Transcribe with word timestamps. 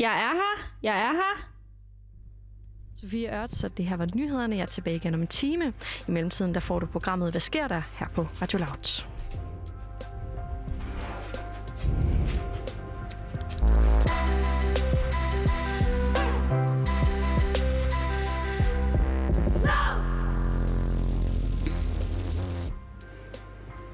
Jeg 0.00 0.12
er 0.12 0.34
her. 0.34 0.70
Jeg 0.82 0.98
er 1.00 1.12
her. 1.12 1.50
Sofie 2.96 3.40
Ørt, 3.40 3.54
så 3.54 3.68
det 3.68 3.84
her 3.84 3.96
var 3.96 4.06
nyhederne. 4.14 4.56
Jeg 4.56 4.62
er 4.62 4.66
tilbage 4.66 4.96
igen 4.96 5.14
om 5.14 5.20
en 5.20 5.26
time. 5.26 5.72
I 6.08 6.10
mellemtiden 6.10 6.54
der 6.54 6.60
får 6.60 6.78
du 6.78 6.86
programmet 6.86 7.30
Hvad 7.30 7.40
sker 7.40 7.68
der? 7.68 7.82
her 7.94 8.06
på 8.14 8.26
Radio 8.42 8.58
Loud. 8.58 9.02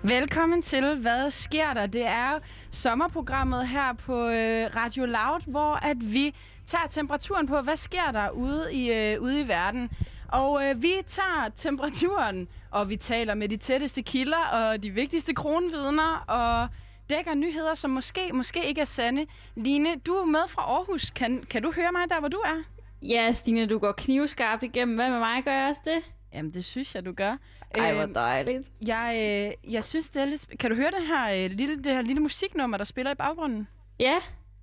Velkommen 0.02 0.62
til 0.62 0.95
Hvad 0.95 1.30
sker 1.30 1.75
der? 1.75 1.86
Det 1.86 2.04
er 2.07 2.38
sommerprogrammet 2.77 3.69
her 3.69 3.93
på 3.93 4.29
øh, 4.29 4.77
Radio 4.77 5.05
Loud, 5.05 5.51
hvor 5.51 5.85
at 5.85 5.97
vi 6.01 6.35
tager 6.67 6.87
temperaturen 6.87 7.47
på, 7.47 7.61
hvad 7.61 7.77
sker 7.77 8.11
der 8.12 8.30
ude 8.30 8.75
i, 8.75 8.93
øh, 8.93 9.23
ude 9.23 9.41
i 9.41 9.48
verden. 9.48 9.91
Og 10.29 10.69
øh, 10.69 10.83
vi 10.83 10.93
tager 11.09 11.48
temperaturen, 11.57 12.48
og 12.70 12.89
vi 12.89 12.97
taler 12.97 13.34
med 13.34 13.48
de 13.48 13.57
tætteste 13.57 14.03
kilder 14.03 14.45
og 14.53 14.83
de 14.83 14.91
vigtigste 14.91 15.34
kronvidner, 15.34 16.25
og 16.29 16.69
dækker 17.11 17.34
nyheder, 17.34 17.75
som 17.75 17.91
måske, 17.91 18.31
måske 18.33 18.67
ikke 18.69 18.81
er 18.81 18.84
sande. 18.84 19.27
Line, 19.55 19.97
du 20.06 20.12
er 20.12 20.25
med 20.25 20.48
fra 20.48 20.62
Aarhus. 20.62 21.11
Kan, 21.11 21.45
kan 21.51 21.62
du 21.62 21.73
høre 21.73 21.93
mig 21.93 22.03
der, 22.09 22.20
hvor 22.20 22.29
du 22.29 22.39
er? 22.45 22.62
Ja, 23.03 23.33
Stine, 23.33 23.67
du 23.67 23.79
går 23.79 23.93
knivskarpt 23.93 24.62
igennem. 24.62 24.97
Hvad 24.97 25.11
med 25.11 25.19
mig? 25.19 25.45
Gør 25.45 25.53
jeg 25.53 25.69
også 25.69 25.83
det? 25.84 26.16
Jamen, 26.37 26.51
det 26.51 26.65
synes 26.65 26.95
jeg, 26.95 27.05
du 27.05 27.13
gør. 27.13 27.37
Ej, 27.75 27.93
hvor 27.95 28.03
Øhm, 28.03 28.15
dejligt. 28.15 28.71
Jeg, 28.87 29.17
øh, 29.65 29.73
jeg 29.73 29.85
synes, 29.85 30.11
det 30.11 30.23
er 30.23 30.27
lidt... 30.27 30.59
Kan 30.59 30.71
du 30.71 30.77
høre 30.77 30.91
den 30.91 31.07
her, 31.07 31.45
øh, 31.45 31.51
lille, 31.51 31.77
det 31.77 31.93
her 31.93 32.03
lille 32.03 32.23
musiknummer, 32.23 32.77
der 32.77 32.85
spiller 32.85 33.12
i 33.12 33.15
baggrunden? 33.15 33.69
Ja, 34.01 34.17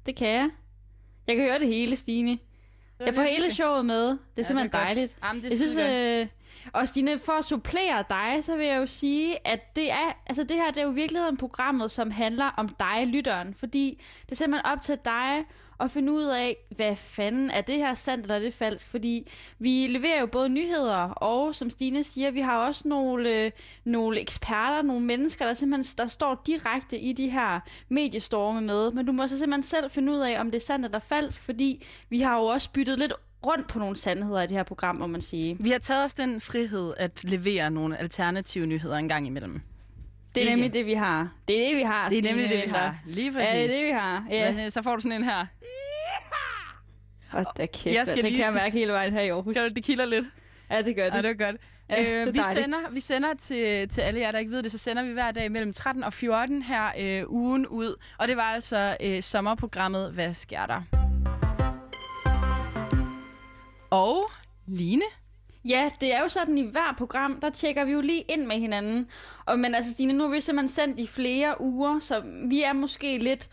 det 0.06 0.16
kan 0.16 0.28
jeg. 0.28 0.50
Jeg 1.28 1.36
kan 1.36 1.46
høre 1.46 1.60
det 1.60 1.68
hele, 1.68 1.96
Stine. 1.96 2.38
Jeg 3.00 3.16
får 3.16 3.22
hele 3.22 3.52
showet 3.54 3.86
med. 3.86 4.10
Det 4.10 4.18
er 4.38 4.44
simpelthen 4.44 4.72
det 4.72 4.80
er 4.80 4.84
dejligt. 4.84 5.16
Jamen, 5.24 5.44
det 5.44 5.50
Jeg 5.50 5.58
synes, 5.58 5.78
øh, 5.78 6.28
og 6.74 6.88
Stine, 6.88 7.20
for 7.20 7.34
at 7.34 7.46
supplere 7.46 8.04
dig, 8.10 8.44
så 8.44 8.56
vil 8.56 8.66
jeg 8.66 8.78
jo 8.78 8.86
sige, 8.86 9.48
at 9.48 9.76
det 9.76 9.92
er, 9.92 10.22
altså 10.26 10.44
det 10.44 10.58
her 10.58 10.68
det 10.68 10.78
er 10.78 10.84
jo 10.84 10.90
virkeligheden 10.90 11.38
programmet, 11.38 11.92
som 11.92 12.12
handler 12.12 12.46
om 12.46 12.70
dig, 12.70 13.08
lytteren. 13.08 13.54
Fordi 13.54 14.02
det 14.26 14.32
er 14.32 14.36
simpelthen 14.36 14.66
op 14.66 14.82
til 14.82 14.98
dig 15.06 15.46
at 15.84 15.92
finde 15.92 16.12
ud 16.12 16.24
af, 16.24 16.58
hvad 16.70 16.96
fanden 16.96 17.52
er 17.52 17.62
det 17.62 17.76
her 17.76 17.94
sandt 17.94 18.24
eller 18.24 18.36
er 18.36 18.40
det 18.40 18.54
falsk. 18.54 18.88
Fordi 18.88 19.32
vi 19.60 19.88
leverer 19.90 20.20
jo 20.20 20.26
både 20.26 20.50
nyheder, 20.50 20.96
og 21.10 21.56
som 21.56 21.70
Stine 21.70 22.04
siger, 22.04 22.32
vi 22.32 22.40
har 22.40 22.58
også 22.58 22.88
nogle, 22.88 23.30
øh, 23.30 23.52
nogle 23.84 24.20
eksperter, 24.20 24.82
nogle 24.82 25.06
mennesker, 25.06 25.46
der 25.46 25.54
simpelthen 25.54 25.98
der 25.98 26.06
står 26.06 26.42
direkte 26.48 27.00
i 27.00 27.14
de 27.14 27.30
her 27.30 27.60
mediestorme 27.90 28.62
med. 28.62 28.92
Men 28.92 29.06
du 29.06 29.12
må 29.12 29.28
så 29.28 29.38
simpelthen 29.38 29.64
selv 29.64 29.92
finde 29.92 30.12
ud 30.14 30.20
af, 30.20 30.40
om 30.40 30.52
det 30.52 30.56
er 30.56 30.66
sandt 30.66 30.86
eller 30.86 31.00
falsk, 31.00 31.44
fordi 31.44 31.86
vi 32.10 32.20
har 32.20 32.38
jo 32.38 32.46
også 32.46 32.70
byttet 32.72 33.00
lidt 33.00 33.14
rundt 33.46 33.68
på 33.68 33.80
nogle 33.80 33.96
sandheder 33.96 34.42
i 34.42 34.48
det 34.48 34.58
her 34.58 34.64
program, 34.64 34.96
må 34.96 35.08
man 35.08 35.22
sige. 35.22 35.58
Vi 35.60 35.70
har 35.70 35.78
taget 35.78 36.04
os 36.04 36.14
den 36.14 36.42
frihed 36.42 36.94
at 36.98 37.24
levere 37.24 37.72
nogle 37.72 37.98
alternative 37.98 38.66
nyheder 38.66 38.96
en 38.96 39.10
gang 39.10 39.28
imellem. 39.28 39.62
Det 40.36 40.44
er 40.44 40.50
nemlig 40.50 40.74
det, 40.74 40.86
vi 40.86 40.94
har. 40.94 41.30
Det 41.48 41.62
er 41.64 41.70
det, 41.70 41.78
vi 41.78 41.82
har, 41.82 42.10
Det 42.10 42.18
er 42.18 42.22
Stine 42.22 42.30
nemlig 42.38 42.50
det, 42.50 42.66
vi 42.66 42.70
har. 42.70 42.98
Lige 43.06 43.32
præcis. 43.32 43.54
Ja, 43.54 43.58
det 43.58 43.66
er 43.66 43.80
det, 43.80 43.86
vi 43.86 43.92
har. 43.92 44.26
Ja. 44.30 44.70
Så 44.70 44.82
får 44.82 44.96
du 44.96 45.02
sådan 45.02 45.18
en 45.18 45.24
her. 45.24 45.46
Hold 47.34 47.46
da 47.58 47.66
kæft, 47.66 47.96
Jeg 47.96 48.08
skal 48.08 48.18
det 48.18 48.26
lige 48.26 48.36
kan 48.36 48.46
jeg 48.46 48.54
mærke 48.54 48.78
hele 48.78 48.92
vejen 48.92 49.14
her 49.14 49.22
i 49.22 49.30
Aarhus. 49.30 49.56
Gør 49.56 49.64
det, 49.64 49.76
det 49.76 49.84
kilder 49.84 50.06
lidt. 50.06 50.26
Ja, 50.70 50.82
det 50.82 50.96
gør 50.96 51.04
det. 51.04 51.16
Ja, 51.16 51.22
det 51.22 51.42
er 51.42 51.46
godt. 51.46 51.62
Ja, 51.90 51.96
det 51.96 52.10
er 52.10 52.28
øh, 52.28 52.34
vi, 52.34 52.40
sender, 52.56 52.90
vi 52.92 53.00
sender 53.00 53.34
til, 53.42 53.90
til 53.90 54.02
alle 54.02 54.20
jer, 54.20 54.32
der 54.32 54.40
ikke 54.40 54.52
ved 54.52 54.64
det, 54.64 54.72
så 54.72 54.78
sender 54.78 55.04
vi 55.04 55.14
hver 55.14 55.32
dag 55.32 55.52
mellem 55.52 55.74
13 55.74 56.04
og 56.04 56.14
14 56.14 56.62
her 56.62 56.92
øh, 57.00 57.32
ugen 57.32 57.68
ud. 57.68 57.96
Og 58.18 58.28
det 58.28 58.38
var 58.38 58.44
altså 58.44 58.98
øh, 59.02 59.24
sommerprogrammet 59.24 60.12
Hvad 60.12 60.34
sker 60.34 60.66
der? 60.66 60.82
Og 63.92 64.30
Line, 64.68 65.04
Ja, 65.70 65.90
det 66.02 66.14
er 66.14 66.22
jo 66.22 66.28
sådan 66.28 66.58
i 66.58 66.72
hver 66.72 66.96
program, 66.98 67.40
der 67.40 67.50
tjekker 67.50 67.86
vi 67.86 67.92
jo 67.92 68.02
lige 68.02 68.22
ind 68.22 68.46
med 68.46 68.60
hinanden. 68.60 69.08
Og, 69.46 69.60
men 69.60 69.76
altså, 69.76 69.92
Stine, 69.92 70.14
nu 70.14 70.24
har 70.24 70.32
vi 70.32 70.42
simpelthen 70.42 70.68
sendt 70.68 71.00
i 71.00 71.08
flere 71.08 71.62
uger, 71.62 72.00
så 72.00 72.24
vi 72.50 72.64
er 72.64 72.74
måske 72.74 73.18
lidt... 73.18 73.50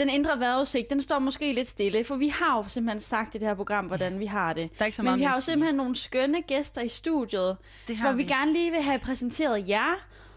Den 0.00 0.08
indre 0.10 0.38
vejrudsigt, 0.38 0.90
den 0.90 1.00
står 1.00 1.18
måske 1.18 1.52
lidt 1.52 1.68
stille, 1.68 2.04
for 2.04 2.16
vi 2.16 2.28
har 2.28 2.56
jo 2.56 2.68
simpelthen 2.68 3.00
sagt 3.00 3.34
i 3.34 3.38
det 3.38 3.48
her 3.48 3.54
program, 3.54 3.84
hvordan 3.86 4.18
vi 4.18 4.26
har 4.26 4.52
det. 4.52 4.70
der 4.78 4.82
er 4.82 4.86
ikke 4.86 4.96
så 4.96 5.02
Men 5.02 5.04
meget 5.04 5.18
vi 5.18 5.24
mere 5.24 5.30
har 5.30 5.36
jo 5.36 5.42
simpelthen 5.42 5.74
nogle 5.74 5.96
skønne 5.96 6.42
gæster 6.42 6.82
i 6.82 6.88
studiet, 6.88 7.56
Det 7.88 7.96
hvor 7.96 8.06
har 8.06 8.12
vi 8.12 8.22
vi. 8.22 8.28
gerne 8.28 8.52
lige 8.52 8.70
vil 8.70 8.82
have 8.82 8.98
præsenteret 8.98 9.68
jer. 9.68 9.94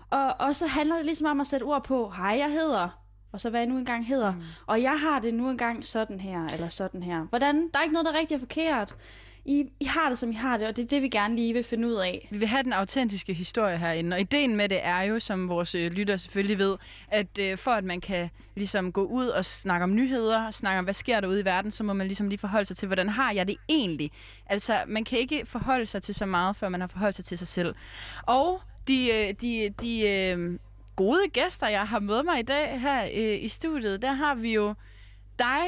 Og, 0.10 0.36
og 0.40 0.56
så 0.56 0.68
handler 0.68 0.96
det 0.96 1.06
ligesom 1.06 1.28
om 1.28 1.40
at 1.40 1.48
sætte 1.48 1.64
ord 1.64 1.84
på, 1.84 2.10
hej, 2.10 2.36
jeg 2.40 2.52
hedder, 2.52 2.90
og 3.32 3.40
så 3.40 3.50
hvad 3.50 3.60
jeg 3.60 3.70
nu 3.70 3.78
engang 3.78 4.08
hedder. 4.08 4.32
Mm. 4.32 4.42
Og 4.68 4.82
jeg 4.82 5.00
har 5.00 5.20
det 5.20 5.34
nu 5.34 5.50
engang 5.50 5.86
sådan 5.86 6.20
her, 6.20 6.48
eller 6.48 6.68
sådan 6.68 7.04
her. 7.04 7.20
Hvordan? 7.22 7.70
Der 7.74 7.80
er 7.80 7.84
ikke 7.84 7.94
noget, 7.94 8.06
der 8.06 8.12
er 8.14 8.20
rigtig 8.20 8.36
er 8.36 8.40
forkert. 8.40 8.96
I, 9.46 9.66
I 9.80 9.86
har 9.86 10.10
det, 10.10 10.18
som 10.18 10.32
I 10.32 10.34
har 10.34 10.58
det, 10.58 10.68
og 10.68 10.76
det 10.76 10.84
er 10.84 10.88
det, 10.88 11.02
vi 11.02 11.08
gerne 11.08 11.36
lige 11.36 11.54
vil 11.54 11.64
finde 11.64 11.88
ud 11.88 11.94
af. 11.94 12.28
Vi 12.32 12.38
vil 12.38 12.48
have 12.48 12.64
den 12.64 12.74
autentiske 12.74 13.34
historie 13.34 13.78
herinde, 13.78 14.16
og 14.16 14.22
ideen 14.22 14.56
med 14.56 14.70
det 14.70 14.86
er 14.86 15.02
jo, 15.02 15.20
som 15.20 15.50
vores 15.50 15.76
øh, 15.76 15.92
lytter 15.92 16.18
selvfølgelig 16.18 16.58
ved, 16.58 16.78
at 17.08 17.40
øh, 17.40 17.58
for 17.58 17.72
at 17.72 17.84
man 17.84 18.02
kan 18.02 18.30
ligesom 18.56 18.92
gå 18.92 19.04
ud 19.04 19.28
og 19.28 19.46
snakke 19.46 19.84
om 19.84 19.96
nyheder, 19.96 20.52
snakke 20.52 20.80
om, 20.80 20.84
hvad 20.84 20.94
sker 20.94 21.20
der 21.20 21.28
ude 21.28 21.40
i 21.40 21.46
verden, 21.46 21.72
så 21.72 21.84
må 21.84 21.94
man 21.94 22.08
ligesom 22.08 22.30
lige 22.30 22.40
forholde 22.40 22.66
sig 22.66 22.78
til, 22.78 22.88
hvordan 22.88 23.10
har 23.10 23.32
jeg 23.32 23.48
det 23.48 23.56
egentlig? 23.70 24.12
Altså, 24.46 24.78
man 24.88 25.04
kan 25.04 25.20
ikke 25.20 25.46
forholde 25.46 25.86
sig 25.86 26.04
til 26.04 26.16
så 26.16 26.26
meget, 26.26 26.56
før 26.56 26.70
man 26.70 26.82
har 26.82 26.88
forholdt 26.88 27.16
sig 27.16 27.26
til 27.26 27.38
sig 27.38 27.48
selv. 27.48 27.76
Og 28.24 28.62
de, 28.88 29.10
øh, 29.14 29.34
de, 29.42 29.74
de 29.82 30.10
øh, 30.10 30.60
gode 30.96 31.30
gæster, 31.34 31.68
jeg 31.68 31.88
har 31.88 32.00
med 32.00 32.24
mig 32.24 32.40
i 32.40 32.44
dag 32.44 32.82
her 32.82 33.04
øh, 33.04 33.44
i 33.44 33.48
studiet, 33.48 34.02
der 34.02 34.14
har 34.14 34.36
vi 34.36 34.54
jo 34.54 34.74
dig, 35.40 35.62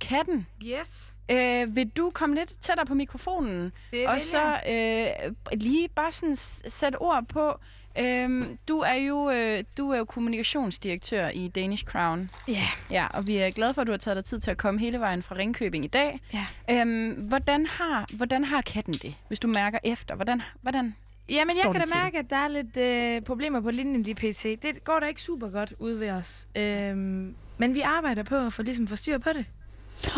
katten. 0.00 0.46
Yes, 0.64 1.12
Øh, 1.30 1.76
vil 1.76 1.88
du 1.88 2.10
komme 2.14 2.34
lidt 2.34 2.54
tættere 2.60 2.86
på 2.86 2.94
mikrofonen? 2.94 3.72
det 3.92 4.06
og 4.06 4.20
så 4.20 4.60
øh, 4.70 5.32
lige 5.52 5.88
bare 5.88 6.12
sådan 6.12 6.36
sætte 6.68 6.96
ord 6.96 7.24
på. 7.28 7.58
Øhm, 7.98 8.58
du 8.68 8.78
er 8.78 8.94
jo 8.94 9.30
øh, 9.30 9.64
du 9.76 9.90
er 9.90 9.98
jo 9.98 10.04
kommunikationsdirektør 10.04 11.28
i 11.28 11.48
Danish 11.48 11.84
Crown. 11.84 12.30
Ja. 12.48 12.66
Ja, 12.90 13.06
og 13.06 13.26
vi 13.26 13.36
er 13.36 13.50
glade 13.50 13.74
for, 13.74 13.80
at 13.80 13.86
du 13.86 13.92
har 13.92 13.98
taget 13.98 14.16
dig 14.16 14.24
tid 14.24 14.40
til 14.40 14.50
at 14.50 14.56
komme 14.56 14.80
hele 14.80 15.00
vejen 15.00 15.22
fra 15.22 15.34
Ringkøbing 15.36 15.84
i 15.84 15.88
dag. 15.88 16.20
Ja. 16.32 16.46
Øhm, 16.70 17.10
hvordan 17.10 17.66
har 17.66 18.06
hvordan 18.16 18.44
har 18.44 18.62
katten 18.62 18.94
det, 18.94 19.14
hvis 19.28 19.40
du 19.40 19.48
mærker 19.48 19.78
efter? 19.84 20.14
Hvordan 20.14 20.42
hvordan? 20.62 20.94
Jamen, 21.28 21.56
jeg 21.56 21.72
kan 21.72 21.80
da 21.80 21.94
mærke, 21.94 22.18
at 22.18 22.30
der 22.30 22.36
er 22.36 22.48
lidt 22.48 22.76
øh, 22.76 23.22
problemer 23.22 23.60
på 23.60 23.70
linjen 23.70 24.02
lige 24.02 24.14
pt. 24.14 24.42
Det 24.62 24.84
går 24.84 25.00
da 25.00 25.06
ikke 25.06 25.22
super 25.22 25.50
godt 25.50 25.74
ude 25.78 26.00
ved 26.00 26.10
os. 26.10 26.46
Øhm, 26.56 27.34
men 27.58 27.74
vi 27.74 27.80
arbejder 27.80 28.22
på 28.22 28.36
at 28.36 28.52
få, 28.52 28.62
ligesom, 28.62 28.88
få 28.88 28.96
styr 28.96 29.18
på 29.18 29.32
det. 29.32 29.44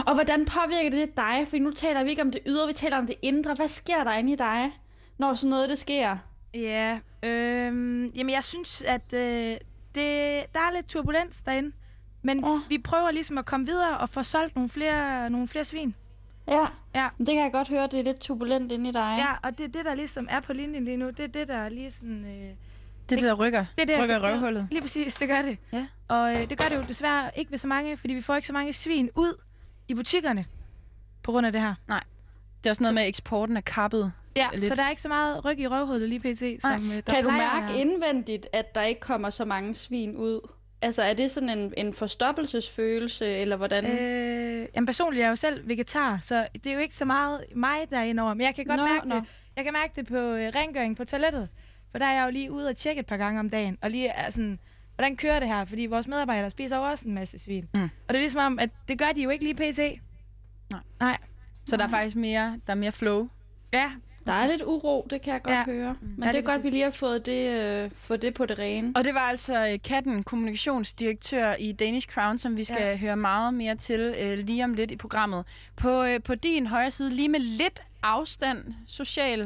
Og 0.07 0.15
hvordan 0.15 0.45
påvirker 0.45 0.91
det 0.91 1.17
dig? 1.17 1.47
For 1.51 1.57
nu 1.57 1.71
taler 1.71 2.05
vi 2.05 2.11
ikke 2.11 2.23
om 2.23 2.31
det 2.31 2.41
ydre, 2.47 2.67
vi 2.67 2.73
taler 2.73 2.99
om 2.99 3.07
det 3.07 3.17
indre. 3.23 3.55
Hvad 3.55 3.69
sker 3.69 4.05
der 4.05 4.13
inde 4.13 4.33
i 4.33 4.37
dig, 4.37 4.71
når 5.19 5.35
sådan 5.35 5.51
noget 5.51 5.69
det 5.69 5.79
sker? 5.79 6.17
Ja, 6.55 6.99
øhm, 7.23 8.07
jamen 8.07 8.31
jeg 8.35 8.45
synes, 8.45 8.83
at 8.83 9.13
øh, 9.13 9.21
det, 9.95 10.45
der 10.55 10.61
er 10.61 10.75
lidt 10.75 10.89
turbulens 10.89 11.43
derinde. 11.43 11.73
Men 12.23 12.45
Ja. 12.45 12.61
vi 12.69 12.79
prøver 12.79 13.11
ligesom 13.11 13.39
at 13.39 13.45
komme 13.47 13.67
videre 13.67 13.99
og 13.99 14.09
få 14.09 14.23
solgt 14.23 14.55
nogle 14.55 14.71
flere, 14.71 15.31
nogle 15.31 15.49
flere 15.49 15.65
svin. 15.65 15.95
Ja, 16.49 16.67
Ja. 16.95 17.09
men 17.19 17.27
det 17.27 17.35
kan 17.35 17.43
jeg 17.45 17.53
godt 17.53 17.69
høre, 17.69 17.83
det 17.87 18.01
er 18.01 18.05
lidt 18.05 18.21
turbulent 18.21 18.73
inde 18.73 18.89
i 18.91 18.93
dig. 18.93 19.17
Ja, 19.19 19.49
og 19.49 19.59
det 19.59 19.75
det, 19.75 19.85
der 19.85 19.95
ligesom 19.95 20.27
er 20.31 20.41
på 20.41 20.53
linjen 20.53 20.85
lige 20.85 20.97
nu. 20.97 21.07
Det 21.11 21.21
er 21.21 21.27
det, 21.29 21.49
der 21.49 21.57
er 21.57 21.69
lige 21.69 21.91
sådan... 21.91 22.25
Øh, 22.25 22.31
Det 22.31 23.17
er 23.17 23.21
det, 23.21 23.23
der 23.23 23.35
rykker. 23.35 23.65
det 23.79 23.83
er 23.91 23.95
det, 23.95 24.03
rykker 24.05 24.19
det- 24.19 24.29
røvhullet. 24.33 24.69
Lige 24.71 24.81
præcis, 24.83 25.15
det 25.15 25.29
gør 25.29 25.43
det. 25.43 25.59
Ja. 25.73 25.87
Og 26.09 26.31
øh, 26.31 26.37
det 26.37 26.59
gør 26.59 26.69
det 26.69 26.77
jo 26.77 26.83
desværre 26.89 27.31
ikke 27.37 27.51
ved 27.51 27.59
så 27.59 27.67
mange, 27.67 27.97
fordi 27.97 28.15
vi 28.15 28.23
får 28.23 28.35
ikke 28.37 28.47
så 28.47 28.53
mange 28.53 28.73
svin 28.73 29.11
ud 29.17 29.41
i 29.89 29.95
butikkerne 29.95 30.45
på 31.23 31.33
grund 31.33 31.47
af 31.47 31.53
det 31.53 31.61
her. 31.61 31.75
Det 32.65 32.67
er 32.67 32.71
også 32.71 32.83
noget 32.83 32.95
med, 32.95 33.03
at 33.03 33.09
eksporten 33.09 33.57
er 33.57 33.61
kappet. 33.61 34.13
Ja, 34.37 34.49
Lidt. 34.55 34.65
så 34.67 34.75
der 34.75 34.85
er 34.85 34.91
ikke 34.91 35.03
så 35.03 35.09
meget 35.09 35.45
ryg 35.45 35.59
i 35.59 35.67
røvhullet 35.67 36.09
lige 36.09 36.21
pt. 36.21 36.63
Som, 36.63 36.91
øh, 36.91 36.97
der 36.97 37.01
Kan 37.15 37.25
du 37.25 37.31
mærke 37.31 37.67
være. 37.69 37.81
indvendigt, 37.81 38.47
at 38.53 38.75
der 38.75 38.83
ikke 38.83 39.01
kommer 39.01 39.31
så 39.31 39.45
mange 39.45 39.75
svin 39.75 40.17
ud? 40.17 40.49
Altså, 40.83 41.03
er 41.03 41.15
det 41.15 41.31
sådan 41.31 41.49
en, 41.59 41.75
en 41.77 41.95
forstoppelsesfølelse, 41.95 43.27
eller 43.27 43.57
hvordan? 43.57 43.87
Øh, 43.87 44.69
jamen 44.77 44.87
personligt 44.87 45.21
er 45.21 45.27
jeg 45.27 45.31
jo 45.31 45.37
selv 45.37 45.69
vegetar, 45.69 46.19
så 46.23 46.47
det 46.55 46.67
er 46.67 46.75
jo 46.75 46.81
ikke 46.81 46.97
så 46.97 47.05
meget 47.05 47.45
mig, 47.55 47.77
der 47.91 47.99
er 47.99 48.03
indover. 48.05 48.35
Men 48.35 48.47
jeg 48.47 48.55
kan 48.55 48.65
godt 48.65 48.81
Nå, 48.81 48.87
mærke 48.87 49.09
nå. 49.09 49.15
det. 49.17 49.25
Jeg 49.57 49.65
kan 49.65 49.73
mærke 49.73 49.93
det 49.97 50.07
på 50.07 50.17
øh, 50.17 50.53
rengøring 50.55 50.97
på 50.97 51.05
toilettet. 51.05 51.49
For 51.91 51.99
der 51.99 52.07
er 52.07 52.13
jeg 52.15 52.25
jo 52.25 52.31
lige 52.31 52.53
ude 52.53 52.69
og 52.69 52.77
tjekke 52.77 53.01
et 53.01 53.07
par 53.07 53.17
gange 53.17 53.41
om 53.41 53.51
dagen. 53.51 53.79
Og 53.83 53.91
lige 53.91 54.09
er 54.09 54.31
sådan, 54.31 54.59
hvordan 54.95 55.17
kører 55.17 55.41
det 55.41 55.49
her? 55.49 55.65
Fordi 55.65 55.87
vores 55.87 56.09
medarbejdere 56.09 56.51
spiser 56.51 56.77
jo 56.77 56.83
også 56.83 57.09
en 57.09 57.15
masse 57.15 57.39
svin. 57.39 57.69
Mm. 57.75 57.83
Og 57.83 57.89
det 58.09 58.15
er 58.15 58.21
ligesom 58.21 58.41
om, 58.41 58.59
at 58.59 58.71
det 58.89 58.99
gør 58.99 59.13
de 59.15 59.23
jo 59.23 59.31
ikke 59.31 59.45
lige 59.45 59.55
pt. 59.55 59.79
Nej. 60.71 60.81
Nej. 61.01 61.19
Så 61.67 61.77
der 61.77 61.85
er 61.85 61.89
faktisk 61.89 62.17
mere, 62.17 62.61
der 62.67 62.71
er 62.73 62.75
mere 62.77 62.93
flow. 62.93 63.29
Ja, 63.73 63.91
Der 64.27 64.33
er 64.33 64.47
lidt 64.47 64.63
uro, 64.63 65.07
det 65.11 65.23
kan 65.23 65.33
jeg 65.33 65.43
godt 65.43 65.55
Ja. 65.57 65.65
høre. 65.65 65.97
Men 66.01 66.17
Ja, 66.19 66.27
det 66.27 66.35
det 66.35 66.39
er 66.39 66.43
godt, 66.47 66.55
præcis. 66.61 66.65
vi 66.65 66.71
lige 66.71 66.83
har 66.85 66.91
fået 66.91 67.27
det, 67.27 67.49
øh, 67.85 67.91
fået 67.95 68.23
det 68.23 68.35
på 68.35 68.47
det 68.47 68.59
rene. 68.59 68.93
Og 68.97 69.05
det 69.05 69.15
var 69.15 69.21
altså 69.21 69.69
øh, 69.69 69.79
Katten, 69.85 70.23
kommunikationsdirektør 70.23 71.55
i 71.55 71.73
Danish 71.73 72.09
Crown, 72.09 72.39
som 72.39 72.57
vi 72.57 72.65
skal. 72.65 72.77
Ja. 72.83 72.97
høre 72.97 73.17
meget 73.17 73.55
mere 73.55 73.75
til 73.75 74.01
øh, 74.21 74.39
lige 74.39 74.65
om 74.65 74.75
lidt 74.75 74.91
i 74.91 74.97
programmet. 74.97 75.45
På, 75.77 76.05
øh, 76.05 76.23
på 76.23 76.35
din 76.35 76.67
højre 76.67 76.91
side, 76.91 77.11
lige 77.11 77.29
med 77.29 77.41
lidt 77.41 77.83
afstand, 78.03 78.65
social 78.87 79.41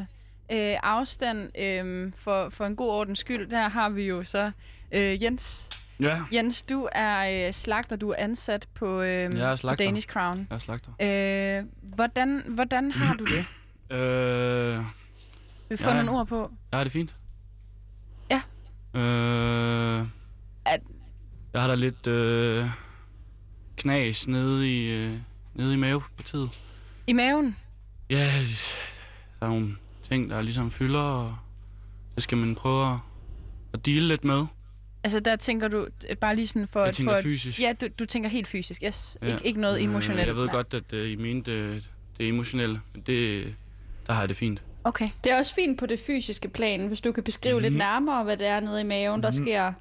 øh, 0.53 0.75
afstand, 0.83 1.59
øh, 1.61 2.13
for, 2.17 2.49
for 2.49 2.65
en 2.67 2.77
god 2.77 2.89
ordens 2.89 3.19
skyld, 3.19 3.47
der 3.51 3.69
har 3.69 3.89
vi 3.89 4.03
jo 4.03 4.25
så 4.25 4.51
øh, 4.93 5.23
Jens 5.23 5.69
Ja, 6.01 6.21
Jens, 6.33 6.63
du 6.63 6.89
er 6.93 7.47
øh, 7.49 7.53
slagter, 7.53 7.97
du 7.97 8.11
er 8.11 8.15
ansat 8.19 8.69
på, 8.75 9.01
øh, 9.03 9.09
Jeg 9.09 9.53
er 9.53 9.57
på. 9.63 9.75
Danish 9.75 10.07
Crown. 10.09 10.37
jeg 10.51 10.55
er 10.55 10.59
slagter. 10.59 10.91
Øh, 11.59 11.65
hvordan, 11.95 12.43
hvordan 12.49 12.93
har 12.93 13.15
du 13.15 13.25
det? 13.25 13.45
Øh, 13.91 14.79
Vi 15.69 15.77
får 15.77 15.91
Ja. 15.91 15.97
nogle 16.03 16.11
ord 16.21 16.27
på. 16.27 16.51
har 16.73 16.83
det 16.85 16.93
fint. 16.93 17.15
Ja. 18.31 18.43
Øh, 19.01 20.07
At- 20.65 20.81
jeg 21.53 21.61
har 21.61 21.69
da 21.69 21.75
lidt 21.75 22.07
øh, 22.07 22.67
knas 23.77 24.27
nede 24.29 24.75
i, 24.77 24.89
øh, 24.89 25.19
nede 25.55 25.75
i 25.75 25.77
mavepartiet. 25.77 26.61
I 27.07 27.13
maven? 27.13 27.57
Ja, 28.11 28.25
der 29.41 29.47
er 29.47 29.49
nogle 29.49 29.77
ting, 30.09 30.31
der 30.31 30.43
ligesom 30.43 30.71
fylder, 30.71 31.01
og 31.01 31.37
det 32.15 32.23
skal 32.23 32.39
man 32.39 32.55
prøve 32.55 32.93
at, 32.93 32.99
at 33.73 33.87
deale 33.87 34.09
lidt 34.09 34.25
med. 34.25 34.47
Altså, 35.07 35.21
der 35.21 35.37
tænker 35.37 35.69
du 35.69 35.87
bare 36.21 36.37
lige 36.37 36.47
sådan 36.47 36.69
for... 36.69 36.81
Jeg 36.81 36.89
at- 36.89 36.95
tænker 36.95 37.15
for 37.15 37.23
fysisk. 37.23 37.61
Ja, 37.61 37.73
du, 37.81 37.87
du 37.99 38.05
tænker 38.05 38.29
helt 38.31 38.49
fysisk. 38.49 38.83
Yes. 38.87 39.19
Ja. 39.23 39.27
Ikke, 39.33 39.47
ikke 39.47 39.61
noget 39.61 39.83
emotionelt. 39.83 40.21
Øh, 40.23 40.27
Jeg 40.27 40.37
ved 40.37 40.49
godt, 40.49 40.75
at 40.75 40.93
øh, 40.93 41.11
I 41.11 41.17
mente 41.17 41.73
det, 41.75 41.85
det 42.19 42.29
emotionelle, 42.29 42.81
men 42.95 43.03
det, 43.07 43.55
der 44.07 44.13
har 44.13 44.21
jeg 44.23 44.29
det 44.29 44.37
fint. 44.37 44.63
Okay. 44.85 45.09
Det 45.25 45.33
er 45.33 45.37
også 45.39 45.55
fint 45.55 45.79
på 45.79 45.87
det 45.87 46.01
fysiske 46.01 46.49
plan, 46.49 46.87
hvis 46.87 47.01
du 47.01 47.13
kan 47.13 47.23
beskrive 47.23 47.53
mm-hmm. 47.53 47.63
lidt 47.63 47.73
Mhm. 47.75 47.79
nærmere, 47.79 48.25
hvad 48.25 48.37
det 48.37 48.47
er 48.47 48.61
nede 48.61 48.81
i 48.81 48.85
maven, 48.85 49.23
der 49.23 49.31
Mhm. 49.31 49.43
sker. 49.45 49.73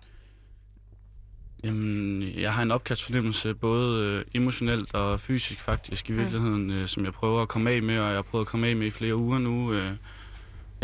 Jamen, 1.63 2.21
jeg 2.39 2.53
har 2.53 2.61
en 2.63 2.71
opkastfornemmelse, 2.71 3.53
både 3.53 4.05
øh, 4.05 4.25
emotionelt 4.33 4.93
og 4.93 5.19
fysisk 5.19 5.59
faktisk 5.61 6.09
i 6.09 6.11
Mm. 6.11 6.17
virkeligheden, 6.19 6.71
øh, 6.71 6.87
som 6.87 7.05
jeg 7.05 7.13
prøver 7.13 7.41
at 7.41 7.47
komme 7.47 7.69
af 7.71 7.81
med, 7.83 7.99
og 7.99 8.07
jeg 8.07 8.15
har 8.15 8.21
prøvet 8.21 8.43
at 8.43 8.47
komme 8.47 8.67
af 8.67 8.75
med 8.75 8.87
i 8.87 8.91
flere 8.91 9.15
uger 9.15 9.37
nu. 9.39 9.73
Øh, 9.73 9.91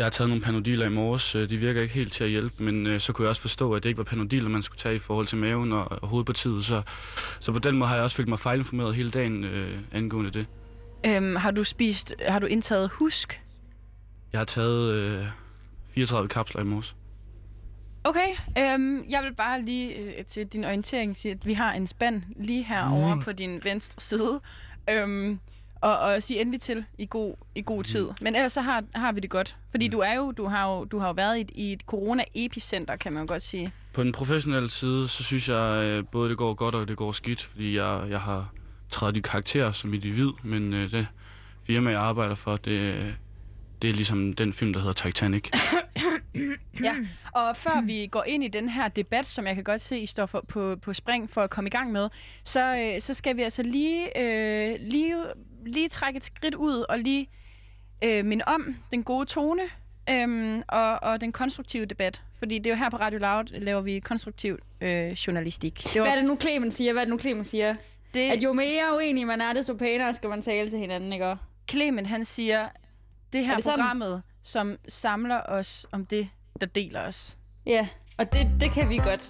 jeg 0.01 0.05
har 0.05 0.09
taget 0.11 0.29
nogle 0.29 0.43
panodiler 0.43 0.85
i 0.85 0.89
morges, 0.89 1.35
øh, 1.35 1.49
de 1.49 1.57
virker 1.57 1.81
ikke 1.81 1.93
helt 1.93 2.13
til 2.13 2.23
at 2.23 2.29
hjælpe, 2.29 2.63
men 2.63 2.87
øh, 2.87 2.99
så 2.99 3.13
kunne 3.13 3.23
jeg 3.23 3.29
også 3.29 3.41
forstå, 3.41 3.73
at 3.73 3.83
det 3.83 3.89
ikke 3.89 3.97
var 3.97 4.03
panodiler, 4.03 4.49
man 4.49 4.63
skulle 4.63 4.79
tage 4.79 4.95
i 4.95 4.99
forhold 4.99 5.27
til 5.27 5.37
maven 5.37 5.71
og, 5.71 5.91
og 5.91 6.07
hovedpartiet, 6.07 6.65
så, 6.65 6.81
så 7.39 7.51
på 7.51 7.59
den 7.59 7.77
måde 7.77 7.87
har 7.87 7.95
jeg 7.95 8.03
også 8.03 8.17
følt 8.17 8.29
mig 8.29 8.39
fejlinformeret 8.39 8.95
hele 8.95 9.09
dagen 9.11 9.43
øh, 9.43 9.79
angående 9.91 10.31
det. 10.31 10.45
Øhm, 11.05 11.35
har 11.35 11.51
du 11.51 11.63
spist... 11.63 12.13
Har 12.27 12.39
du 12.39 12.45
indtaget 12.45 12.89
husk? 12.93 13.41
Jeg 14.33 14.39
har 14.39 14.45
taget 14.45 14.93
øh, 14.93 15.25
34 15.95 16.29
kapsler 16.29 16.61
i 16.61 16.65
morges. 16.65 16.95
Okay, 18.03 18.27
øhm, 18.57 19.05
jeg 19.09 19.23
vil 19.23 19.35
bare 19.35 19.61
lige 19.61 19.95
øh, 19.95 20.25
til 20.25 20.47
din 20.47 20.65
orientering 20.65 21.17
sige, 21.17 21.31
at 21.31 21.45
vi 21.45 21.53
har 21.53 21.73
en 21.73 21.87
spand 21.87 22.21
lige 22.35 22.63
herovre 22.63 23.15
Mm. 23.15 23.21
på 23.21 23.31
din 23.31 23.59
venstre 23.63 24.01
side. 24.01 24.39
Øhm, 24.89 25.39
og, 25.81 25.97
og 25.99 26.23
sige 26.23 26.41
endelig 26.41 26.61
til 26.61 26.85
i 26.97 27.07
god, 27.09 27.33
i 27.55 27.61
god 27.65 27.83
tid. 27.83 28.07
Men 28.21 28.35
ellers 28.35 28.51
så 28.53 28.61
har, 28.61 28.83
har 28.95 29.11
vi 29.11 29.19
det 29.19 29.29
godt. 29.29 29.55
Fordi 29.71 29.87
Mm. 29.87 29.91
du 29.91 29.99
er 29.99 30.13
jo, 30.13 30.31
du 30.31 30.45
har 30.45 30.67
jo, 30.71 30.83
du 30.85 30.99
har 30.99 31.07
jo 31.07 31.13
været 31.13 31.37
i 31.37 31.41
et, 31.41 31.51
i 31.55 31.73
et 31.73 31.81
corona-epicenter, 31.81 32.95
kan 32.95 33.13
man 33.13 33.21
jo 33.23 33.27
godt 33.27 33.43
sige. 33.43 33.71
På 33.93 34.03
den 34.03 34.11
professionelle 34.11 34.69
side, 34.69 35.07
så 35.07 35.23
synes 35.23 35.49
jeg 35.49 35.83
øh, 35.83 36.03
både 36.11 36.29
det 36.29 36.37
går 36.37 36.53
godt 36.53 36.75
og 36.75 36.87
det 36.87 36.97
går 36.97 37.11
skidt, 37.11 37.43
fordi 37.43 37.75
jeg, 37.77 38.05
jeg 38.09 38.19
har 38.19 38.53
trædet 38.89 39.17
i 39.17 39.19
karakter 39.19 39.71
som 39.71 39.93
individ, 39.93 40.29
men 40.43 40.73
øh, 40.73 40.91
det 40.91 41.07
firma, 41.67 41.89
jeg 41.91 41.99
arbejder 42.01 42.35
for, 42.35 42.57
det, 42.57 43.15
det 43.81 43.89
er 43.89 43.93
ligesom 43.93 44.33
den 44.33 44.53
film, 44.53 44.73
der 44.73 44.79
hedder 44.79 44.93
Titanic. 44.93 45.49
Ja, 46.83 46.95
og 47.31 47.57
før 47.57 47.81
vi 47.81 48.07
går 48.11 48.23
ind 48.23 48.43
i 48.43 48.47
den 48.47 48.69
her 48.69 48.87
debat, 48.87 49.25
som 49.25 49.47
jeg 49.47 49.55
kan 49.55 49.63
godt 49.63 49.81
se, 49.81 49.99
I 49.99 50.05
står 50.05 50.25
for, 50.25 50.45
på, 50.47 50.75
på 50.75 50.93
spring 50.93 51.29
for 51.29 51.41
at 51.41 51.49
komme 51.49 51.67
i 51.67 51.71
gang 51.71 51.91
med, 51.91 52.09
så, 52.43 52.75
øh, 52.75 53.01
så 53.01 53.13
skal 53.13 53.37
vi 53.37 53.41
altså 53.41 53.63
lige, 53.63 54.21
øh, 54.21 54.77
lige, 54.79 55.15
lige 55.65 55.89
trække 55.89 56.17
et 56.17 56.23
skridt 56.23 56.55
ud 56.55 56.85
og 56.89 56.99
lige 56.99 57.29
øh, 58.03 58.25
minde 58.25 58.43
om 58.47 58.75
den 58.91 59.03
gode 59.03 59.25
tone 59.25 59.61
øhm, 60.09 60.63
og, 60.67 61.03
og 61.03 61.21
den 61.21 61.31
konstruktive 61.31 61.85
debat. 61.85 62.21
Fordi 62.39 62.57
det 62.57 62.67
er 62.67 62.71
jo 62.71 62.77
her 62.77 62.89
på 62.89 62.97
Radio 62.97 63.19
Loud, 63.19 63.59
laver 63.59 63.81
vi 63.81 63.99
konstruktiv 63.99 64.57
øh, 64.81 65.11
journalistik. 65.11 65.83
Det 65.83 66.01
Hvad 66.01 66.11
er 66.11 66.15
det 66.15 66.25
nu, 66.25 66.37
Clemen 66.41 66.71
siger? 66.71 66.93
Hvad 66.93 67.01
er 67.01 67.05
det 67.05 67.11
nu, 67.11 67.19
Clemen 67.19 67.43
siger? 67.43 67.75
det, 68.13 68.29
At 68.31 68.43
jo 68.43 68.53
mere 68.53 68.95
uenig 68.95 69.27
man 69.27 69.41
er, 69.41 69.53
desto 69.53 69.73
pænere 69.73 70.13
skal 70.13 70.29
man 70.29 70.41
tale 70.41 70.69
til 70.69 70.79
hinanden, 70.79 71.13
ikke? 71.13 71.27
også? 71.27 71.43
Clement, 71.69 72.07
han 72.07 72.25
siger, 72.25 72.67
det 73.33 73.45
her 73.45 73.51
Er 73.51 73.55
det 73.55 73.63
sådan? 73.63 73.79
programmet, 73.79 74.21
som 74.41 74.77
samler 74.87 75.41
os 75.45 75.85
om 75.91 76.05
det, 76.05 76.29
der 76.61 76.67
deler 76.67 77.01
os. 77.01 77.37
Ja, 77.65 77.87
og 78.17 78.33
det, 78.33 78.47
det 78.61 78.71
kan 78.71 78.89
vi 78.89 78.97
godt. 78.97 79.29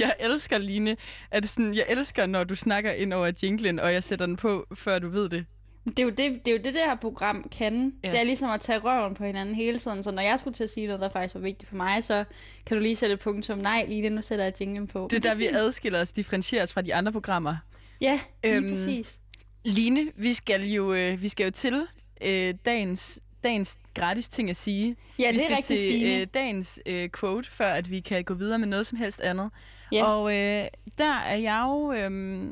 Jeg 0.00 0.14
elsker, 0.20 0.58
Line, 0.58 0.96
at 1.30 1.48
sådan, 1.48 1.74
jeg 1.74 1.84
elsker, 1.88 2.26
når 2.26 2.44
du 2.44 2.54
snakker 2.54 2.92
ind 2.92 3.12
over 3.12 3.32
jinglen, 3.42 3.78
og 3.80 3.92
jeg 3.92 4.02
sætter 4.04 4.26
den 4.26 4.36
på, 4.36 4.66
før 4.74 4.98
du 4.98 5.08
ved 5.08 5.28
det. 5.28 5.46
Det 5.86 5.98
er, 5.98 6.02
jo 6.02 6.08
det, 6.10 6.18
det 6.18 6.48
er 6.48 6.52
jo 6.52 6.56
det, 6.56 6.64
det 6.64 6.82
her 6.86 6.94
program 6.94 7.48
kan. 7.58 7.94
Ja. 8.04 8.10
Det 8.10 8.20
er 8.20 8.24
ligesom 8.24 8.50
at 8.50 8.60
tage 8.60 8.78
røven 8.78 9.14
på 9.14 9.24
hinanden 9.24 9.54
hele 9.54 9.78
tiden. 9.78 10.02
Så 10.02 10.10
når 10.10 10.22
jeg 10.22 10.38
skulle 10.38 10.54
til 10.54 10.64
at 10.64 10.70
sige 10.70 10.86
noget, 10.86 11.00
der 11.00 11.08
faktisk 11.08 11.34
var 11.34 11.40
vigtigt 11.40 11.68
for 11.68 11.76
mig, 11.76 12.04
så 12.04 12.24
kan 12.66 12.76
du 12.76 12.82
lige 12.82 12.96
sætte 12.96 13.12
et 13.12 13.20
punktum. 13.20 13.58
Nej, 13.58 13.84
lige 13.88 14.02
det, 14.02 14.12
nu 14.12 14.22
sætter 14.22 14.44
jeg 14.44 14.60
jinglen 14.60 14.86
på. 14.86 15.08
Det 15.10 15.16
er 15.16 15.28
der, 15.28 15.34
vi 15.34 15.46
adskiller 15.46 16.00
os, 16.00 16.12
differentieres 16.12 16.72
fra 16.72 16.82
de 16.82 16.94
andre 16.94 17.12
programmer. 17.12 17.56
Ja, 18.00 18.20
lige 18.44 18.54
øhm, 18.56 18.68
præcis. 18.70 19.18
Line, 19.64 20.12
vi 20.16 20.32
skal 20.32 20.62
jo, 20.62 20.92
øh, 20.94 21.22
vi 21.22 21.28
skal 21.28 21.44
jo 21.44 21.50
til 21.50 21.86
øh, 22.20 22.54
dagens, 22.64 23.20
dagens 23.44 23.78
gratis 23.94 24.28
ting 24.28 24.50
at 24.50 24.56
sige. 24.56 24.96
Ja, 25.18 25.30
vi 25.30 25.36
det 25.36 25.42
skal 25.42 25.56
er 25.56 25.60
til 25.60 25.78
Stine. 25.78 26.20
øh, 26.20 26.26
dagens 26.34 26.80
øh, 26.86 27.10
quote, 27.20 27.50
før 27.50 27.72
at 27.72 27.90
vi 27.90 28.00
kan 28.00 28.24
gå 28.24 28.34
videre 28.34 28.58
med 28.58 28.68
noget 28.68 28.86
som 28.86 28.98
helst 28.98 29.20
andet. 29.20 29.50
Ja. 29.92 30.04
Og 30.04 30.30
øh, 30.32 30.66
der 30.98 31.14
er 31.14 31.36
jeg 31.36 31.64
jo... 31.66 31.92
Øh, 31.92 32.50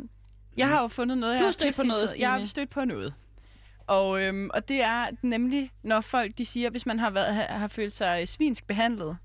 jeg 0.57 0.69
har 0.69 0.83
jo 0.83 0.89
fundet 0.89 1.19
noget, 1.19 1.33
jeg 1.33 1.41
Du 1.41 1.45
har 1.45 1.53
stødt 1.53 1.77
på 1.77 1.87
noget, 1.87 2.15
Jeg 2.19 2.31
har 2.31 2.37
Stine. 2.39 2.47
stødt 2.49 2.71
på 2.71 2.85
noget. 2.85 3.15
Og, 3.87 4.23
øhm, 4.23 4.51
og 4.55 4.69
det 4.69 4.83
er 4.83 5.07
nemlig, 5.23 5.71
når 5.83 6.01
folk 6.01 6.39
de 6.39 6.45
siger, 6.45 6.71
hvis 6.71 6.87
man 6.87 6.99
har, 6.99 7.11
været, 7.11 7.35
har, 7.35 7.43
har 7.59 7.69
følt 7.69 7.93
sig 7.93 8.29
svinsk 8.29 8.67
behandlet, 8.67 9.17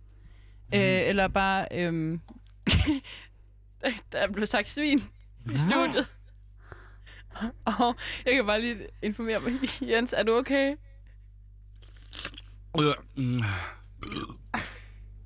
mm. 0.74 0.78
øh, 0.80 1.02
eller 1.10 1.28
bare... 1.28 1.68
Øhm, 1.72 2.22
der, 4.12 4.18
er 4.18 4.28
blevet 4.32 4.50
sagt 4.50 4.70
svin 4.70 5.04
i 5.54 5.58
studiet. 5.58 6.08
Og 7.66 7.96
jeg 8.26 8.36
kan 8.36 8.46
bare 8.46 8.62
lige 8.62 8.78
informere 9.02 9.40
mig. 9.40 9.54
Jens, 9.90 10.14
er 10.18 10.24
du 10.24 10.36
okay? 10.38 10.76
Mm, 13.16 13.40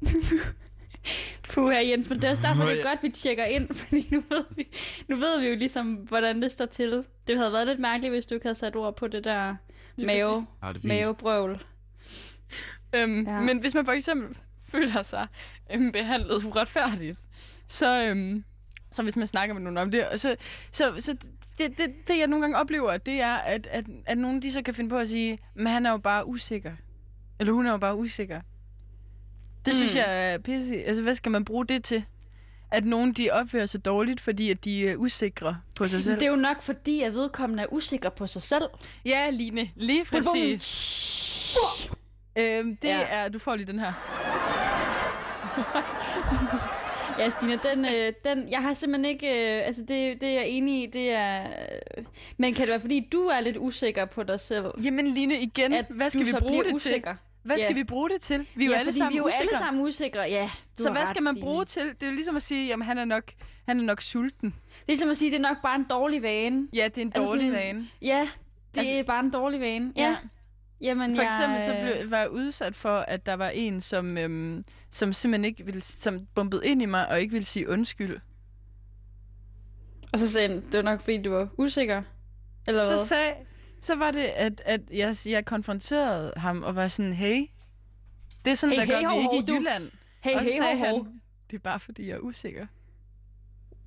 Puh, 1.54 1.72
her 1.72 1.80
Jens, 1.80 2.10
men 2.10 2.18
det 2.18 2.24
er 2.28 2.30
også 2.30 2.44
derfor, 2.44 2.64
det 2.64 2.80
er 2.80 2.84
godt, 2.84 3.04
vi 3.04 3.10
tjekker 3.10 3.46
ind, 3.46 3.74
fordi 3.74 4.08
nu 4.12 4.24
ved, 4.30 4.46
vi, 4.56 4.68
nu 5.08 5.16
ved 5.16 5.40
vi 5.40 5.48
jo 5.48 5.56
ligesom, 5.56 5.94
hvordan 5.94 6.42
det 6.42 6.52
står 6.52 6.66
til. 6.66 7.04
Det 7.28 7.38
havde 7.38 7.52
været 7.54 7.68
lidt 7.68 7.80
mærkeligt, 7.80 8.14
hvis 8.14 8.26
du 8.26 8.34
ikke 8.36 8.46
havde 8.46 8.56
sat 8.56 8.76
ord 8.76 8.96
på 8.96 9.08
det 9.08 9.24
der 9.24 9.56
mave, 9.98 10.48
ja, 10.64 10.74
det 10.74 10.84
mavebrøvl. 10.84 11.64
Øhm, 12.94 13.24
Ja. 13.28 13.40
Men 13.42 13.60
hvis 13.60 13.74
man 13.74 13.86
for 13.86 13.92
eksempel 13.92 14.38
føler 14.72 15.02
sig 15.04 15.28
øhm, 15.72 15.92
behandlet 15.92 16.46
uretfærdigt, 16.46 17.20
så, 17.68 18.04
øhm, 18.06 18.44
så 18.92 19.04
hvis 19.04 19.16
man 19.16 19.28
snakker 19.28 19.54
med 19.54 19.62
nogen 19.62 19.78
om 19.78 19.92
det, 19.92 20.08
så, 20.16 20.36
så, 20.72 20.94
så 21.00 21.16
det, 21.58 21.78
det, 21.78 21.94
det, 22.08 22.18
jeg 22.18 22.28
nogle 22.28 22.42
gange 22.44 22.58
oplever, 22.58 22.98
det 22.98 23.22
er, 23.22 23.36
at, 23.36 23.68
at, 23.72 23.86
at 24.06 24.18
nogen 24.18 24.42
de 24.42 24.52
så 24.52 24.62
kan 24.62 24.74
finde 24.74 24.90
på 24.90 24.98
at 24.98 25.08
sige, 25.10 25.40
men 25.56 25.68
han 25.68 25.86
er 25.86 25.92
jo 25.92 25.98
bare 25.98 26.28
usikker. 26.28 26.72
Eller 27.40 27.54
hun 27.54 27.66
er 27.68 27.72
jo 27.72 27.78
bare 27.78 27.96
usikker. 27.98 28.42
Det 29.66 29.76
synes 29.76 29.94
Mm. 29.94 29.98
jeg 29.98 30.34
er 30.34 30.38
pisse. 30.38 30.84
Altså, 30.84 31.04
hvad 31.04 31.16
skal 31.16 31.32
man 31.32 31.46
bruge 31.46 31.66
det 31.66 31.84
til? 31.84 32.04
At 32.72 32.86
nogen 32.86 33.14
de 33.14 33.30
opfører 33.32 33.66
sig 33.66 33.86
dårligt, 33.86 34.22
fordi 34.22 34.52
at 34.52 34.64
de 34.64 34.90
er 34.90 34.96
usikre 34.96 35.58
på 35.78 35.88
sig 35.88 36.04
selv. 36.04 36.20
Det 36.20 36.26
er 36.26 36.30
jo 36.30 36.36
nok 36.36 36.62
fordi, 36.62 37.02
at 37.02 37.14
vedkommende 37.14 37.64
er 37.64 37.68
usikker 37.74 38.10
på 38.10 38.28
sig 38.28 38.42
selv. 38.42 38.64
Ja, 39.06 39.30
Line. 39.30 39.72
Lige 39.76 40.06
præcis. 40.06 41.58
Øhm, 42.36 42.78
det 42.78 42.88
ja. 42.88 43.02
er... 43.10 43.30
Du 43.30 43.40
får 43.40 43.56
lige 43.56 43.68
den 43.68 43.80
her. 43.80 43.94
Ja, 47.20 47.30
Stina, 47.30 47.58
den, 47.72 47.86
øh, 47.86 48.14
den, 48.26 48.50
jeg 48.50 48.60
har 48.62 48.74
simpelthen 48.74 49.06
ikke, 49.06 49.28
øh, 49.60 49.66
altså 49.66 49.82
det, 49.82 50.22
det 50.22 50.30
er 50.30 50.34
jeg 50.34 50.48
enig 50.48 50.84
i, 50.84 50.86
det 50.86 51.12
er, 51.12 51.44
øh, 51.98 52.04
men 52.38 52.54
kan 52.54 52.62
det 52.62 52.70
være, 52.70 52.80
fordi 52.80 53.08
du 53.12 53.22
er 53.26 53.40
lidt 53.40 53.58
usikker 53.58 54.06
på 54.06 54.24
dig 54.24 54.40
selv? 54.40 54.66
Jamen 54.84 55.08
Line, 55.08 55.40
igen, 55.42 55.74
At 55.74 55.86
hvad 55.90 56.10
skal 56.10 56.26
vi 56.26 56.32
bruge 56.40 56.64
det 56.64 56.74
usikker? 56.74 57.12
til? 57.12 57.20
Hvad 57.44 57.58
skal 57.58 57.70
Ja. 57.70 57.74
vi 57.74 57.84
bruge 57.84 58.10
det 58.10 58.22
til? 58.22 58.48
Vi 58.56 58.64
er 58.64 58.68
jo 58.68 58.74
ja, 58.74 58.80
alle 58.80 58.88
fordi 58.88 58.98
sammen 58.98 59.14
vi 59.14 59.18
er 59.18 59.22
jo 59.22 59.28
usikre. 59.28 59.42
alle 59.42 59.58
sammen 59.58 59.84
usikre, 59.84 60.22
ja. 60.22 60.50
du 60.78 60.84
Så 60.84 60.92
hvad 60.92 61.02
ret, 61.02 61.10
skal 61.10 61.24
man 61.24 61.34
Stine. 61.34 61.46
bruge 61.46 61.66
til? 61.66 61.82
Det 61.84 62.04
er 62.04 62.08
jo 62.08 62.14
ligesom 62.14 62.36
at 62.36 62.42
sige, 62.42 62.68
jamen 62.68 62.86
han 62.88 62.98
er 62.98 63.06
nok, 63.06 63.24
han 63.68 63.80
er 63.80 63.84
nok 63.84 64.02
sulten. 64.02 64.50
Det 64.50 64.82
er 64.82 64.84
ligesom 64.88 65.10
at 65.10 65.18
sige, 65.18 65.32
det 65.32 65.38
er 65.38 65.42
nok 65.42 65.58
bare 65.64 65.76
en 65.76 65.86
dårlig 65.90 66.22
vane. 66.22 66.68
Ja, 66.74 66.88
det 66.88 66.98
er 66.98 67.02
en 67.02 67.12
Altså 67.16 67.28
dårlig 67.32 67.48
sådan- 67.50 67.60
vane. 67.68 67.88
Ja, 68.02 68.28
det 68.74 68.80
Altså- 68.80 68.94
er 68.94 69.04
bare 69.04 69.20
en 69.20 69.30
dårlig 69.30 69.60
vane. 69.62 69.94
Ja. 69.96 70.04
Ja. 70.04 70.16
Ja. 70.82 70.86
Jamen, 70.88 71.16
For 71.16 71.22
jeg, 71.22 71.30
eksempel 71.32 71.62
så 71.62 71.74
øh, 71.74 71.82
blev, 71.82 72.12
var 72.12 72.18
jeg 72.20 72.30
udsat 72.32 72.76
for, 72.76 72.98
at 73.00 73.26
der 73.26 73.34
var 73.34 73.50
en, 73.50 73.82
som, 73.82 74.18
øhm, 74.18 74.66
som 74.92 75.14
simpelthen 75.14 75.46
ikke 75.46 75.66
ville, 75.66 75.82
som 75.82 76.28
bumpede 76.36 76.68
ind 76.68 76.82
i 76.82 76.86
mig 76.86 77.10
og 77.10 77.22
ikke 77.22 77.32
ville 77.32 77.46
sige 77.46 77.70
undskyld. 77.70 78.18
Og 80.14 80.20
så 80.20 80.30
sagde 80.32 80.48
han, 80.48 80.58
det 80.58 80.74
var 80.74 80.82
nok 80.82 81.02
fordi, 81.02 81.22
du 81.22 81.32
var 81.32 81.50
usikker. 81.58 82.02
Eller 82.68 82.88
hvad? 82.88 82.98
Så 82.98 83.06
sagde, 83.08 83.34
så 83.82 83.96
var 83.96 84.12
det, 84.12 84.20
at, 84.20 84.62
at 84.66 84.82
jeg, 84.94 85.16
jeg 85.26 85.46
konfronterede 85.46 86.34
ham 86.38 86.64
og 86.64 86.76
var 86.76 86.88
sådan, 86.88 87.14
hey, 87.14 87.46
det 88.46 88.52
er 88.52 88.56
sådan, 88.56 88.80
Hey, 88.80 88.88
der 88.88 88.96
hey, 88.98 89.04
gør 89.04 89.10
hov, 89.10 89.18
vi 89.18 89.22
ikke 89.24 89.30
hov, 89.32 89.42
i 89.42 89.46
du- 89.46 89.54
Jylland. 89.56 89.92
hey, 90.24 90.34
og 90.36 90.46
så 90.46 90.52
hey, 90.52 90.58
sagde 90.58 90.78
ho, 90.78 90.86
ho. 90.86 91.04
han, 91.04 91.22
det 91.52 91.56
er 91.58 91.62
bare 91.62 91.80
fordi, 91.80 92.08
jeg 92.08 92.16
er 92.16 92.20
usikker. 92.20 92.68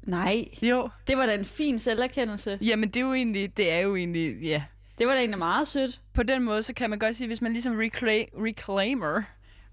Nej, 0.03 0.45
Jo. 0.63 0.89
det 1.07 1.17
var 1.17 1.27
da 1.27 1.35
en 1.35 1.45
fin 1.45 1.79
selverkendelse. 1.79 2.59
Jamen, 2.63 2.89
det 2.89 2.97
er 3.01 3.07
jo 3.07 3.15
egentlig, 3.15 3.57
det 3.57 3.71
er 3.73 3.79
jo 3.79 3.97
egentlig, 3.97 4.43
ja. 4.43 4.63
Det 5.01 5.09
var 5.09 5.15
da 5.15 5.19
egentlig 5.21 5.39
meget 5.39 5.69
sødt. 5.69 6.01
På 6.15 6.23
den 6.23 6.43
måde, 6.43 6.63
så 6.63 6.75
kan 6.75 6.91
man 6.91 6.99
godt 6.99 7.17
sige, 7.17 7.27
hvis 7.27 7.41
man 7.43 7.53
ligesom 7.53 7.73
recla- 7.81 8.43
reclaimer, 8.45 9.23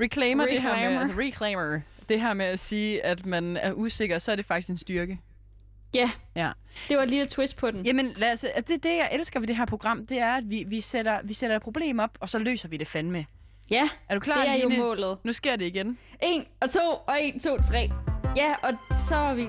reclaimer 0.01 0.45
det 0.45 0.61
her 0.61 0.69
med, 0.75 0.77
Reclaimer. 0.83 1.01
altså, 1.01 1.17
reclaimer, 1.19 1.79
det 2.09 2.21
her 2.21 2.33
med 2.33 2.45
at 2.45 2.59
sige, 2.59 3.05
at 3.05 3.25
man 3.25 3.57
er 3.57 3.73
usikker, 3.73 4.19
så 4.19 4.31
er 4.31 4.35
det 4.35 4.45
faktisk 4.45 4.69
en 4.69 4.77
styrke. 4.77 5.19
Ja, 5.95 6.11
Ja. 6.35 6.51
det 6.89 6.97
var 6.97 7.03
et 7.03 7.29
twist 7.29 7.57
på 7.57 7.71
den. 7.71 7.85
Jamen, 7.85 8.13
lad 8.17 8.33
os, 8.33 8.43
at 8.43 8.67
det, 8.67 8.83
det, 8.83 8.89
jeg 8.89 9.09
elsker 9.11 9.39
ved 9.39 9.47
det 9.47 9.55
her 9.55 9.65
program, 9.65 10.05
det 10.07 10.19
er, 10.19 10.33
at 10.33 10.49
vi, 10.49 10.63
vi, 10.67 10.81
sætter, 10.81 11.19
vi 11.23 11.33
sætter 11.33 11.55
et 11.55 11.61
problem 11.61 11.99
op, 11.99 12.17
og 12.19 12.29
så 12.29 12.39
løser 12.39 12.69
vi 12.69 12.77
det 12.77 12.87
fandme. 12.87 13.25
Ja, 13.69 13.89
Er 14.09 14.13
du 14.13 14.19
klar, 14.19 14.41
det 14.41 14.49
er 14.49 14.63
jo 14.63 14.69
Line? 14.69 14.81
målet. 14.83 15.17
Nu 15.23 15.33
sker 15.33 15.55
det 15.55 15.65
igen. 15.65 15.97
En 16.21 16.45
og 16.59 16.69
to, 16.69 16.79
og 17.07 17.17
en, 17.21 17.39
to, 17.39 17.57
tre. 17.57 17.89
Ja, 18.35 18.53
og 18.63 18.73
så 19.09 19.15
er 19.15 19.33
vi... 19.33 19.47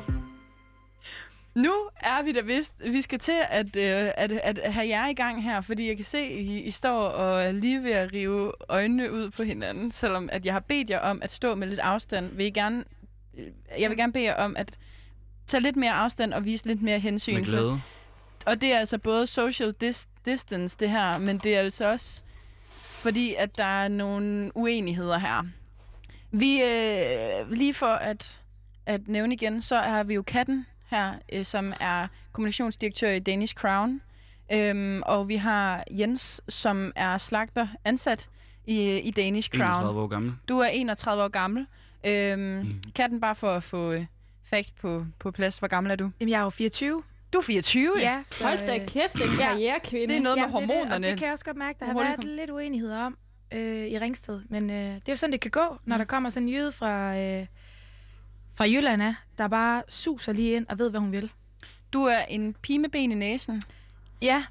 Nu 1.62 1.72
er 1.96 2.22
vi 2.22 2.32
da 2.32 2.40
vist. 2.40 2.74
Vi 2.78 3.02
skal 3.02 3.18
til 3.18 3.38
at, 3.48 3.76
øh, 3.76 4.10
at, 4.16 4.32
at 4.32 4.72
have 4.72 4.88
jer 4.88 5.08
i 5.08 5.12
gang 5.14 5.42
her, 5.42 5.60
fordi 5.60 5.88
jeg 5.88 5.96
kan 5.96 6.04
se, 6.04 6.18
at 6.18 6.30
I, 6.30 6.60
I 6.60 6.70
står 6.70 7.00
og 7.08 7.42
er 7.44 7.52
lige 7.52 7.82
ved 7.82 7.90
at 7.92 8.14
rive 8.14 8.52
øjnene 8.68 9.12
ud 9.12 9.30
på 9.30 9.42
hinanden, 9.42 9.90
selvom 9.92 10.28
at 10.32 10.44
jeg 10.46 10.52
har 10.52 10.60
bedt 10.60 10.90
jer 10.90 10.98
om 10.98 11.22
at 11.22 11.30
stå 11.30 11.54
med 11.54 11.66
lidt 11.68 11.80
afstand. 11.80 12.30
Vil 12.36 12.46
I 12.46 12.50
gerne, 12.50 12.84
øh, 13.38 13.46
jeg 13.80 13.90
vil 13.90 13.98
gerne 13.98 14.12
bede 14.12 14.24
jer 14.24 14.34
om 14.34 14.56
at 14.56 14.78
tage 15.46 15.60
lidt 15.60 15.76
mere 15.76 15.92
afstand 15.92 16.34
og 16.34 16.44
vise 16.44 16.66
lidt 16.66 16.82
mere 16.82 16.98
hensyn. 16.98 17.34
Med 17.34 17.44
for- 17.44 17.50
glæde. 17.52 17.80
Og 18.46 18.60
det 18.60 18.72
er 18.72 18.78
altså 18.78 18.98
både 18.98 19.26
social 19.26 19.74
dis- 19.84 20.06
distance, 20.24 20.76
det 20.80 20.90
her, 20.90 21.18
men 21.18 21.38
det 21.38 21.54
er 21.54 21.60
altså 21.60 21.84
også 21.86 22.22
fordi, 22.78 23.34
at 23.34 23.58
der 23.58 23.64
er 23.64 23.88
nogle 23.88 24.50
uenigheder 24.56 25.18
her. 25.18 25.42
Vi, 26.30 26.62
øh, 26.62 27.50
lige 27.50 27.74
for 27.74 27.86
at, 27.86 28.42
at 28.86 29.08
nævne 29.08 29.34
igen, 29.34 29.62
så 29.62 29.78
har 29.78 30.04
vi 30.04 30.14
jo 30.14 30.22
Katten 30.22 30.66
her, 30.90 31.14
øh, 31.32 31.44
som 31.44 31.72
er 31.80 32.06
kommunikationsdirektør 32.32 33.10
i 33.10 33.18
Danish 33.18 33.54
Crown. 33.54 34.00
Øhm, 34.52 35.02
og 35.06 35.28
vi 35.28 35.36
har 35.36 35.84
Jens, 35.90 36.40
som 36.48 36.92
er 36.96 37.18
slagter 37.18 37.68
ansat 37.84 38.28
i, 38.66 38.98
i 38.98 39.10
Danish 39.10 39.50
Crown. 39.50 39.62
31 39.70 40.00
år 40.00 40.06
gammel. 40.06 40.32
Du 40.48 40.58
er 40.58 40.66
31 40.66 41.22
år 41.24 41.28
gammel. 41.28 41.66
Øhm, 42.06 42.38
mm. 42.40 42.46
Mm. 42.58 42.82
Katten, 42.94 43.20
bare 43.20 43.34
for 43.34 43.50
at 43.50 43.62
få 43.62 43.92
øh, 43.92 44.04
facts 44.44 44.70
på, 44.70 45.06
på 45.18 45.30
plads. 45.30 45.58
Hvor 45.58 45.68
gammel 45.68 45.90
er 45.90 45.96
du? 45.96 46.10
Jamen, 46.20 46.30
jeg 46.30 46.38
er 46.38 46.44
jo 46.44 46.50
24. 46.50 47.02
Du 47.32 47.38
er 47.38 47.42
24. 47.42 47.92
Ja, 48.00 48.22
så, 48.26 48.44
Hold 48.44 48.58
da 48.66 48.74
øh, 48.80 48.86
kæft, 48.86 49.14
en 49.14 49.20
Ja. 49.38 49.44
karrierekvinde. 49.46 50.08
Det 50.08 50.16
er 50.16 50.22
noget 50.22 50.38
med 50.38 50.44
Jamen, 50.44 50.60
det 50.62 50.68
det, 50.68 50.76
hormonerne. 50.76 51.06
og 51.06 51.10
det 51.10 51.18
kan 51.18 51.26
jeg 51.26 51.32
også 51.32 51.44
godt 51.44 51.56
mærke, 51.56 51.78
der 51.80 51.86
har 51.86 51.94
været 51.94 52.14
kom- 52.16 52.24
lidt 52.36 52.50
uenigheder 52.50 52.98
om 52.98 53.16
øh, 53.52 53.86
i 53.86 53.98
Ringsted. 53.98 54.40
Men 54.48 54.70
øh, 54.70 54.76
det 54.76 54.92
er 55.08 55.12
jo 55.12 55.16
sådan, 55.16 55.32
det 55.32 55.40
kan 55.40 55.50
gå, 55.50 55.60
når 55.84 55.96
Mm. 55.96 55.98
der 55.98 56.04
kommer 56.04 56.30
sådan 56.30 56.48
en 56.48 56.54
jøde 56.54 56.72
fra, 56.72 57.16
øh, 57.18 57.46
fra 58.58 58.64
Jylland 58.64 59.02
af, 59.02 59.14
der 59.38 59.48
bare 59.48 59.82
suser 59.88 60.32
lige 60.32 60.56
ind 60.56 60.66
og 60.68 60.78
ved, 60.78 60.90
hvad 60.90 61.00
hun 61.00 61.12
vil. 61.12 61.30
Du 61.92 62.04
er 62.04 62.18
en 62.18 62.54
pige 62.62 62.78
med 62.78 62.88
ben 62.88 63.12
i 63.12 63.14
næsen. 63.14 63.62
Ja, 64.22 64.44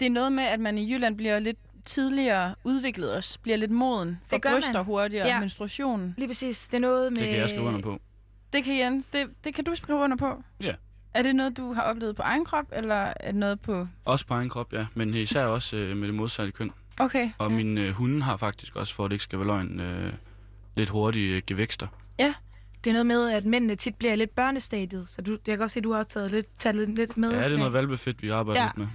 Det 0.00 0.06
er 0.06 0.10
noget 0.10 0.32
med, 0.32 0.44
at 0.44 0.60
man 0.60 0.78
i 0.78 0.92
Jylland 0.92 1.16
bliver 1.16 1.38
lidt 1.38 1.56
tidligere 1.84 2.54
udviklet 2.64 3.12
også. 3.14 3.38
Bliver 3.40 3.56
lidt 3.56 3.70
moden. 3.70 4.20
Gør 4.30 4.52
bryster 4.52 4.72
man. 4.72 4.84
hurtigere. 4.84 5.26
Ja. 5.26 5.40
Menstruation. 5.40 6.14
lige 6.18 6.28
præcis. 6.28 6.68
Det 6.68 6.76
er 6.76 6.80
noget 6.80 7.12
med... 7.12 7.20
Det 7.22 7.28
kan 7.30 7.38
jeg 7.38 7.48
skrive 7.48 7.62
under 7.64 7.80
på. 7.80 8.00
Det 8.52 8.64
kan 8.64 8.78
Jens. 8.78 9.06
Det, 9.06 9.30
det 9.44 9.54
kan 9.54 9.64
du 9.64 9.74
skrive 9.74 9.98
under 9.98 10.16
på. 10.16 10.42
Ja. 10.60 10.74
Er 11.14 11.22
det 11.22 11.36
noget, 11.36 11.56
du 11.56 11.72
har 11.72 11.82
oplevet 11.82 12.16
på 12.16 12.22
egen 12.22 12.44
krop, 12.44 12.66
eller 12.72 12.94
er 13.20 13.26
det 13.26 13.34
noget 13.34 13.60
på... 13.60 13.88
Også 14.04 14.26
på 14.26 14.34
egen 14.34 14.48
krop, 14.48 14.72
ja. 14.72 14.86
Men 14.94 15.14
især 15.14 15.44
også 15.44 15.76
øh, 15.76 15.96
med 15.96 16.08
det 16.08 16.14
modsatte 16.14 16.52
køn. 16.52 16.70
Okay. 16.98 17.30
Og 17.38 17.50
ja. 17.50 17.56
mine 17.56 17.80
øh, 17.80 17.90
hunde 17.90 18.22
har 18.22 18.36
faktisk 18.36 18.76
også, 18.76 18.94
for 18.94 19.04
at 19.04 19.10
det 19.10 19.14
ikke 19.14 19.24
skal 19.24 19.38
være 19.38 19.46
løgn, 19.46 19.80
øh, 19.80 20.12
lidt 20.76 20.88
hurtige 20.88 21.36
øh, 21.36 21.42
gevækster. 21.46 21.86
Det 22.84 22.90
er 22.90 22.92
noget 22.92 23.06
med, 23.06 23.30
at 23.30 23.44
mændene 23.44 23.74
tit 23.76 23.94
bliver 23.94 24.14
lidt 24.14 24.34
børnestadiet. 24.34 25.04
Så 25.08 25.22
du, 25.22 25.30
jeg 25.46 25.56
kan 25.56 25.62
også 25.62 25.74
se, 25.74 25.80
at 25.80 25.84
du 25.84 25.92
har 25.92 25.98
også 25.98 26.10
taget 26.10 26.30
lidt, 26.30 26.46
taget 26.58 26.88
lidt, 26.88 27.16
med. 27.16 27.30
Ja, 27.32 27.44
det 27.44 27.52
er 27.52 27.58
noget 27.58 27.72
valbefedt, 27.72 28.22
vi 28.22 28.28
arbejder 28.30 28.60
Ja. 28.60 28.66
lidt 28.66 28.78
med. 28.78 28.86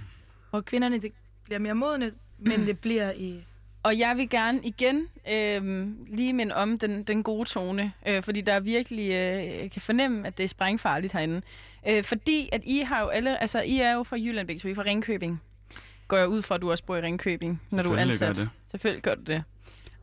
Og 0.52 0.64
kvinderne 0.64 0.98
det 0.98 1.12
bliver 1.44 1.58
mere 1.58 1.74
modne, 1.74 2.10
men 2.38 2.66
det 2.66 2.78
bliver 2.78 3.12
i... 3.12 3.44
Og 3.82 3.98
jeg 3.98 4.16
vil 4.16 4.28
gerne 4.30 4.60
igen 4.64 5.06
øh, 5.32 5.86
lige 6.16 6.32
minde 6.32 6.54
om 6.54 6.78
den, 6.78 7.02
den 7.02 7.22
gode 7.22 7.48
tone, 7.48 7.92
øh, 8.06 8.22
fordi 8.22 8.40
der 8.40 8.52
er 8.52 8.60
virkelig 8.60 9.04
øh, 9.04 9.12
jeg 9.62 9.70
kan 9.72 9.82
fornemme, 9.82 10.26
at 10.26 10.38
det 10.38 10.44
er 10.44 10.48
sprængfarligt 10.48 11.12
herinde. 11.12 11.42
Øh, 11.88 12.04
fordi 12.04 12.48
at 12.52 12.60
I 12.64 12.78
har 12.78 13.00
jo 13.00 13.08
alle, 13.08 13.40
altså 13.40 13.60
I 13.60 13.78
er 13.78 13.92
jo 13.92 14.02
fra 14.02 14.16
Jylland 14.16 14.46
begge 14.46 14.60
to, 14.60 14.68
I 14.68 14.70
er 14.70 14.74
fra 14.74 14.82
Ringkøbing. 14.82 15.40
Går 16.08 16.16
jeg 16.16 16.28
ud 16.28 16.42
fra, 16.42 16.54
at 16.54 16.60
du 16.60 16.70
også 16.70 16.84
bor 16.84 16.96
i 16.96 17.00
Ringkøbing, 17.00 17.62
når 17.70 17.82
du 17.82 17.92
er 17.92 17.96
Selvfølgelig 17.96 18.18
gør 18.20 18.26
ansat. 18.28 18.42
det. 18.42 18.48
Selvfølgelig 18.70 19.02
gør 19.02 19.14
du 19.14 19.22
det. 19.22 19.42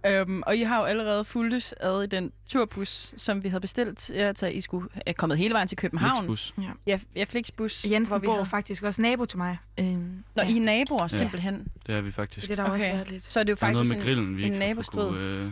Øhm, 0.05 0.43
og 0.45 0.55
I 0.57 0.61
har 0.61 0.77
jo 0.79 0.83
allerede 0.83 1.25
fuldtes 1.25 1.73
ad 1.79 2.03
i 2.03 2.07
den 2.07 2.31
turbus, 2.47 3.13
som 3.17 3.43
vi 3.43 3.49
havde 3.49 3.61
bestilt. 3.61 4.09
Ja, 4.09 4.33
så 4.35 4.47
I 4.47 4.61
skulle 4.61 4.87
er 5.05 5.13
kommet 5.13 5.37
hele 5.37 5.53
vejen 5.53 5.67
til 5.67 5.77
København. 5.77 6.17
Flixbus. 6.25 6.53
Ja, 6.87 6.99
ja 7.15 7.23
Flixbus. 7.23 7.85
Jensen 7.91 8.11
hvor 8.11 8.19
vi 8.19 8.25
bor 8.25 8.35
har... 8.35 8.43
faktisk 8.43 8.83
også 8.83 9.01
nabo 9.01 9.25
til 9.25 9.37
mig. 9.37 9.57
Øhm, 9.79 10.23
Når 10.35 10.43
ja, 10.43 10.49
I 10.49 10.57
er 10.57 10.61
naboer, 10.61 11.07
simpelthen. 11.07 11.67
Det 11.87 11.95
er 11.95 12.01
vi 12.01 12.07
det 12.07 12.15
faktisk. 12.15 12.45
er 12.45 12.47
det, 12.47 12.57
der 12.57 12.63
har 12.63 12.71
Okay. 12.73 12.83
også 12.85 12.95
været 12.97 13.11
lidt. 13.11 13.31
Så 13.31 13.39
er 13.39 13.43
det 13.43 13.51
jo 13.51 13.57
Der 13.61 13.67
er 13.67 13.71
noget 13.71 13.87
faktisk 13.87 13.95
med 13.97 14.01
en, 14.01 14.05
grillen, 14.17 14.37
vi 14.37 14.43
en 14.45 14.53
ikke 14.53 14.57
har 14.57 14.63
fået 14.63 14.69
nabostrid. 14.75 15.09
kunne, 15.09 15.21
øh, 15.21 15.51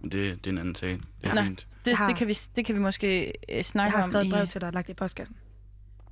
men 0.00 0.12
det, 0.12 0.12
det 0.44 0.46
er 0.46 0.50
en 0.50 0.58
anden 0.58 0.74
sag. 0.74 0.88
Det 0.90 1.00
er 1.22 1.34
Nå. 1.34 1.42
fint. 1.42 1.66
det, 1.84 1.98
har- 1.98 2.06
det, 2.06 2.16
kan 2.16 2.26
vi, 2.28 2.32
det 2.56 2.64
kan 2.66 2.74
vi 2.74 2.80
måske 2.80 3.24
øh, 3.26 3.32
Jeg 3.48 3.64
snakke 3.64 3.96
har 3.96 4.04
om. 4.04 4.10
skrevet 4.10 4.24
et 4.24 4.28
i... 4.28 4.32
brev 4.32 4.46
til 4.46 4.60
dig 4.60 4.66
og 4.66 4.72
lagt 4.72 4.86
det 4.86 4.92
i 4.92 4.96
postkassen. 4.96 5.36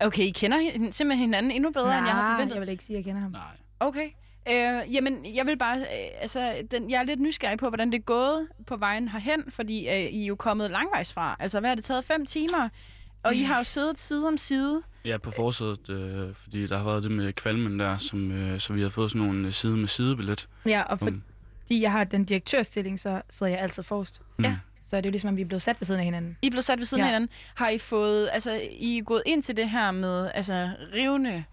Okay, 0.01 0.23
I 0.23 0.31
kender 0.31 0.59
hin- 0.59 0.93
simpelthen 0.93 1.29
hinanden 1.29 1.53
endnu 1.53 1.71
bedre, 1.71 1.99
end 1.99 2.07
jeg 2.07 2.15
har 2.15 2.35
forventet. 2.35 2.55
jeg 2.55 2.61
vil 2.61 2.69
ikke 2.69 2.85
sige, 2.85 2.97
at 2.97 2.99
jeg 2.99 3.05
kender 3.05 3.21
ham. 3.23 3.31
Nej. 3.31 3.41
Okay. 3.81 4.09
Øh, 4.49 4.95
jamen, 4.95 5.37
jeg 5.37 5.47
vil 5.47 5.59
bare... 5.59 5.79
Øh, 5.79 5.85
altså, 6.21 6.55
den, 6.71 6.91
jeg 6.91 6.99
er 6.99 7.03
lidt 7.03 7.21
nysgerrig 7.21 7.59
på, 7.59 7.69
hvordan 7.69 7.93
det 7.93 7.99
er 7.99 8.03
gået 8.03 8.49
på 8.67 8.77
vejen 8.77 9.09
herhen, 9.09 9.45
fordi 9.49 9.89
øh, 9.89 9.95
I 10.01 10.23
er 10.23 10.27
jo 10.27 10.35
kommet 10.37 10.71
langvejs 10.71 11.13
fra. 11.13 11.37
Altså, 11.41 11.61
hvad 11.61 11.71
har 11.71 11.75
det 11.75 11.85
taget? 11.85 12.05
Fem 12.05 12.27
timer? 12.27 12.69
Og 13.23 13.35
I 13.35 13.43
har 13.43 13.59
jo 13.59 13.65
siddet 13.65 13.99
side 13.99 14.29
om 14.29 14.39
side. 14.39 14.83
Ja, 15.05 15.19
på 15.19 15.31
forsædet, 15.31 15.91
øh, 15.91 16.35
fordi 16.35 16.67
der 16.67 16.77
har 16.79 16.85
været 16.85 17.03
det 17.03 17.11
med 17.11 17.33
kvalmen 17.33 17.81
der, 17.81 17.97
som, 17.99 18.33
øh, 18.33 18.61
så 18.61 18.73
vi 18.73 18.83
har 18.83 18.89
fået 18.89 19.11
sådan 19.11 19.27
nogle 19.27 19.47
øh, 19.47 19.53
side 19.53 19.77
med 19.77 19.89
sidebillet. 19.89 20.49
Ja, 20.67 20.83
og 20.83 20.99
Um, 21.03 21.23
fordi 21.63 21.83
jeg 21.83 21.93
har 21.93 22.05
den 22.05 22.25
direktørstilling, 22.25 23.01
så 23.01 23.23
sidder 23.31 23.53
jeg 23.53 23.61
altid 23.61 23.83
forrest. 23.83 24.21
mm. 24.39 24.45
Ja. 24.45 24.57
Så 24.91 24.97
er 24.97 25.01
det 25.01 25.07
jo 25.07 25.11
ligesom, 25.11 25.29
at 25.31 25.37
vi 25.37 25.43
er 25.43 25.47
blevet 25.47 25.63
sat 25.63 25.77
ved 25.81 25.87
siden 25.87 25.99
af 26.01 26.05
hinanden. 26.05 26.37
I 26.43 26.47
er 26.47 26.51
blevet 26.51 26.65
sat 26.65 26.79
ved 26.79 26.85
siden 26.87 27.01
Ja. 27.01 27.05
af 27.05 27.09
hinanden. 27.11 27.29
Har 27.55 27.69
I 27.69 27.79
fået... 27.79 28.29
Altså, 28.33 28.61
I 28.79 28.99
er 28.99 29.03
gået 29.03 29.23
ind 29.27 29.43
til 29.43 29.57
det 29.57 29.71
her 29.71 29.91
med 29.91 30.31
altså, 30.35 30.71
rivende... 30.95 31.45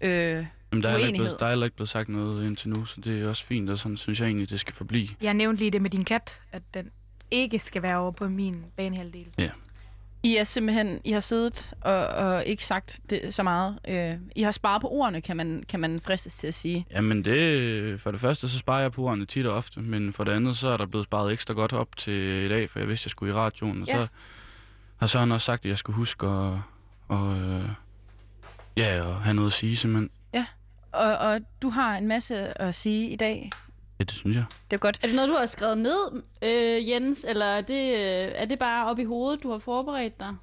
Øh, 0.00 0.46
Jamen, 0.76 0.82
der 0.82 0.88
er, 0.90 0.94
uenighed. 0.94 1.14
blevet, 1.26 1.40
der 1.40 1.46
er 1.46 1.50
heller 1.50 1.66
ikke 1.66 1.76
blevet 1.76 1.88
sagt 1.88 2.08
noget 2.08 2.46
indtil 2.46 2.68
nu, 2.68 2.84
så 2.84 3.00
det 3.00 3.22
er 3.22 3.28
også 3.28 3.44
fint, 3.44 3.70
og 3.70 3.78
sådan 3.78 3.96
synes 3.96 4.20
jeg 4.20 4.26
egentlig, 4.26 4.50
det 4.50 4.60
skal 4.60 4.74
forblive. 4.74 5.08
Jeg 5.22 5.34
nævnte 5.34 5.58
lige 5.62 5.70
det 5.70 5.82
med 5.82 5.90
din 5.90 6.04
kat, 6.04 6.40
at 6.52 6.62
den 6.74 6.90
ikke 7.30 7.58
skal 7.58 7.82
være 7.82 7.96
over 7.98 8.10
på 8.10 8.28
min 8.28 8.64
banehalvdel. 8.76 9.26
I 10.22 10.36
er 10.36 10.44
simpelthen... 10.44 11.00
I 11.04 11.12
har 11.12 11.20
siddet 11.20 11.72
og, 11.80 12.06
og 12.06 12.46
ikke 12.46 12.64
sagt 12.64 13.00
det 13.10 13.34
så 13.34 13.42
meget. 13.42 13.78
Øh, 13.88 14.14
I 14.36 14.42
har 14.42 14.50
sparet 14.50 14.80
på 14.82 14.88
ordene, 14.88 15.20
kan 15.20 15.36
man, 15.36 15.62
kan 15.68 15.80
man 15.80 16.00
fristes 16.00 16.36
til 16.36 16.46
at 16.46 16.54
sige. 16.54 16.86
Jamen 16.90 17.24
det, 17.24 18.00
for 18.00 18.10
det 18.10 18.20
første, 18.20 18.48
så 18.48 18.58
sparer 18.58 18.80
jeg 18.80 18.92
på 18.92 19.02
ordene 19.02 19.26
tit 19.26 19.46
og 19.46 19.54
ofte, 19.56 19.80
men 19.80 20.12
for 20.12 20.24
det 20.24 20.32
andet, 20.32 20.56
så 20.56 20.68
er 20.68 20.76
der 20.76 20.86
blevet 20.86 21.04
sparet 21.04 21.32
ekstra 21.32 21.54
godt 21.54 21.72
op 21.72 21.96
til 21.96 22.12
i 22.44 22.48
dag, 22.48 22.70
for 22.70 22.78
jeg 22.78 22.88
vidste, 22.88 23.06
jeg 23.06 23.10
skulle 23.10 23.32
i 23.32 23.34
radioen, 23.34 23.82
og 23.82 23.88
Ja. 23.88 23.96
så 23.96 24.06
har 24.96 25.06
Søren 25.06 25.32
også 25.32 25.44
sagt, 25.44 25.64
at 25.64 25.68
jeg 25.68 25.78
skulle 25.78 25.96
huske 25.96 26.26
at, 26.26 26.58
og, 27.08 27.36
øh, 27.38 27.64
ja, 28.76 28.84
at 29.08 29.14
have 29.14 29.34
noget 29.34 29.46
at 29.46 29.52
sige 29.52 29.76
simpelthen. 29.76 30.10
Og, 30.96 31.18
og 31.18 31.40
du 31.62 31.68
har 31.70 31.96
en 31.96 32.08
masse 32.08 32.60
at 32.62 32.74
sige 32.74 33.08
i 33.10 33.16
dag. 33.16 33.50
Ja, 33.98 34.04
det 34.04 34.12
synes 34.14 34.36
jeg. 34.36 34.44
Det 34.70 34.76
er 34.76 34.80
godt. 34.80 34.98
Er 35.02 35.06
det 35.06 35.16
noget, 35.16 35.28
du 35.30 35.34
har 35.34 35.46
skrevet 35.46 35.78
ned, 35.78 36.22
øh, 36.42 36.88
Jens, 36.88 37.24
eller 37.28 37.46
er 37.46 37.60
det, 37.60 37.90
øh, 37.92 38.32
er 38.34 38.44
det 38.44 38.58
bare 38.58 38.86
op 38.90 38.98
i 38.98 39.04
hovedet, 39.04 39.42
du 39.42 39.50
har 39.50 39.58
forberedt 39.58 40.20
dig? 40.20 40.36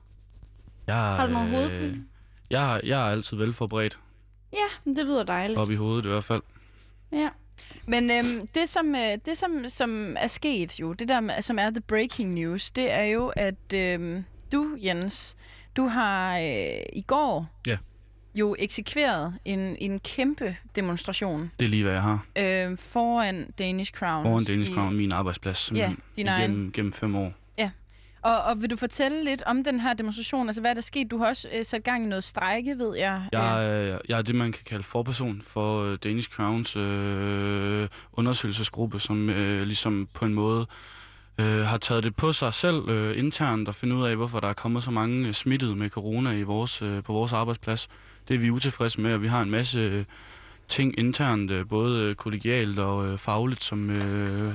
Jeg, 0.87 0.95
Har 0.95 1.27
du 1.27 1.33
nogen 1.33 1.49
hovedpine? 1.49 2.03
Jeg, 2.49 2.81
jeg 2.83 3.07
er 3.07 3.11
altid 3.11 3.37
velforberedt, 3.37 3.99
Ja, 4.53 4.57
men 4.83 4.95
det 4.95 5.05
lyder 5.05 5.23
dejligt. 5.23 5.59
op 5.59 5.71
i 5.71 5.75
hovedet 5.75 6.05
i 6.05 6.07
hvert 6.09 6.23
fald. 6.23 6.41
Ja. 7.11 7.29
Men 7.87 8.11
øhm, 8.11 8.47
det, 8.47 8.69
som, 8.69 8.95
øh, 8.95 9.17
det 9.25 9.37
som, 9.37 9.67
som 9.67 10.15
er 10.19 10.27
sket 10.27 10.79
jo, 10.79 10.93
det 10.93 11.07
der, 11.07 11.41
som 11.41 11.59
er 11.59 11.69
the 11.69 11.81
breaking 11.81 12.33
news, 12.33 12.71
det 12.71 12.91
er 12.91 13.03
jo, 13.03 13.27
at 13.35 13.73
øhm, 13.75 14.25
du, 14.51 14.77
Jens, 14.83 15.35
du 15.77 15.87
har 15.87 16.37
øh, 16.37 16.83
i 16.93 17.03
går 17.07 17.47
Ja. 17.67 17.77
Jo 18.35 18.55
eksekveret 18.59 19.33
en, 19.45 19.59
en 19.79 19.99
kæmpe 19.99 20.55
demonstration 20.75 21.51
Det 21.59 21.65
er 21.65 21.69
lige, 21.69 21.83
hvad 21.83 21.93
jeg 21.93 22.01
har. 22.01 22.25
øh, 22.37 22.77
foran 22.77 23.51
Danish 23.59 23.91
Crown. 23.93 24.23
Foran 24.25 24.43
Danish 24.43 24.73
Crown, 24.73 24.95
min 24.95 25.11
arbejdsplads, 25.11 25.57
simpelthen. 25.57 25.97
din 26.15 26.27
egen. 26.27 26.51
Igennem, 26.51 26.71
gennem 26.71 26.93
fem 26.93 27.15
år. 27.15 27.33
Og, 28.23 28.43
og 28.43 28.61
vil 28.61 28.69
du 28.69 28.75
fortælle 28.75 29.23
lidt 29.23 29.43
om 29.45 29.63
den 29.63 29.79
her 29.79 29.93
demonstration? 29.93 30.47
Altså, 30.47 30.61
hvad 30.61 30.71
er 30.71 30.73
der 30.73 30.81
sket? 30.81 31.11
Du 31.11 31.17
har 31.17 31.27
også 31.27 31.47
øh, 31.57 31.65
sat 31.65 31.83
gang 31.83 32.05
i 32.05 32.07
noget 32.07 32.23
strejke, 32.23 32.77
ved 32.77 32.97
jeg. 32.97 33.23
Jeg, 33.31 33.65
er, 33.65 33.99
jeg 34.09 34.17
er 34.17 34.21
det, 34.21 34.35
man 34.35 34.51
kan 34.51 34.61
kalde 34.65 34.83
forperson 34.83 35.41
for 35.47 35.83
øh, 35.83 35.97
Danish 36.03 36.29
Crowns 36.29 36.75
øh, 36.75 37.87
undersøgelsesgruppe, 38.13 38.99
som 38.99 39.29
øh, 39.29 39.61
ligesom 39.61 40.07
på 40.13 40.25
en 40.25 40.33
måde 40.33 40.65
øh, 41.37 41.59
har 41.65 41.77
taget 41.77 42.03
det 42.03 42.15
på 42.15 42.33
sig 42.33 42.53
selv 42.53 42.89
øh, 42.89 43.17
internt 43.19 43.67
og 43.67 43.75
finde 43.75 43.95
ud 43.95 44.05
af, 44.05 44.15
hvorfor 44.15 44.39
der 44.39 44.47
er 44.47 44.53
kommet 44.53 44.83
så 44.83 44.91
mange 44.91 45.27
øh, 45.27 45.33
smittede 45.33 45.75
med 45.75 45.89
corona 45.89 46.31
i 46.31 46.43
vores, 46.43 46.81
øh, 46.81 47.03
på 47.03 47.13
vores 47.13 47.33
arbejdsplads. 47.33 47.87
Det 48.27 48.33
er 48.33 48.37
vi 48.39 48.49
utilfredse 48.49 49.01
med, 49.01 49.13
og 49.13 49.21
vi 49.21 49.27
har 49.27 49.41
en 49.41 49.49
masse 49.51 49.79
øh, 49.79 50.05
ting 50.69 50.99
internt, 50.99 51.51
øh, 51.51 51.67
både 51.67 52.03
øh, 52.03 52.15
kollegialt 52.15 52.79
og 52.79 53.19
fagligt, 53.19 53.63
som 53.63 53.89
øh, 53.89 54.53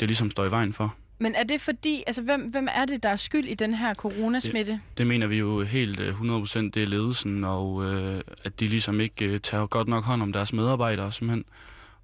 det 0.00 0.08
ligesom 0.08 0.30
står 0.30 0.44
i 0.44 0.50
vejen 0.50 0.72
for. 0.72 0.94
Men 1.18 1.34
er 1.34 1.42
det 1.44 1.60
fordi, 1.60 2.04
altså 2.06 2.22
hvem, 2.22 2.40
hvem 2.50 2.68
er 2.74 2.84
det, 2.84 3.02
der 3.02 3.08
er 3.08 3.16
skyld 3.16 3.44
i 3.44 3.54
den 3.54 3.74
her 3.74 3.94
coronasmitte? 3.94 4.80
Det 4.98 5.06
mener 5.06 5.26
vi 5.26 5.38
jo 5.38 5.62
helt 5.62 6.00
øh, 6.00 6.20
100% 6.20 6.58
det 6.58 6.76
er 6.76 6.86
ledelsen, 6.86 7.44
og 7.44 7.84
øh, 7.84 8.20
at 8.44 8.60
de 8.60 8.66
ligesom 8.68 9.00
ikke 9.00 9.24
øh, 9.24 9.40
tager 9.40 9.66
godt 9.66 9.88
nok 9.88 10.04
hånd 10.04 10.22
om 10.22 10.32
deres 10.32 10.52
medarbejdere 10.52 11.12
simpelthen. 11.12 11.44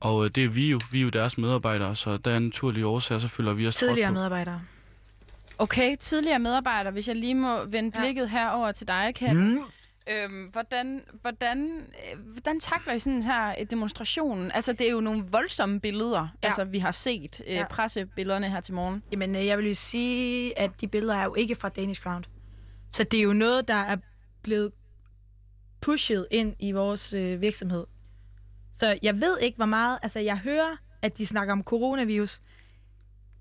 Og 0.00 0.24
øh, 0.24 0.30
det 0.34 0.44
er 0.44 0.48
vi 0.48 0.70
jo, 0.70 0.80
vi 0.90 0.98
er 0.98 1.02
jo 1.02 1.08
deres 1.08 1.38
medarbejdere, 1.38 1.96
så 1.96 2.16
der 2.16 2.30
er 2.30 2.38
naturlige 2.38 2.86
årsager, 2.86 3.18
så 3.18 3.28
føler 3.28 3.52
vi 3.52 3.66
os 3.66 3.76
Tidligere 3.76 4.08
på. 4.10 4.14
medarbejdere. 4.14 4.60
Okay, 5.58 5.96
tidligere 6.00 6.38
medarbejder, 6.38 6.90
hvis 6.90 7.08
jeg 7.08 7.16
lige 7.16 7.34
må 7.34 7.64
vende 7.64 7.90
Ja. 7.94 8.00
blikket 8.00 8.30
her 8.30 8.48
over 8.48 8.72
til 8.72 8.88
dig, 8.88 9.12
Kat. 9.16 9.36
Mm. 9.36 9.58
Øhm, 10.10 10.46
hvordan, 10.52 11.02
hvordan, 11.20 11.70
øh, 11.78 12.20
hvordan 12.32 12.60
takler 12.60 12.94
I 12.94 12.98
sådan 12.98 13.22
her 13.22 13.54
øh, 13.60 13.66
demonstrationen? 13.70 14.52
Altså, 14.52 14.72
det 14.72 14.86
er 14.86 14.90
jo 14.90 15.00
nogle 15.00 15.24
voldsomme 15.30 15.80
billeder, 15.80 16.20
ja. 16.20 16.46
altså, 16.46 16.64
vi 16.64 16.78
har 16.78 16.90
set 16.90 17.40
øh, 17.46 17.54
Ja. 17.54 17.66
pressebillederne 17.70 18.50
her 18.50 18.60
til 18.60 18.74
morgen. 18.74 19.02
Jamen, 19.12 19.36
øh, 19.36 19.46
jeg 19.46 19.58
vil 19.58 19.68
jo 19.68 19.74
sige, 19.74 20.58
at 20.58 20.70
de 20.80 20.88
billeder 20.88 21.14
er 21.14 21.24
jo 21.24 21.34
ikke 21.34 21.54
fra 21.56 21.68
Danish 21.68 22.02
Ground. 22.02 22.24
Så 22.90 23.04
det 23.04 23.18
er 23.18 23.22
jo 23.22 23.32
noget, 23.32 23.68
der 23.68 23.74
er 23.74 23.96
blevet 24.42 24.72
pushet 25.80 26.26
ind 26.30 26.54
i 26.58 26.72
vores 26.72 27.12
øh, 27.12 27.40
virksomhed. 27.40 27.86
Så 28.72 28.98
jeg 29.02 29.20
ved 29.20 29.38
ikke, 29.38 29.56
hvor 29.56 29.66
meget... 29.66 29.98
Altså, 30.02 30.18
jeg 30.20 30.38
hører, 30.38 30.76
at 31.02 31.18
de 31.18 31.26
snakker 31.26 31.52
om 31.52 31.62
coronavirus. 31.62 32.42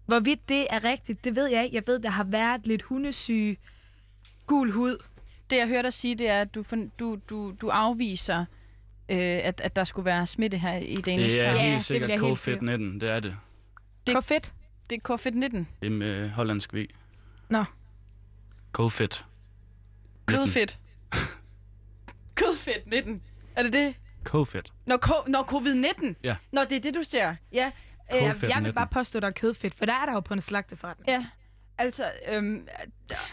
Hvorvidt 0.05 0.49
det 0.49 0.67
er 0.69 0.83
rigtigt, 0.83 1.23
det 1.23 1.35
ved 1.35 1.47
jeg 1.47 1.63
ikke. 1.63 1.75
Jeg 1.75 1.83
ved, 1.87 1.99
der 1.99 2.09
har 2.09 2.23
været 2.23 2.67
lidt 2.67 2.81
hundesyge, 2.81 3.57
gul 4.45 4.71
hud. 4.71 5.03
Det, 5.49 5.57
jeg 5.57 5.67
hørte 5.67 5.83
dig 5.83 5.93
sige, 5.93 6.15
det 6.15 6.27
er, 6.29 6.41
at 6.41 6.55
du, 6.55 6.63
du, 6.99 7.17
du, 7.29 7.53
du 7.61 7.69
afviser, 7.69 8.39
øh, 9.09 9.17
at, 9.19 9.61
at 9.61 9.75
der 9.75 9.83
skulle 9.83 10.05
være 10.05 10.27
smitte 10.27 10.57
her 10.57 10.73
i 10.77 10.95
Danish 10.95 11.35
Det 11.35 11.45
er. 11.45 11.51
Ja, 11.53 11.69
helt 11.71 11.83
sikkert 11.83 12.07
vil 12.09 12.13
jeg 12.19 12.27
helt 12.27 12.39
COVID-19, 12.39 12.99
det 12.99 13.03
er 13.03 13.19
det. 13.19 13.35
Det- 14.07 14.15
Det... 14.15 14.23
fedt. 14.25 14.53
Det 14.89 14.95
er 14.95 15.13
COVID-19. 15.13 15.57
Det 15.81 15.87
er 15.87 15.89
med 15.89 16.29
hollandsk 16.29 16.73
V. 16.73 16.85
Nå. 17.49 17.63
COVID. 18.71 19.23
Kødfedt. 20.25 20.79
Kødfedt 22.35 22.87
19. 22.87 23.21
Er 23.55 23.63
det 23.63 23.73
det? 23.73 23.95
COVID. 24.23 24.61
Nå, 24.85 24.97
ko- 24.97 25.23
Nå 25.27 25.37
covid-19? 25.39 26.13
Ja. 26.23 26.35
Nå, 26.51 26.61
det 26.61 26.71
er 26.71 26.79
det, 26.79 26.93
du 26.95 27.03
ser. 27.03 27.35
Ja. 27.51 27.71
Øh, 28.15 28.21
Jeg, 28.21 28.31
Covid-19. 28.35 28.59
vil 28.63 28.73
bare 28.73 28.87
påstå, 28.87 29.19
der 29.19 29.27
er 29.27 29.31
kødfedt, 29.31 29.75
for 29.75 29.85
der 29.85 29.93
er 29.93 30.05
der 30.05 30.13
jo 30.13 30.19
på 30.19 30.33
en 30.33 30.41
slagteforretning. 30.41 31.07
ja. 31.09 31.25
Altså, 31.77 32.03
øhm, 32.31 32.67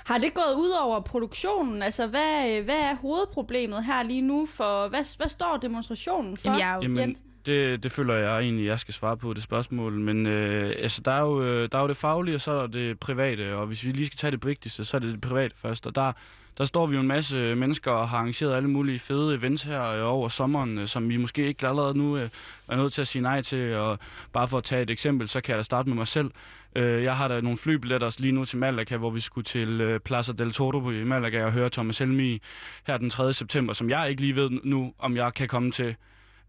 Har 0.06 0.18
det 0.18 0.34
gået 0.34 0.54
ud 0.56 0.70
over 0.82 1.00
produktionen? 1.00 1.82
Altså, 1.82 2.06
hvad, 2.06 2.50
øh, 2.50 2.64
hvad 2.64 2.78
er 2.78 2.94
hovedproblemet 2.94 3.84
her 3.84 4.02
lige 4.02 4.22
nu 4.22 4.46
for... 4.46 4.88
Hvad, 4.88 5.16
hvad 5.16 5.28
står 5.28 5.56
demonstrationen 5.56 6.36
for? 6.36 6.48
Jamen, 6.48 6.60
jeg 6.60 6.70
er 6.70 6.74
jo... 6.74 6.82
Jamen, 6.82 7.16
det, 7.46 7.82
det 7.82 7.92
føler 7.92 8.14
jeg 8.14 8.40
egentlig, 8.40 8.66
jeg 8.66 8.78
skal 8.78 8.94
svare 8.94 9.16
på 9.16 9.34
det 9.34 9.42
spørgsmål. 9.42 9.92
Men 9.92 10.26
øh, 10.26 10.74
altså, 10.78 11.00
der, 11.04 11.12
er 11.12 11.20
jo, 11.20 11.42
øh, 11.42 11.68
der 11.72 11.78
er 11.78 11.82
jo 11.82 11.88
det 11.88 11.96
faglige, 11.96 12.34
og 12.34 12.40
så 12.40 12.50
er 12.50 12.60
der 12.60 12.66
det 12.66 13.00
private. 13.00 13.54
Og 13.56 13.66
hvis 13.66 13.84
vi 13.84 13.90
lige 13.90 14.06
skal 14.06 14.16
tage 14.16 14.30
det 14.30 14.46
vigtigste, 14.46 14.84
så 14.84 14.96
er 14.96 14.98
det 14.98 15.12
det 15.12 15.20
private 15.20 15.54
først. 15.56 15.86
Og 15.86 15.94
der, 15.94 16.12
der 16.58 16.64
står 16.64 16.86
vi 16.86 16.94
jo 16.94 17.00
en 17.00 17.08
masse 17.08 17.54
mennesker 17.54 17.90
og 17.90 18.08
har 18.08 18.18
arrangeret 18.18 18.54
alle 18.54 18.70
mulige 18.70 18.98
fede 18.98 19.34
events 19.34 19.62
her 19.62 19.84
øh, 19.84 20.12
over 20.12 20.28
sommeren, 20.28 20.78
øh, 20.78 20.88
som 20.88 21.08
vi 21.08 21.16
måske 21.16 21.46
ikke 21.46 21.68
allerede 21.68 21.98
nu 21.98 22.16
øh, 22.16 22.30
er 22.68 22.76
nødt 22.76 22.92
til 22.92 23.00
at 23.00 23.08
sige 23.08 23.22
nej 23.22 23.42
til. 23.42 23.74
Og 23.74 23.98
bare 24.32 24.48
for 24.48 24.58
at 24.58 24.64
tage 24.64 24.82
et 24.82 24.90
eksempel, 24.90 25.28
så 25.28 25.40
kan 25.40 25.50
jeg 25.52 25.58
da 25.58 25.62
starte 25.62 25.88
med 25.88 25.96
mig 25.96 26.08
selv. 26.08 26.30
Jeg 26.76 27.16
har 27.16 27.28
da 27.28 27.40
nogle 27.40 27.58
flybilletter 27.58 28.16
lige 28.18 28.32
nu 28.32 28.44
til 28.44 28.58
Malaga, 28.58 28.96
hvor 28.96 29.10
vi 29.10 29.20
skulle 29.20 29.44
til 29.44 30.00
Plaza 30.04 30.32
del 30.32 30.52
Toro 30.52 30.90
i 30.90 31.04
Malaga 31.04 31.44
og 31.44 31.52
høre 31.52 31.70
Thomas 31.70 31.98
Helmi 31.98 32.40
her 32.86 32.96
den 32.96 33.10
3. 33.10 33.32
september, 33.32 33.72
som 33.72 33.90
jeg 33.90 34.10
ikke 34.10 34.20
lige 34.20 34.36
ved 34.36 34.50
nu, 34.64 34.94
om 34.98 35.16
jeg 35.16 35.34
kan 35.34 35.48
komme 35.48 35.70
til 35.70 35.96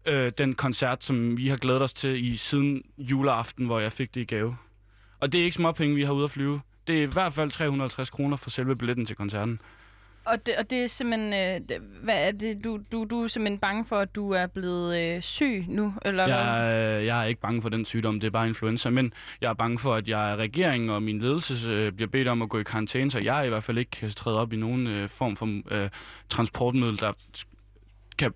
øh, 0.06 0.32
den 0.38 0.54
koncert, 0.54 1.04
som 1.04 1.36
vi 1.36 1.48
har 1.48 1.56
glædet 1.56 1.82
os 1.82 1.92
til 1.92 2.24
i 2.24 2.36
siden 2.36 2.82
juleaften, 2.98 3.66
hvor 3.66 3.80
jeg 3.80 3.92
fik 3.92 4.14
det 4.14 4.20
i 4.20 4.24
gave. 4.24 4.56
Og 5.20 5.32
det 5.32 5.40
er 5.40 5.44
ikke 5.44 5.56
småpenge, 5.56 5.94
vi 5.94 6.02
har 6.02 6.12
ude 6.12 6.24
at 6.24 6.30
flyve. 6.30 6.60
Det 6.86 6.98
er 6.98 7.02
i 7.02 7.10
hvert 7.12 7.32
fald 7.32 7.50
350 7.50 8.10
kroner 8.10 8.36
for 8.36 8.50
selve 8.50 8.76
billetten 8.76 9.06
til 9.06 9.16
koncerten 9.16 9.60
og, 10.26 10.46
det, 10.46 10.56
og 10.56 10.70
det 10.70 10.84
er 10.84 10.86
simpelthen... 10.86 11.32
Øh, 11.32 11.68
det, 11.68 11.78
hvad 12.02 12.28
er 12.28 12.32
det? 12.32 12.64
Du, 12.64 12.80
du, 12.92 13.06
du 13.10 13.22
er 13.22 13.26
simpelthen 13.26 13.58
bange 13.58 13.84
for, 13.84 13.96
at 13.96 14.14
du 14.14 14.30
er 14.30 14.46
blevet 14.46 14.98
øh, 14.98 15.22
syg 15.22 15.64
nu? 15.68 15.94
Eller? 16.04 16.26
Jeg, 16.28 16.94
er, 16.94 16.98
jeg 16.98 17.20
er 17.20 17.24
ikke 17.24 17.40
bange 17.40 17.62
for 17.62 17.68
den 17.68 17.84
sygdom, 17.84 18.20
det 18.20 18.26
er 18.26 18.30
bare 18.30 18.48
influenza, 18.48 18.90
men 18.90 19.12
jeg 19.40 19.50
er 19.50 19.54
bange 19.54 19.78
for, 19.78 19.94
at 19.94 20.08
jeg 20.08 20.32
er 20.32 20.36
regeringen 20.36 20.90
og 20.90 21.02
min 21.02 21.18
ledelse 21.18 21.68
øh, 21.68 21.92
bliver 21.92 22.08
bedt 22.08 22.28
om 22.28 22.42
at 22.42 22.48
gå 22.48 22.58
i 22.58 22.62
karantæne, 22.62 23.10
så 23.10 23.18
jeg 23.18 23.46
i 23.46 23.48
hvert 23.48 23.64
fald 23.64 23.78
ikke 23.78 23.90
kan 23.90 24.10
træde 24.10 24.40
op 24.40 24.52
i 24.52 24.56
nogen 24.56 24.86
øh, 24.86 25.08
form 25.08 25.36
for 25.36 25.62
øh, 25.70 25.90
transportmiddel, 26.28 27.00
der 27.00 27.12
kan 28.18 28.32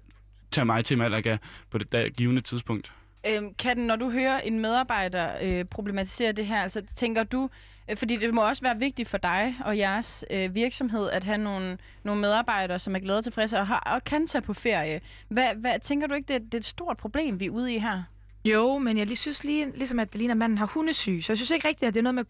tage 0.51 0.65
mig 0.65 0.85
til 0.85 0.99
Malaga 0.99 1.37
på 1.71 1.79
det 1.79 1.93
dag, 1.93 2.11
givende 2.11 2.41
tidspunkt. 2.41 2.93
Øhm, 3.27 3.55
Katten, 3.55 3.87
når 3.87 3.97
du 3.97 4.11
hører 4.11 4.41
en 4.41 4.59
medarbejder 4.61 5.31
øh, 5.43 5.65
problematisere 5.65 6.33
det 6.33 6.47
her, 6.47 6.63
altså 6.63 6.83
tænker 6.95 7.23
du, 7.23 7.51
øh, 7.91 7.97
fordi 7.97 8.17
det 8.17 8.35
må 8.35 8.49
også 8.49 8.63
være 8.63 8.79
vigtigt 8.79 9.09
for 9.09 9.19
dig 9.19 9.55
og 9.65 9.79
jeres 9.79 10.25
øh, 10.31 10.55
virksomhed 10.55 11.11
at 11.11 11.25
have 11.25 11.39
nogle, 11.39 11.79
nogle 12.03 12.21
medarbejdere, 12.21 12.79
som 12.79 12.95
er 12.95 12.99
glade 12.99 13.19
og 13.19 13.25
tilfredse 13.25 13.59
og, 13.59 13.67
har, 13.67 13.81
og 13.81 14.05
kan 14.05 14.27
tage 14.27 14.43
på 14.43 14.55
ferie. 14.55 15.01
Hvad, 15.29 15.55
hvad, 15.55 15.79
tænker 15.81 16.07
du 16.07 16.15
ikke, 16.15 16.29
det, 16.29 16.35
er- 16.37 16.39
det 16.45 16.55
er 16.55 16.59
et 16.59 16.65
stort 16.65 16.97
problem, 16.97 17.41
vi 17.41 17.47
er 17.47 17.51
ude 17.51 17.75
i 17.75 17.79
her? 17.79 18.03
Jo, 18.45 18.79
men 18.79 18.99
jeg 18.99 19.07
lige 19.07 19.17
synes 19.17 19.45
lige, 19.45 19.73
ligesom 19.77 19.99
at 19.99 20.13
det 20.13 20.19
ligner, 20.19 20.35
at 20.35 20.39
manden 20.39 20.59
har 20.59 20.67
hundesyg. 20.67 21.21
Så 21.23 21.33
jeg 21.33 21.39
synes 21.39 21.51
ikke 21.51 21.69
rigtigt, 21.69 21.89
at 21.89 21.95
det 21.95 22.01
er 22.01 22.13
noget 22.13 22.15
med 22.15 22.25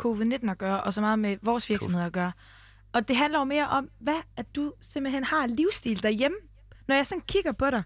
covid-19 0.46 0.50
at 0.50 0.59
gøre, 0.59 0.83
og 0.83 0.92
så 0.92 1.00
meget 1.00 1.18
med 1.18 1.37
vores 1.42 1.68
virksomhed 1.70 2.03
at 2.03 2.12
gøre. 2.12 2.33
Og 2.92 3.09
det 3.09 3.16
handler 3.16 3.38
jo 3.38 3.44
mere 3.44 3.68
om, 3.68 3.88
hvad 3.98 4.14
at 4.37 4.55
du 4.57 4.72
simpelthen 4.81 5.24
har 5.24 5.44
en 5.44 5.50
livsstil 5.50 6.03
derhjemme. 6.03 6.37
Når 6.88 6.94
jeg 6.94 7.07
sådan 7.07 7.22
kigger 7.29 7.53
på 7.53 7.70
dig, 7.70 7.83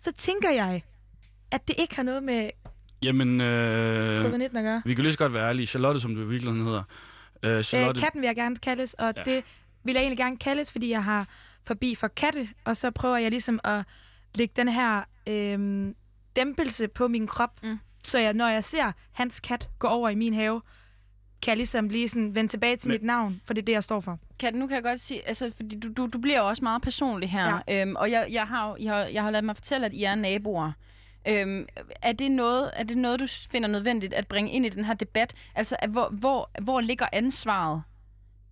så 0.00 0.12
tænker 0.12 0.50
jeg, 0.50 0.82
at 1.50 1.68
det 1.68 1.74
ikke 1.78 1.96
har 1.96 2.02
noget 2.02 2.22
med 2.22 2.50
Jamen, 3.02 3.40
øh, 3.40 4.24
covid-19 4.24 4.42
at 4.44 4.52
gøre. 4.52 4.82
vi 4.84 4.94
kan 4.94 5.02
lige 5.04 5.12
så 5.12 5.18
godt 5.18 5.32
være 5.32 5.48
ærlige. 5.48 5.66
Charlotte, 5.66 6.00
som 6.00 6.14
du 6.14 6.20
i 6.22 6.26
virkeligheden 6.26 6.64
hedder. 6.66 6.82
Øh, 7.42 7.56
Øh, 7.58 7.62
Charlotte, 7.64 8.00
katten 8.00 8.20
vil 8.20 8.26
jeg 8.26 8.36
gerne 8.36 8.56
kaldes, 8.56 8.94
og 8.94 9.12
Ja. 9.16 9.22
det 9.22 9.44
vil 9.84 9.92
jeg 9.92 10.00
egentlig 10.00 10.18
gerne 10.18 10.36
kaldes, 10.36 10.72
fordi 10.72 10.90
jeg 10.90 11.04
har 11.04 11.26
forbi 11.64 11.94
for 11.94 12.08
katte, 12.08 12.48
og 12.64 12.76
så 12.76 12.90
prøver 12.90 13.16
jeg 13.16 13.30
ligesom 13.30 13.60
at 13.64 13.84
lægge 14.34 14.52
den 14.56 14.68
her 14.68 15.02
øhm, 15.26 15.94
dæmpelse 16.36 16.88
på 16.88 17.08
min 17.08 17.26
krop, 17.26 17.62
Mm. 17.62 17.78
så 18.02 18.18
jeg, 18.18 18.34
når 18.34 18.48
jeg 18.48 18.64
ser 18.64 18.92
hans 19.12 19.40
kat 19.40 19.68
gå 19.78 19.86
over 19.86 20.08
i 20.08 20.14
min 20.14 20.34
have, 20.34 20.62
kan 21.42 21.50
jeg 21.50 21.56
ligesom 21.56 21.88
lige 21.88 22.08
sådan 22.08 22.34
vende 22.34 22.50
tilbage 22.50 22.76
til 22.76 22.88
Men- 22.88 22.94
mit 22.94 23.02
navn, 23.02 23.40
for 23.44 23.54
det 23.54 23.62
er 23.62 23.64
det, 23.66 23.72
jeg 23.72 23.84
står 23.84 24.00
for. 24.00 24.18
Katten, 24.38 24.60
nu 24.60 24.66
kan 24.66 24.74
jeg 24.74 24.82
godt 24.82 25.00
sige, 25.00 25.28
altså, 25.28 25.52
fordi 25.56 25.80
du, 25.80 25.92
du, 25.92 26.08
du 26.12 26.18
bliver 26.18 26.38
jo 26.38 26.48
også 26.48 26.62
meget 26.64 26.82
personlig 26.82 27.30
her, 27.30 27.60
ja. 27.68 27.82
øhm, 27.82 27.96
og 27.96 28.10
jeg, 28.10 28.26
jeg, 28.30 28.46
har, 28.46 28.76
jeg, 28.80 28.92
har, 28.94 29.00
jeg 29.04 29.22
har 29.22 29.30
ladet 29.30 29.44
mig 29.44 29.56
fortælle, 29.56 29.86
at 29.86 29.92
I 29.94 30.02
er 30.04 30.14
naboer. 30.14 30.72
Øhm, 31.28 31.66
er, 32.02 32.12
det 32.12 32.30
noget, 32.30 32.70
er 32.72 32.84
det 32.84 32.98
noget, 32.98 33.20
du 33.20 33.26
finder 33.50 33.68
nødvendigt 33.68 34.14
at 34.14 34.26
bringe 34.26 34.52
ind 34.52 34.66
i 34.66 34.68
den 34.68 34.84
her 34.84 34.94
debat? 34.94 35.34
Altså, 35.54 35.76
at 35.78 35.90
hvor, 35.90 36.08
hvor, 36.12 36.50
hvor 36.62 36.80
ligger 36.80 37.06
ansvaret? 37.12 37.82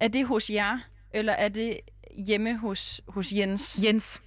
Er 0.00 0.08
det 0.08 0.26
hos 0.26 0.50
jer, 0.50 0.78
eller 1.12 1.32
er 1.32 1.48
det 1.48 1.80
hjemme 2.26 2.58
hos, 2.58 3.00
hos 3.08 3.32
Jens? 3.32 3.80
Jens. 3.82 4.20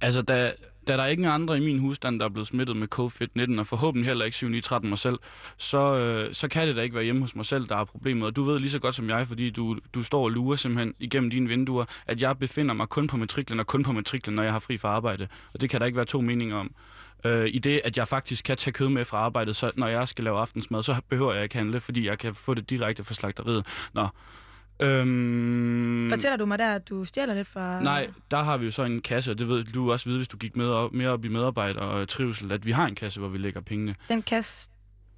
Altså, 0.00 0.22
da, 0.22 0.52
da 0.88 0.96
der 0.96 1.02
er 1.02 1.06
ikke 1.06 1.28
andre 1.28 1.56
i 1.56 1.60
min 1.60 1.78
husstand, 1.78 2.20
der 2.20 2.24
er 2.24 2.28
blevet 2.28 2.48
smittet 2.48 2.76
med 2.76 2.88
COVID-19, 2.94 3.58
og 3.58 3.66
forhåbentlig 3.66 4.06
heller 4.06 4.24
ikke 4.24 4.36
7-9-13 4.76 4.86
mig 4.86 4.98
selv, 4.98 5.18
så, 5.56 5.96
øh, 5.96 6.34
så 6.34 6.48
kan 6.48 6.68
det 6.68 6.76
da 6.76 6.82
ikke 6.82 6.94
være 6.94 7.04
hjemme 7.04 7.20
hos 7.20 7.36
mig 7.36 7.46
selv, 7.46 7.66
der 7.66 7.76
er 7.76 7.84
problemet. 7.84 8.26
Og 8.26 8.36
du 8.36 8.44
ved 8.44 8.58
lige 8.58 8.70
så 8.70 8.78
godt 8.78 8.94
som 8.94 9.08
jeg, 9.08 9.26
fordi 9.28 9.50
du, 9.50 9.78
du 9.94 10.02
står 10.02 10.24
og 10.24 10.30
lurer 10.30 10.56
simpelthen 10.56 10.94
igennem 10.98 11.30
dine 11.30 11.48
vinduer, 11.48 11.84
at 12.06 12.20
jeg 12.20 12.38
befinder 12.38 12.74
mig 12.74 12.88
kun 12.88 13.06
på 13.06 13.16
matriklen 13.16 13.60
og 13.60 13.66
kun 13.66 13.82
på 13.82 13.92
matriklen, 13.92 14.36
når 14.36 14.42
jeg 14.42 14.52
har 14.52 14.58
fri 14.58 14.78
fra 14.78 14.88
arbejde. 14.88 15.28
Og 15.52 15.60
det 15.60 15.70
kan 15.70 15.80
der 15.80 15.86
ikke 15.86 15.96
være 15.96 16.06
to 16.06 16.20
meninger 16.20 16.56
om. 16.56 16.74
Øh, 17.24 17.48
I 17.48 17.58
det, 17.58 17.80
at 17.84 17.96
jeg 17.96 18.08
faktisk 18.08 18.44
kan 18.44 18.56
tage 18.56 18.72
kød 18.72 18.88
med 18.88 19.04
fra 19.04 19.18
arbejdet, 19.18 19.56
så 19.56 19.70
når 19.76 19.86
jeg 19.86 20.08
skal 20.08 20.24
lave 20.24 20.38
aftensmad, 20.38 20.82
så 20.82 21.00
behøver 21.08 21.34
jeg 21.34 21.42
ikke 21.42 21.54
handle, 21.56 21.80
fordi 21.80 22.06
jeg 22.06 22.18
kan 22.18 22.34
få 22.34 22.54
det 22.54 22.70
direkte 22.70 23.04
fra 23.04 23.14
slagteriet. 23.14 23.66
Nå. 23.92 24.08
Øhm, 24.82 26.10
Fortæller 26.10 26.36
du 26.36 26.46
mig 26.46 26.58
der, 26.58 26.74
at 26.74 26.88
du 26.88 27.04
stjæler 27.04 27.34
lidt 27.34 27.48
fra... 27.48 27.82
Nej, 27.82 28.10
der 28.30 28.42
har 28.42 28.56
vi 28.56 28.64
jo 28.64 28.70
så 28.70 28.84
en 28.84 29.00
kasse, 29.00 29.30
og 29.30 29.38
det 29.38 29.48
ved 29.48 29.64
du 29.64 29.92
også 29.92 30.06
vide, 30.06 30.18
hvis 30.18 30.28
du 30.28 30.36
gik 30.36 30.56
med 30.56 30.68
op, 30.68 30.92
mere 30.92 31.08
op 31.08 31.24
i 31.24 31.28
medarbejder 31.28 31.80
og 31.80 32.08
trivsel, 32.08 32.52
at 32.52 32.66
vi 32.66 32.70
har 32.70 32.86
en 32.86 32.94
kasse, 32.94 33.20
hvor 33.20 33.28
vi 33.28 33.38
lægger 33.38 33.60
pengene. 33.60 33.94
Den 34.08 34.22
kasse, 34.22 34.70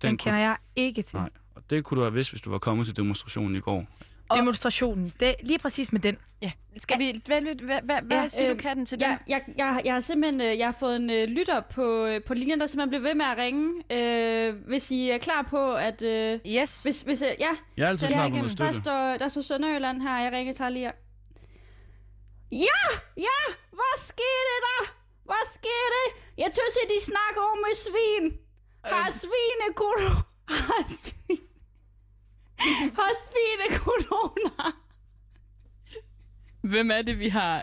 den, 0.02 0.08
den 0.08 0.18
kender 0.18 0.38
jeg 0.38 0.56
ikke 0.76 1.02
til. 1.02 1.18
Nej, 1.18 1.30
og 1.54 1.62
det 1.70 1.84
kunne 1.84 1.98
du 1.98 2.04
have 2.04 2.14
vidst, 2.14 2.30
hvis 2.30 2.40
du 2.40 2.50
var 2.50 2.58
kommet 2.58 2.86
til 2.86 2.96
demonstrationen 2.96 3.56
i 3.56 3.60
går. 3.60 3.86
Demonstrationen, 4.36 5.12
det 5.20 5.28
er 5.28 5.34
lige 5.42 5.58
præcis 5.58 5.92
med 5.92 6.00
den. 6.00 6.18
Ja. 6.42 6.50
Skal 6.80 6.98
vi... 6.98 7.22
Hvad, 7.26 7.40
hvad, 7.40 7.54
hvad, 7.82 7.98
hvad, 8.02 8.16
Ja, 8.22 8.28
siger 8.28 8.46
du, 8.48 8.52
øh, 8.54 8.58
Katten, 8.60 8.86
til 8.86 8.98
Jeg, 9.00 9.08
den? 9.08 9.18
jeg, 9.32 9.42
jeg, 9.58 9.80
jeg 9.84 9.92
har 9.92 10.00
simpelthen 10.00 10.40
øh, 10.40 10.58
jeg 10.58 10.66
har 10.66 10.76
fået 10.80 10.96
en 10.96 11.10
øh, 11.10 11.24
lytter 11.24 11.60
på, 11.60 12.04
øh, 12.06 12.22
på 12.24 12.34
linjen, 12.34 12.60
der 12.60 12.66
simpelthen 12.66 12.88
bliver 12.90 13.02
ved 13.02 13.14
med 13.14 13.24
at 13.26 13.36
ringe. 13.38 13.82
Øh, 13.90 14.54
hvis 14.68 14.90
I 14.90 15.10
er 15.10 15.18
klar 15.18 15.42
på, 15.50 15.74
at... 15.74 16.02
Øh, 16.02 16.40
Yes. 16.46 16.82
hvis, 16.82 17.02
hvis, 17.02 17.22
øh, 17.22 17.28
ja, 17.38 17.48
Jeg 17.76 17.84
er 17.84 17.88
altid 17.88 18.06
klar 18.08 18.28
på 18.28 18.34
noget 18.36 18.58
der 18.58 18.72
står, 18.72 19.16
der 19.16 19.28
står 19.28 19.42
Sønderjylland 19.42 20.02
her. 20.02 20.18
Jeg 20.18 20.32
ringer 20.32 20.52
til 20.52 20.72
lige. 20.72 20.92
Ja! 22.52 22.82
Ja! 23.16 23.38
Hvad 23.70 23.94
skete 23.98 24.54
der? 24.66 24.80
Hvad 25.24 25.44
skete? 25.54 26.02
Jeg 26.38 26.50
synes, 26.52 26.74
at 26.84 26.88
de 26.94 27.04
snakker 27.10 27.42
om 27.52 27.58
med 27.66 27.74
svin. 27.86 28.38
Har 28.84 29.10
svine 29.10 29.66
corona? 29.74 30.08
Har 30.68 30.84
svin... 31.04 31.38
Har 32.98 33.12
svine 33.26 33.78
corona? 33.78 34.72
Hvem 36.62 36.90
er 36.90 37.02
det, 37.02 37.18
vi 37.18 37.28
har... 37.28 37.62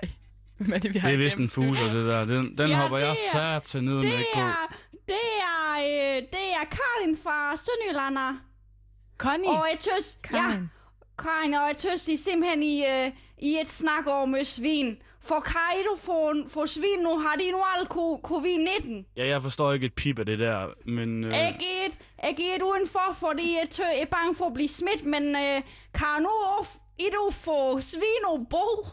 Hvem 0.57 0.73
er 0.73 0.77
det, 0.77 0.93
vi 0.93 0.99
har 0.99 1.09
Det 1.09 1.19
er 1.19 1.23
vist 1.23 1.37
en 1.37 1.49
fuser, 1.49 1.93
det 1.93 2.05
der. 2.05 2.25
Den, 2.25 2.57
den 2.57 2.69
Ja, 2.69 2.75
hopper 2.81 2.97
jeg 2.97 3.17
sat 3.31 3.63
til 3.63 3.83
ned 3.83 3.93
med 3.93 4.01
Det 4.01 4.25
gå. 4.33 4.39
er, 4.39 4.75
det 5.07 5.29
er, 5.41 5.77
øh, 5.79 6.21
det 6.21 6.45
er 6.53 6.65
Karin 6.71 7.17
fra 7.23 7.55
Sønderjyllander. 7.55 8.37
Connie. 9.17 9.49
Og 9.49 9.67
jeg 9.71 9.79
tøs, 9.79 10.17
ja, 10.23 10.29
Karin. 10.29 10.69
Karin, 11.19 11.53
og 11.53 11.67
jeg 11.67 11.77
tøs, 11.77 12.07
I 12.07 12.17
simpelthen 12.17 12.63
i, 12.63 12.85
øh, 12.85 13.11
i 13.37 13.57
et 13.61 13.69
snak 13.69 14.07
over 14.07 14.25
med 14.25 14.43
svin. 14.45 14.97
For 15.21 15.39
kan 15.39 15.79
I 15.79 15.83
du 15.83 15.95
få, 15.97 16.33
få 16.49 16.67
svin 16.67 16.99
nu? 16.99 17.19
Har 17.19 17.35
de 17.35 17.51
nu 17.51 17.57
alt 17.77 17.89
co- 17.89 18.21
covid-19? 18.27 19.13
Ja, 19.17 19.27
jeg 19.27 19.41
forstår 19.41 19.73
ikke 19.73 19.85
et 19.85 19.93
pip 19.93 20.19
af 20.19 20.25
det 20.25 20.39
der, 20.39 20.67
men... 20.85 21.23
Øh, 21.23 21.47
Ikke 21.47 21.65
et. 21.85 21.99
jeg 22.23 22.35
gik 22.37 22.63
udenfor, 22.63 23.13
fordi 23.19 23.57
jeg, 23.61 23.69
tø, 23.69 23.83
jeg 23.83 23.99
er 24.01 24.05
bange 24.05 24.35
for 24.35 24.45
at 24.45 24.53
blive 24.53 24.67
smidt, 24.67 25.05
men 25.05 25.35
øh, 25.35 25.61
kan 25.93 26.07
nu 26.21 26.29
i 26.99 27.03
du 27.13 27.29
få 27.31 27.81
svin 27.81 28.45
bo? 28.49 28.87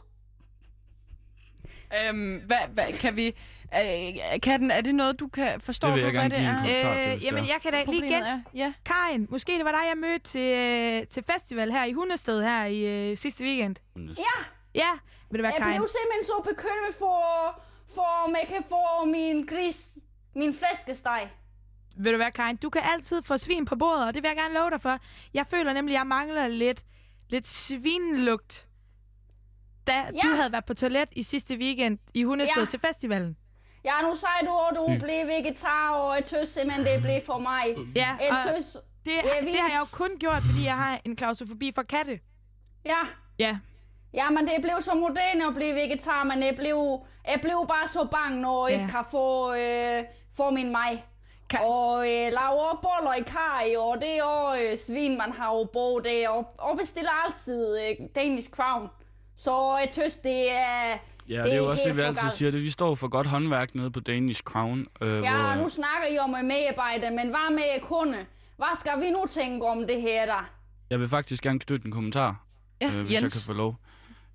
Øhm, 2.08 2.42
hvad, 2.46 2.58
hvad, 2.74 2.92
kan 2.92 3.16
vi... 3.16 3.26
Øh, 3.74 4.40
Katten, 4.42 4.70
er 4.70 4.80
det 4.80 4.94
noget, 4.94 5.20
du 5.20 5.28
kan 5.28 5.60
forstå, 5.60 5.86
Det 5.86 5.94
vil 5.94 6.02
jeg 6.02 6.10
hvad 6.10 6.20
gerne 6.22 6.30
det 6.34 6.38
give 6.38 6.48
en 6.50 6.54
er? 6.76 6.82
kommentar 6.82 7.02
til, 7.02 7.12
Øh, 7.18 7.24
jamen, 7.24 7.44
jeg 7.48 7.56
kan 7.62 7.72
da 7.72 7.84
lige 7.84 8.06
igen. 8.06 8.22
er? 8.22 8.40
Ja. 8.54 8.72
Karin, 8.84 9.26
måske 9.30 9.52
det 9.56 9.64
var 9.64 9.70
dig, 9.70 9.88
jeg 9.88 9.96
mødte 9.96 10.18
til, 10.24 10.40
øh, 10.40 11.06
til 11.06 11.24
festival 11.32 11.70
her 11.72 11.84
i 11.84 11.92
Hundested 11.92 12.42
her 12.42 12.64
i 12.64 13.10
øh, 13.10 13.16
sidste 13.16 13.44
weekend. 13.44 13.76
Ja, 13.96 14.44
Ja, 14.76 14.90
vil 15.30 15.38
det 15.38 15.42
være 15.42 15.52
jeg 15.52 15.62
Karin? 15.62 15.76
blev 15.80 15.88
simpelthen 15.88 16.24
så 16.24 16.42
bekymret 16.44 16.94
for, 16.98 17.20
for 17.94 18.24
om 18.26 18.36
jeg 18.40 18.48
kan 18.48 18.64
få 18.68 19.04
min 19.04 19.46
gris, 19.46 19.98
min 20.34 20.54
flæskesteg. 20.54 21.30
Vil 21.98 22.12
du 22.12 22.18
være 22.18 22.30
Karin? 22.30 22.56
Du 22.56 22.70
kan 22.70 22.82
altid 22.84 23.22
få 23.22 23.38
svin 23.38 23.64
på 23.64 23.76
bordet, 23.76 24.06
og 24.06 24.14
det 24.14 24.22
vil 24.22 24.28
jeg 24.28 24.36
gerne 24.36 24.54
love 24.54 24.70
dig 24.70 24.80
for. 24.80 24.98
Jeg 25.34 25.46
føler 25.46 25.72
nemlig, 25.72 25.94
at 25.94 25.98
jeg 25.98 26.06
mangler 26.06 26.48
lidt, 26.48 26.84
lidt 27.28 27.48
svinlugt. 27.48 28.66
Da 29.86 29.92
ja. 29.92 30.20
Du 30.22 30.28
havde 30.36 30.52
været 30.52 30.64
på 30.64 30.74
toilet 30.74 31.08
i 31.12 31.22
sidste 31.22 31.54
weekend 31.56 31.98
i 32.14 32.22
Hundested 32.24 32.62
Ja. 32.62 32.64
til 32.64 32.80
festivalen. 32.80 33.36
Ja, 33.84 33.92
nu 34.02 34.14
sagde 34.14 34.46
du, 34.46 34.52
at 34.70 34.76
du 34.76 35.04
blev 35.06 35.26
vegetar, 35.26 35.90
og 35.90 36.16
jeg 36.16 36.26
synes 36.26 36.48
simpelthen, 36.48 36.86
det 36.86 37.02
blev 37.02 37.20
for 37.26 37.38
mig. 37.38 37.64
Ja, 37.96 38.16
Jeg 38.20 38.30
og 38.30 38.36
synes, 38.46 38.76
det, 39.04 39.12
vi- 39.42 39.52
det 39.52 39.60
har 39.60 39.68
jeg 39.68 39.78
jo 39.80 39.84
kun 39.92 40.10
gjort, 40.20 40.42
fordi 40.42 40.64
jeg 40.64 40.76
har 40.76 41.00
en 41.04 41.16
klaustrofobi 41.16 41.72
for 41.74 41.82
katte. 41.82 42.20
ja, 42.84 42.98
Ja. 43.38 43.58
Ja, 44.16 44.30
men 44.30 44.46
det 44.46 44.54
blev 44.62 44.74
så 44.80 44.94
moderne 44.94 45.46
at 45.48 45.54
blive 45.54 45.74
vegetar, 45.74 46.24
men 46.24 46.42
jeg 46.42 46.54
blev, 46.56 47.00
jeg 47.28 47.38
blev 47.42 47.66
bare 47.68 47.88
så 47.88 48.04
bange, 48.10 48.40
når 48.40 48.68
jeg 48.68 48.76
Ja. 48.76 48.82
ikke 48.82 48.92
kan 48.92 49.04
få, 49.10 49.54
øh, 49.54 50.02
få 50.36 50.50
min 50.50 50.72
maj. 50.72 50.98
Kan- 51.50 51.60
Og 51.62 51.98
øh, 51.98 52.32
lave 52.32 52.78
boller 52.82 53.14
i 53.18 53.22
kaj, 53.22 53.76
og 53.78 53.96
det 54.00 54.16
er 54.18 54.46
øh, 54.72 54.78
svin, 54.78 55.18
man 55.18 55.32
har 55.32 55.54
jo 55.54 55.64
bo 55.72 55.98
det, 56.00 56.28
og, 56.28 56.46
og 56.58 56.76
bestiller 56.78 57.10
altid 57.26 57.78
øh, 57.80 58.06
Danish 58.14 58.50
Crown. 58.50 58.88
Så 59.36 59.76
jeg 59.84 59.88
synes, 59.92 60.16
det 60.16 60.50
er... 60.52 60.98
Ja, 61.28 61.42
det 61.42 61.52
er 61.52 61.56
jo 61.56 61.70
også 61.70 61.82
det, 61.86 61.96
vi 61.96 62.00
altid 62.02 62.22
galt. 62.22 62.32
siger. 62.32 62.50
Det, 62.50 62.62
vi 62.62 62.70
står 62.70 62.94
for 62.94 63.08
godt 63.08 63.26
håndværk 63.26 63.74
nede 63.74 63.90
på 63.90 64.00
Danish 64.00 64.42
Crown. 64.42 64.86
Øh, 65.02 65.08
Ja, 65.22 65.36
hvor, 65.36 65.44
og 65.50 65.56
nu 65.56 65.68
snakker 65.68 66.06
I 66.12 66.18
om 66.18 66.34
at 66.34 66.44
medarbejde, 66.44 67.10
men 67.10 67.28
hvad 67.28 67.50
med 67.54 67.80
kunde? 67.82 68.26
Hvad 68.56 68.76
skal 68.78 69.00
vi 69.00 69.10
nu 69.10 69.24
tænke 69.28 69.66
om 69.66 69.86
det 69.86 70.00
her 70.00 70.26
der? 70.26 70.50
Jeg 70.90 71.00
vil 71.00 71.08
faktisk 71.08 71.42
gerne 71.42 71.58
knytte 71.58 71.86
en 71.86 71.92
kommentar, 71.92 72.40
Ja, 72.80 72.86
øh, 72.86 73.00
hvis 73.00 73.12
jeg 73.12 73.22
Jens. 73.22 73.34
kan 73.34 73.42
få 73.46 73.52
lov. 73.52 73.74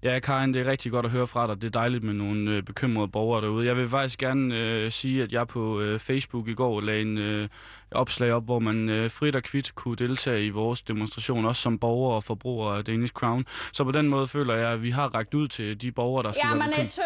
Ja, 0.04 0.20
Karin, 0.20 0.54
det 0.54 0.62
er 0.68 0.72
rigtig 0.72 0.92
godt 0.92 1.06
at 1.06 1.12
høre 1.12 1.28
fra 1.28 1.48
dig. 1.48 1.62
Det 1.62 1.68
er 1.68 1.80
dejligt 1.80 2.04
med 2.04 2.14
nogle 2.14 2.52
øh, 2.52 2.64
bekymrede 2.64 3.08
borgere 3.08 3.42
derude. 3.42 3.66
Jeg 3.66 3.78
vil 3.78 3.90
faktisk 3.90 4.20
gerne 4.20 4.60
øh, 4.60 4.92
sige, 4.92 5.24
at 5.24 5.32
jeg 5.32 5.48
på 5.48 5.80
øh, 5.82 6.00
Facebook 6.00 6.48
i 6.48 6.54
går 6.54 6.82
lagde 6.82 7.02
en 7.02 7.18
øh, 7.18 7.48
opslag 7.92 8.32
op, 8.34 8.46
hvor 8.46 8.60
man 8.60 8.90
øh, 8.90 9.10
frit 9.12 9.36
og 9.36 9.44
kvitt 9.44 9.76
kunne 9.76 9.96
deltage 9.96 10.46
i 10.46 10.50
vores 10.50 10.82
demonstration, 10.82 11.46
også 11.46 11.62
som 11.62 11.80
borgere 11.80 12.16
og 12.16 12.24
forbrugere 12.24 12.78
af 12.78 12.86
Danish 12.86 13.14
Crown. 13.14 13.46
Så 13.74 13.84
på 13.84 13.92
den 13.92 14.08
måde 14.08 14.28
føler 14.28 14.54
jeg, 14.56 14.72
at 14.72 14.84
vi 14.84 14.90
har 14.92 15.08
rækket 15.16 15.34
ud 15.34 15.48
til 15.48 15.82
de 15.82 15.92
borgere, 15.92 16.24
der 16.24 16.32
skulle 16.32 16.48
Ja, 16.48 16.54
være 16.54 16.60
men 16.68 16.70
jeg 16.80 16.90
synes, 16.90 17.00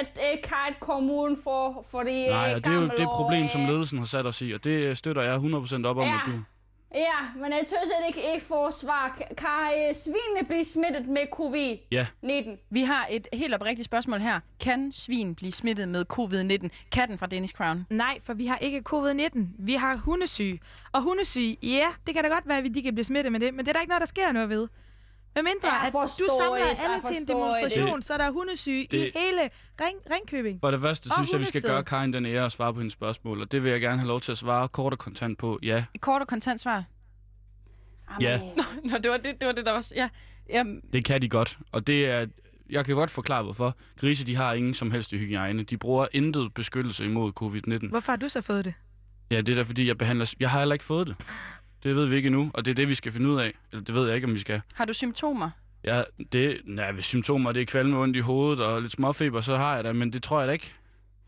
at 0.00 0.18
jeg 0.18 0.38
kan 0.44 0.56
ikke 0.68 0.80
komme 0.80 1.12
udenfor, 1.12 1.84
fordi 1.90 2.26
Nej, 2.28 2.38
jeg 2.38 2.56
og 2.56 2.64
det 2.64 2.70
er 2.72 2.76
jo 2.76 2.82
det 2.82 3.06
problem, 3.08 3.48
som 3.48 3.60
øh, 3.60 3.68
ledelsen 3.68 3.98
har 3.98 4.06
sat 4.06 4.26
os 4.26 4.42
i, 4.42 4.52
og 4.52 4.64
det 4.64 4.70
øh, 4.70 4.96
støtter 4.96 5.22
jeg 5.22 5.36
100% 5.36 5.86
op 5.86 5.96
om, 5.96 6.02
Ja. 6.04 6.14
at 6.14 6.20
du... 6.26 6.32
Ja, 6.94 7.40
men 7.40 7.52
jeg 7.52 7.62
synes, 7.66 7.90
at 8.00 8.06
ikke, 8.08 8.32
ikke 8.34 8.46
får 8.46 8.70
svar. 8.70 9.18
Kan- 9.36 9.88
øh, 9.88 9.94
svinene 9.94 10.46
blive 10.48 10.64
smittet 10.64 11.08
med 11.08 11.22
covid-19? 11.34 11.86
Ja, 11.90 12.06
Vi 12.70 12.82
har 12.82 13.06
et 13.10 13.28
helt 13.32 13.54
oprigtigt 13.54 13.84
spørgsmål 13.86 14.18
her. 14.20 14.40
Kan 14.60 14.92
svin 14.92 15.34
blive 15.34 15.52
smittet 15.52 15.88
med 15.88 16.04
covid-19? 16.12 16.68
Katten 16.92 17.18
fra 17.18 17.26
Danish 17.26 17.54
Crown. 17.54 17.86
Nej, 17.90 18.18
for 18.22 18.34
vi 18.34 18.46
har 18.46 18.56
ikke 18.58 18.82
covid-19. 18.94 19.38
Vi 19.58 19.74
har 19.74 19.96
hundesyge. 19.96 20.60
Og 20.92 21.02
hundesyge, 21.02 21.56
ja, 21.62 21.86
det 22.06 22.14
kan 22.14 22.24
da 22.24 22.28
godt 22.30 22.48
være, 22.48 22.58
at 22.58 22.64
vi 22.64 22.68
de 22.68 22.82
kan 22.82 22.94
blive 22.94 23.04
smittet 23.04 23.32
med 23.32 23.40
det, 23.40 23.54
men 23.54 23.64
det 23.64 23.68
er 23.68 23.72
der 23.72 23.80
ikke 23.80 23.90
noget, 23.90 24.00
der 24.00 24.06
sker 24.06 24.32
noget 24.32 24.48
ved. 24.48 24.68
Med 25.34 25.42
mindre, 25.42 25.68
Jeg 25.68 25.86
at 25.86 25.92
du 25.92 25.98
samler 26.38 26.58
det, 26.58 26.60
jeg 26.60 26.78
alle 26.78 26.94
til 26.94 26.94
en 26.94 27.02
forstår 27.02 27.18
det. 27.18 27.28
demonstration, 27.28 28.02
så 28.02 28.12
er 28.14 28.18
der 28.18 28.30
hundesyge 28.30 28.82
i 28.84 28.86
Det- 28.86 29.12
hele 29.16 29.50
Ring 29.80 29.96
Ringkøbing. 30.10 30.60
For 30.60 30.70
det 30.70 30.80
første 30.80 31.06
Og 31.06 31.12
synes 31.16 31.30
jeg, 31.32 31.40
vi 31.40 31.44
skal 31.44 31.62
gøre 31.62 31.84
Karin 31.84 32.12
den 32.12 32.26
ære 32.26 32.44
at 32.46 32.52
svare 32.52 32.72
på 32.74 32.80
hendes 32.80 32.92
spørgsmål, 32.92 33.40
og 33.40 33.52
det 33.52 33.62
vil 33.64 33.70
jeg 33.72 33.80
gerne 33.80 33.98
have 33.98 34.08
lov 34.08 34.20
til 34.20 34.32
at 34.32 34.38
svare 34.38 34.68
kort 34.68 34.92
og 34.92 34.98
kontant 34.98 35.38
på. 35.38 35.58
Ja, 35.62 35.84
Et 35.94 36.00
kort 36.00 36.22
og 36.22 36.28
kontant 36.28 36.60
svar. 36.60 36.84
Ja. 38.20 38.38
Nå, 38.84 38.98
det 39.02 39.10
var 39.10 39.16
det, 39.16 39.40
det, 39.40 39.46
var 39.46 39.52
det 39.52 39.66
der 39.66 39.72
var... 39.72 39.88
Ja. 39.94 40.08
Jamen, 40.48 40.80
det 40.92 41.04
kan 41.04 41.22
de 41.22 41.28
godt, 41.28 41.58
og 41.72 41.86
det 41.86 42.06
er... 42.06 42.26
Jeg 42.70 42.84
kan 42.84 42.94
godt 42.94 43.10
forklare, 43.10 43.42
hvorfor. 43.42 43.76
Grise, 44.00 44.26
de 44.26 44.36
har 44.36 44.52
ingen 44.52 44.74
som 44.74 44.90
helst 44.90 45.10
hygiejne. 45.10 45.62
De 45.62 45.76
bruger 45.76 46.06
intet 46.12 46.54
beskyttelse 46.54 47.04
imod 47.04 47.32
covid-19. 47.42 47.88
Hvorfor 47.88 48.12
har 48.12 48.16
du 48.16 48.28
så 48.28 48.40
fået 48.40 48.64
det? 48.64 48.74
Ja, 49.30 49.36
det 49.40 49.48
er 49.48 49.54
da 49.54 49.62
fordi, 49.62 49.86
jeg 49.88 49.98
behandler... 49.98 50.34
Jeg 50.40 50.50
har 50.50 50.58
heller 50.58 50.72
ikke 50.72 50.84
fået 50.84 51.06
det. 51.06 51.16
Det 51.82 51.96
ved 51.96 52.06
vi 52.06 52.16
ikke 52.16 52.26
endnu, 52.26 52.50
og 52.54 52.64
det 52.64 52.70
er 52.70 52.74
det, 52.74 52.88
vi 52.88 52.94
skal 52.94 53.12
finde 53.12 53.30
ud 53.30 53.40
af. 53.40 53.52
Eller 53.72 53.84
det 53.84 53.94
ved 53.94 54.06
jeg 54.06 54.14
ikke, 54.14 54.26
om 54.26 54.34
vi 54.34 54.40
skal. 54.40 54.60
har 54.74 54.84
du 54.84 54.92
symptomer? 54.92 55.50
Ja, 55.84 56.02
det... 56.32 56.60
Nej, 56.64 56.92
hvis 56.92 57.04
symptomer 57.04 57.52
det 57.52 57.62
er 57.62 57.66
kvalme 57.66 57.98
ondt 57.98 58.16
i 58.16 58.20
hovedet 58.20 58.64
og 58.66 58.82
lidt 58.82 58.92
småfeber, 58.92 59.40
så 59.40 59.56
har 59.56 59.74
jeg 59.74 59.84
det, 59.84 59.96
men 59.96 60.12
det 60.12 60.22
tror 60.22 60.38
jeg 60.38 60.48
da 60.48 60.52
ikke. 60.52 60.74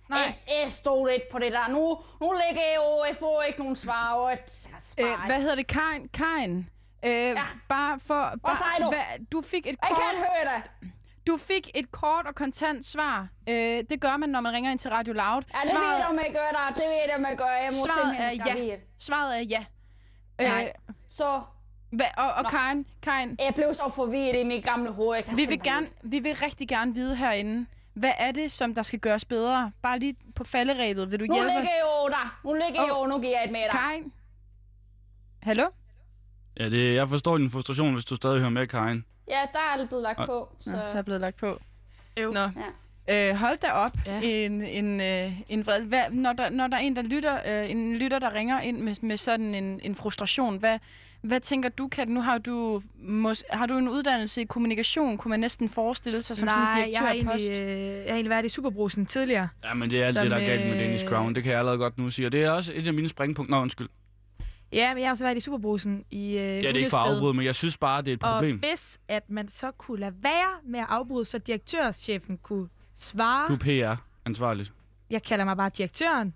Nej. 0.09 0.19
Jeg, 0.19 0.33
jeg 0.62 0.71
stod 0.71 1.11
lidt 1.11 1.23
på 1.33 1.38
det 1.38 1.53
der. 1.53 1.69
Nu, 1.69 1.99
nu 2.21 2.33
ligger 2.49 2.62
jeg 2.73 2.81
jeg 3.09 3.17
får 3.21 3.43
ikke 3.43 3.59
nogen 3.59 3.77
svar. 3.77 4.29
Jeg 4.29 4.38
Øh, 5.01 5.27
hvad 5.27 5.40
hedder 5.40 5.55
det? 5.55 5.67
Karin? 5.67 6.09
Karin? 6.09 6.69
Øh, 7.05 7.11
ja. 7.11 7.43
Bare 7.69 8.01
for... 8.07 8.33
Bare, 8.43 8.55
sagde 8.55 8.85
du? 8.85 8.88
Hvad, 8.88 9.27
du 9.33 9.43
fik 9.43 9.67
et 9.67 9.67
Jeg 9.67 9.77
kort... 9.83 9.99
kan 9.99 10.07
ikke 10.14 10.27
høre 10.35 10.45
dig. 10.45 10.90
Du 11.27 11.37
fik 11.37 11.71
et 11.75 11.93
kort 11.93 12.27
og 12.27 12.35
kontant 12.35 12.87
svar. 12.87 13.29
Øh, 13.49 13.55
det 13.90 14.01
gør 14.01 14.17
man, 14.17 14.29
når 14.29 14.40
man 14.40 14.53
ringer 14.53 14.71
ind 14.71 14.79
til 14.79 14.90
Radio 14.90 15.12
Loud. 15.12 15.43
Ja, 15.55 15.59
det 15.64 15.79
ved 15.79 15.97
jeg, 15.99 16.07
om 16.11 16.17
jeg 16.25 16.33
gør 16.33 16.49
der. 16.59 16.69
Det 16.69 16.77
ved 16.77 17.03
jeg, 17.09 17.17
om 17.17 17.25
jeg 17.31 17.37
gør. 17.38 17.45
Jeg 17.45 17.71
må 17.73 17.87
Svaret 17.87 18.17
simpelthen 18.17 18.61
er 18.61 18.64
ja. 18.64 18.77
Svaret 18.99 19.38
er 19.38 19.43
ja. 19.43 19.64
Nej. 20.38 20.73
Så 21.09 21.40
hvad, 21.90 22.07
og 22.16 22.33
og 22.33 22.42
Nå. 22.42 22.49
Karin, 22.49 22.87
Karin 23.03 23.37
jeg 23.38 23.53
blev 23.55 23.75
så 23.75 23.92
forvirret 23.94 24.40
i 24.40 24.44
mit 24.44 24.64
gamle 24.64 24.90
hoved. 24.92 25.14
Jeg 25.16 25.25
kan 25.25 25.37
vi, 25.37 25.40
vil 25.40 25.49
simpelthen 25.49 25.75
gerne, 25.75 25.87
vi 26.03 26.18
vil 26.18 26.35
rigtig 26.37 26.68
gerne 26.68 26.94
vide 26.94 27.16
herinde, 27.16 27.66
hvad 27.94 28.12
er 28.18 28.33
det, 28.33 28.53
som 28.53 28.75
der 28.75 28.83
skal 28.83 28.99
gøres 28.99 29.25
bedre? 29.25 29.73
Bare 29.83 29.99
lige 29.99 30.16
på 30.37 30.44
falderæbet, 30.44 31.11
vil 31.11 31.20
du 31.20 31.25
Nu 31.25 31.35
hjælpe 31.35 31.49
ligger 31.49 31.62
os? 31.62 31.68
jeg 31.68 31.83
jo 32.05 32.09
der. 32.09 32.40
Nu 32.44 32.53
ligger 32.53 32.83
jeg 32.83 32.88
jo. 33.01 33.07
Nu 33.07 33.18
giver 33.20 33.33
jeg 33.38 33.44
et 33.44 33.53
med 33.53 33.61
dig. 33.61 33.70
Karin? 33.70 34.12
Hallo? 35.42 35.64
Ja, 36.61 36.70
det, 36.70 36.94
jeg 36.94 37.09
forstår 37.09 37.38
din 37.38 37.51
frustration, 37.51 37.92
hvis 37.92 38.05
du 38.05 38.16
stadig 38.16 38.38
hører 38.38 38.51
med, 38.51 38.66
Karin. 38.66 39.05
Ja, 39.29 39.40
der 39.53 39.59
er 39.75 39.79
det 39.79 39.88
blevet 39.88 40.03
lagt 40.03 40.18
Og- 40.18 40.27
på. 40.27 40.49
Så. 40.59 40.70
Nå, 40.70 40.77
der 40.79 40.83
er 40.94 41.03
blevet 41.03 41.20
lagt 41.20 41.37
på. 41.37 41.59
Øv. 42.16 42.33
Nå. 42.33 42.40
Ja. 42.40 42.49
Øh, 43.11 43.35
hold 43.35 43.59
da 43.59 43.71
op, 43.71 43.93
Ja. 44.07 44.21
en, 44.23 44.62
en, 44.62 45.01
øh, 45.01 45.33
en 45.49 45.67
vred. 45.67 45.83
Hvad, 45.83 46.03
når, 46.11 46.33
der, 46.33 46.51
når 46.51 46.67
der 46.67 46.77
er 46.77 46.81
en, 46.81 46.97
der 46.97 47.03
lytter, 47.03 47.62
øh, 47.64 47.71
en 47.71 47.97
lytter, 47.97 48.19
der 48.19 48.35
ringer 48.35 48.61
ind 48.61 48.79
med, 48.79 48.95
med 49.03 49.17
sådan 49.17 49.55
en, 49.55 49.81
en 49.83 49.95
frustration, 49.95 50.57
hvad, 50.59 50.79
hvad 51.23 51.40
tænker 51.40 51.69
du, 51.69 51.88
Kat? 51.88 52.09
Nu 52.09 52.21
har 52.21 52.38
du, 52.38 52.83
mås, 52.99 53.45
har 53.51 53.67
du 53.67 53.77
en 53.79 53.88
uddannelse 53.88 54.40
i 54.43 54.45
kommunikation, 54.45 55.17
kunne 55.19 55.31
man 55.31 55.40
næsten 55.40 55.69
forestille 55.69 56.23
sig 56.23 56.37
som 56.37 56.49
sådan 56.49 56.62
en 56.62 56.64
Nej, 56.64 56.90
jeg 56.93 57.01
har, 57.01 57.12
direktørpost? 57.12 57.51
egentlig, 57.51 57.75
øh, 57.75 57.97
jeg 57.97 58.03
har 58.07 58.14
egentlig 58.14 58.31
været 58.31 58.45
i 58.45 58.49
Superbrusen 58.49 59.07
tidligere. 59.07 59.49
Ja, 59.64 59.75
men 59.75 59.90
det 59.90 60.01
er 60.03 60.05
alt 60.07 60.14
Som, 60.14 60.23
det, 60.23 60.31
der 60.31 60.37
er 60.37 60.47
galt 60.47 60.67
med 60.67 60.75
øh, 60.75 60.81
Danish 60.81 61.07
Crown. 61.07 61.35
Det 61.35 61.43
kan 61.43 61.51
jeg 61.53 61.59
allerede 61.59 61.79
godt 61.79 61.99
nu 61.99 62.11
sige. 62.11 62.27
Og 62.29 62.33
det 62.33 62.45
er 62.45 62.51
også 62.51 62.73
et 62.75 62.87
af 62.87 62.95
mine 62.95 63.09
springpunkter. 63.09 63.57
Nå, 63.57 63.62
undskyld. 63.62 63.88
Ja, 64.73 64.95
men 64.95 65.01
jeg 65.01 65.07
har 65.09 65.12
også 65.12 65.25
været 65.25 65.37
i 65.37 65.40
Superbrusen 65.40 66.05
i 66.11 66.29
øh, 66.29 66.35
Ja, 66.37 66.59
det 66.59 66.67
er 66.67 66.77
ikke 66.77 66.90
for 66.90 66.97
at 66.97 67.14
afbryde, 67.14 67.35
men 67.35 67.45
jeg 67.47 67.55
synes 67.55 67.77
bare, 67.77 68.03
det 68.03 68.09
er 68.09 68.12
et 68.12 68.21
problem. 68.21 68.61
Og 68.62 68.69
hvis 68.69 68.99
at 69.09 69.31
man 69.31 69.49
så 69.49 69.71
kunne 69.71 70.01
lade 70.01 70.14
være 70.23 70.51
med 70.67 70.81
at 70.81 70.87
afbryde, 70.88 71.25
så 71.25 71.38
direktørchefen 71.38 72.38
kunne 72.43 72.69
svare. 72.97 73.49
Du 73.49 73.55
er 73.55 73.97
PR-ansvarlig. 74.27 74.67
Jeg 75.11 75.23
kalder 75.23 75.45
mig 75.45 75.57
bare 75.57 75.71
direktøren. 75.77 76.35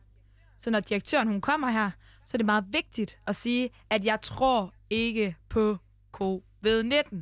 Så 0.60 0.70
når 0.70 0.80
direktøren 0.80 1.28
hun 1.28 1.40
kommer 1.40 1.70
her, 1.70 1.90
så 2.26 2.30
er 2.34 2.38
det 2.38 2.46
meget 2.46 2.64
vigtigt 2.70 3.18
at 3.26 3.36
sige, 3.36 3.70
at 3.90 4.04
jeg 4.04 4.20
tror 4.22 4.72
ikke 4.90 5.36
på 5.48 5.78
covid-19. 6.16 7.16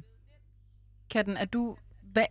Katten, 1.10 1.36
er 1.36 1.44
du, 1.44 1.76
hvad, 2.02 2.24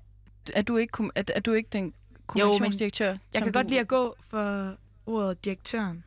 er 0.54 0.62
du 0.62 0.78
ikke, 0.78 0.92
kom- 0.92 1.12
er, 1.16 1.24
er 1.36 1.40
du 1.40 1.54
ikke 1.54 1.70
den 1.74 1.94
kommunikationsdirektør? 2.28 3.08
Jeg 3.10 3.18
som 3.34 3.44
kan 3.44 3.54
du, 3.54 3.60
godt 3.60 3.68
lide 3.68 3.80
at 3.80 3.88
gå 3.88 4.16
for 4.30 4.76
ordet 5.06 5.46
direktøren. 5.46 6.04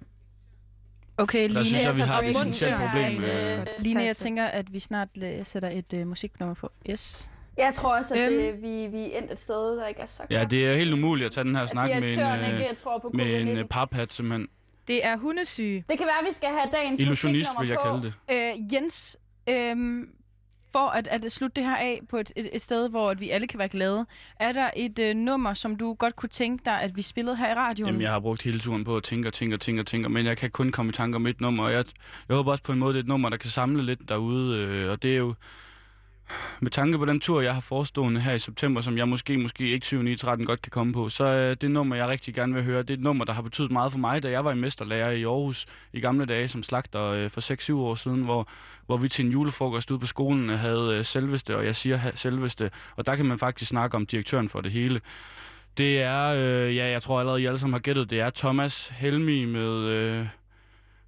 Okay, 1.17 1.43
Der 1.43 1.49
Line, 1.49 1.65
synes 1.65 1.85
jeg, 1.85 1.97
vi 1.97 2.01
har 2.01 2.23
et 2.23 2.31
essentielt 2.31 2.73
Ja, 2.81 2.87
problem. 2.87 3.23
ja, 3.23 3.61
øh, 3.61 3.67
ja. 3.69 3.83
Line, 3.83 4.03
jeg 4.03 4.17
tænker, 4.17 4.45
at 4.47 4.73
vi 4.73 4.79
snart 4.81 5.09
øh, 5.23 5.45
sætter 5.45 5.69
et 5.69 5.93
øh, 5.93 6.07
musiknummer 6.07 6.55
på. 6.55 6.73
Yes. 6.91 7.31
Jeg 7.59 7.75
tror 7.75 7.97
også, 7.99 8.15
at 8.15 8.31
det, 8.31 8.63
vi, 8.63 8.87
vi 8.87 9.13
er 9.13 9.19
endt 9.19 9.31
et 9.31 9.39
sted, 9.39 9.77
der 9.77 9.87
ikke 9.87 10.01
er 10.01 10.07
så 10.07 10.23
godt. 10.23 10.31
Ja, 10.31 10.45
det 10.45 10.67
er 10.69 10.75
helt 10.75 10.93
umuligt 10.93 11.27
at 11.27 11.33
tage 11.33 11.45
den 11.45 11.57
her 11.57 11.67
snak 11.67 11.89
med 11.89 11.97
en, 11.97 12.03
direktøren 12.03 12.41
øh, 12.41 12.61
ikke 12.61 12.75
tror 12.75 12.99
på 12.99 13.11
med 13.15 13.41
en 13.41 13.49
covid-19. 13.49 13.51
øh, 13.51 13.65
paphat, 13.65 14.15
simpelthen. 14.15 14.49
Det 14.89 15.07
er 15.07 15.17
hundesyge. 15.17 15.85
Det 15.89 15.99
kan 15.99 16.07
være, 16.07 16.19
at 16.21 16.27
vi 16.27 16.33
skal 16.33 16.49
have 16.49 16.71
dagens 16.73 17.01
Illusionist, 17.01 17.51
vil 17.61 17.69
jeg 17.69 17.79
på. 17.85 18.01
kalde 18.01 18.15
det. 18.29 18.55
Øh, 18.59 18.75
Jens, 18.75 19.17
øh, 19.49 20.07
for 20.73 20.89
at, 20.89 21.09
at 21.09 21.33
slutte 21.33 21.55
det 21.61 21.65
her 21.65 21.77
af 21.77 22.01
på 22.09 22.17
et, 22.17 22.33
et, 22.37 22.49
et 22.53 22.61
sted, 22.61 22.89
hvor 22.89 23.11
at 23.11 23.21
vi 23.21 23.31
alle 23.31 23.47
kan 23.47 23.59
være 23.59 23.69
glade, 23.69 24.07
er 24.41 24.53
der 24.53 24.71
et 24.77 24.99
øh, 24.99 25.15
nummer, 25.15 25.55
som 25.55 25.77
du 25.77 25.95
godt 25.95 26.17
kunne 26.17 26.29
tænke 26.29 26.65
dig, 26.65 26.83
at 26.83 26.97
vi 26.97 27.03
spillede 27.03 27.37
her 27.37 27.51
i 27.51 27.55
radioen? 27.55 27.89
Jamen, 27.89 28.03
jeg 28.03 28.11
har 28.13 28.21
brugt 28.21 28.43
hele 28.43 28.61
turen 28.61 28.85
på 28.85 28.97
at 28.97 29.03
tænke 29.03 29.29
og 29.29 29.33
tænke 29.33 29.57
og 29.57 29.61
tænke 29.61 29.83
og 29.83 29.87
tænke, 29.87 30.09
men 30.09 30.27
jeg 30.27 30.37
kan 30.37 30.51
kun 30.51 30.73
komme 30.73 30.91
i 30.91 30.93
tanke 30.93 31.17
om 31.17 31.27
et 31.27 31.41
nummer, 31.41 31.65
og 31.65 31.73
jeg, 31.73 31.85
jeg 32.29 32.37
håber 32.37 32.53
også 32.53 32.65
på 32.65 32.73
en 32.73 32.79
måde, 32.79 32.93
det 32.93 32.99
er 32.99 33.03
et 33.03 33.09
nummer, 33.09 33.29
der 33.29 33.37
kan 33.37 33.51
samle 33.51 33.83
lidt 33.83 34.09
derude, 34.09 34.59
øh, 34.59 34.91
og 34.91 35.03
det 35.03 35.13
er 35.13 35.19
jo 35.19 35.35
med 36.61 36.71
tanke 36.71 36.99
på 36.99 37.05
den 37.05 37.21
tur, 37.21 37.41
jeg 37.41 37.55
har 37.55 37.61
forestående 37.61 38.21
her 38.21 38.33
i 38.33 38.39
september, 38.39 38.81
som 38.81 38.99
jeg 38.99 39.09
måske, 39.09 39.39
måske 39.39 39.69
ikke 39.69 39.87
7 39.87 40.03
9 40.03 40.17
13 40.17 40.47
godt 40.47 40.63
kan 40.63 40.71
komme 40.71 40.93
på, 40.93 41.09
så 41.09 41.25
øh, 41.25 41.51
er 41.51 41.55
det 41.55 41.71
nummer, 41.71 41.97
jeg 41.97 42.09
rigtig 42.09 42.35
gerne 42.35 42.55
vil 42.55 42.65
høre, 42.65 42.83
det 42.83 42.91
er 42.91 42.95
et 42.95 43.03
nummer, 43.03 43.25
der 43.25 43.33
har 43.33 43.43
betydet 43.43 43.71
meget 43.71 43.93
for 43.93 43.99
mig, 43.99 44.23
da 44.23 44.31
jeg 44.31 44.45
var 44.45 44.53
i 44.53 44.57
mesterlærer 44.57 45.11
i 45.11 45.25
Aarhus 45.25 45.67
i 45.93 46.01
gamle 46.01 46.27
dage 46.27 46.49
som 46.49 46.63
slagter 46.63 47.03
øh, 47.03 47.31
for 47.31 47.71
6-7 47.71 47.75
år 47.75 47.95
siden, 47.95 48.23
hvor, 48.23 48.49
hvor 48.87 48.97
vi 48.97 49.09
til 49.09 49.25
en 49.25 49.33
julefrokost 49.33 49.91
ude 49.91 49.99
på 49.99 50.07
skolen 50.07 50.51
øh, 50.51 50.59
havde 50.59 50.97
øh, 50.99 51.05
selveste, 51.05 51.57
og 51.57 51.65
jeg 51.65 51.77
siger 51.77 52.01
selveste, 52.15 52.71
og 52.97 53.07
der 53.07 53.17
kan 53.17 53.27
man 53.27 53.39
faktisk 53.39 53.69
snakke 53.69 53.97
om 53.97 54.07
direktøren 54.07 54.49
for 54.49 54.61
det 54.61 54.73
hele. 54.73 55.01
Det 55.79 56.03
er, 56.03 56.25
øh, 56.27 56.77
ja, 56.77 56.91
jeg 56.91 57.03
tror 57.03 57.21
allerede, 57.21 57.43
I 57.43 57.47
alle 57.47 57.59
sammen 57.59 57.73
har 57.73 57.81
gættet, 57.81 58.11
det 58.11 58.21
er 58.21 58.31
Thomas 58.31 58.89
Helmi 58.89 59.45
med, 59.45 59.69
øh, 59.69 60.27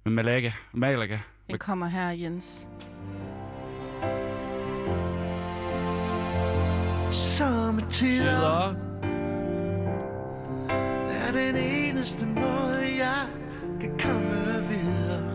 med 0.03 0.13
Malaga. 0.13 0.51
Malaga. 0.73 1.19
Det 1.51 1.59
kommer 1.59 1.87
her, 1.87 2.09
Jens. 2.09 2.67
Sommetider 7.11 8.75
er 11.27 11.31
den 11.33 11.55
eneste 11.55 12.25
måde, 12.25 12.81
jeg 12.99 13.27
kan 13.79 13.91
komme 13.99 14.67
videre. 14.69 15.33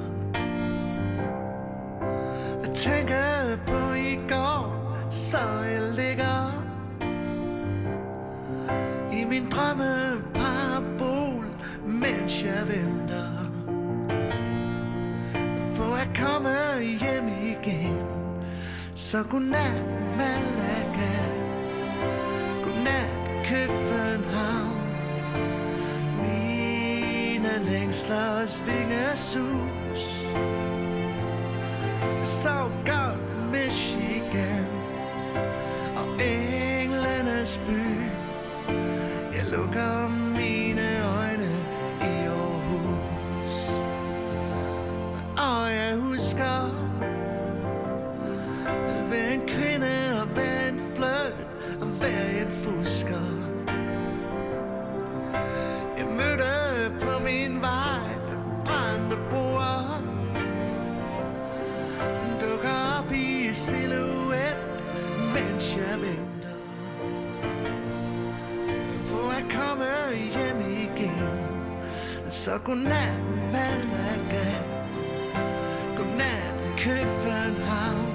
Jeg 2.63 2.75
tænker 2.75 3.57
på 3.67 3.95
i 3.95 4.19
går, 4.29 4.97
så 5.11 5.39
jeg 5.63 5.83
ligger 5.83 6.67
i 9.13 9.25
min 9.25 9.51
drømme 9.51 10.23
parabol, 10.35 11.45
mens 11.87 12.43
jeg 12.43 12.69
venter 12.69 13.51
på 15.77 15.95
at 15.95 16.09
komme 16.25 16.81
hjem 16.81 17.29
igen. 17.29 18.07
Så 18.95 19.23
godnat, 19.23 19.85
Malaga. 20.17 20.56
Længslers 27.67 28.63
vingesus. 28.67 30.03
Så 32.23 32.71
godt 32.87 33.51
Michigan 33.53 34.67
og 35.97 36.07
englenes 36.23 37.61
by. 37.67 38.11
Jeg 39.35 39.45
lukker 39.53 40.06
Så 72.57 72.63
godnat 72.63 73.21
Malaga. 73.53 74.49
Godnat 75.97 76.55
København. 76.79 78.13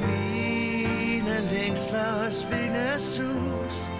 Mine 0.00 1.40
længsler 1.52 2.06
og 2.06 2.30
længslers 2.30 2.46
vingesus 2.50 3.90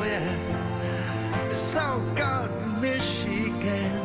Oh 0.00 0.06
ja. 0.06 0.22
Yeah. 0.22 1.54
Så 1.54 2.00
godt 2.16 2.80
Michigan. 2.82 4.00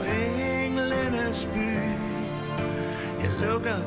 Og 0.00 0.06
englenes 0.64 1.48
by. 1.54 1.82
Jeg 3.22 3.30
lukker 3.40 3.78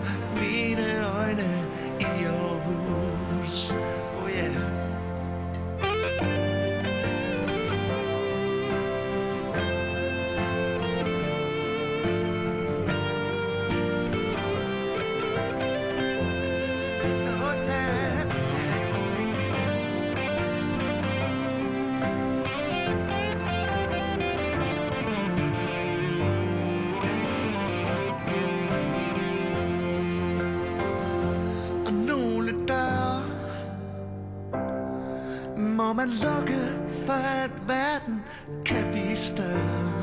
må 36.05 36.11
lukke 36.11 36.61
for 37.05 37.43
at 37.43 37.51
verden 37.67 38.23
kan 38.65 38.91
blive 38.91 39.15
større. 39.15 39.93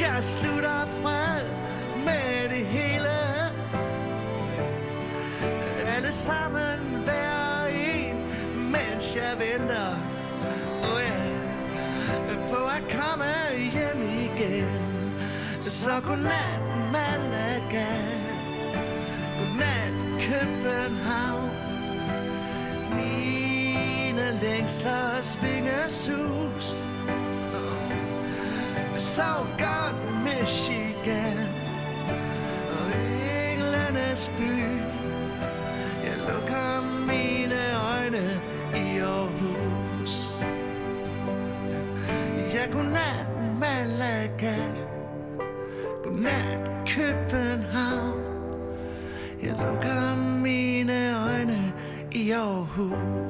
Jeg 0.00 0.24
slutter 0.24 0.86
fred 1.02 1.44
med 2.04 2.48
det 2.48 2.66
hele. 2.66 3.16
Alle 5.96 6.12
sammen 6.12 7.02
hver 7.04 7.66
en, 7.66 8.16
mens 8.70 9.16
jeg 9.16 9.32
venter. 9.38 9.90
Oh 10.82 11.00
yeah. 11.00 12.48
På 12.50 12.56
at 12.56 12.84
komme 12.98 13.32
hjem 13.72 14.02
igen. 14.02 15.14
Så 15.60 16.00
godnat, 16.06 16.60
Malaga. 16.92 17.86
Godnat, 19.38 19.92
København. 20.20 21.05
Længslers 24.42 25.38
vingesus. 25.42 26.82
Så 28.96 29.46
Michigan. 30.24 31.48
Og 32.70 32.86
englenes 33.52 34.30
by. 34.38 34.80
Jeg 36.04 36.16
lukker 36.28 36.70
mine 37.06 37.60
øjne 37.92 38.40
i 38.74 38.98
Aarhus. 38.98 40.42
Ja, 42.54 42.72
godnat, 42.72 43.26
Malaga. 43.60 44.56
Godnat, 46.04 46.70
København. 46.86 48.22
Jeg 49.42 49.54
lukker 49.58 50.16
mine 50.42 51.24
øjne 51.26 51.72
i 52.12 52.30
Aarhus. 52.30 53.25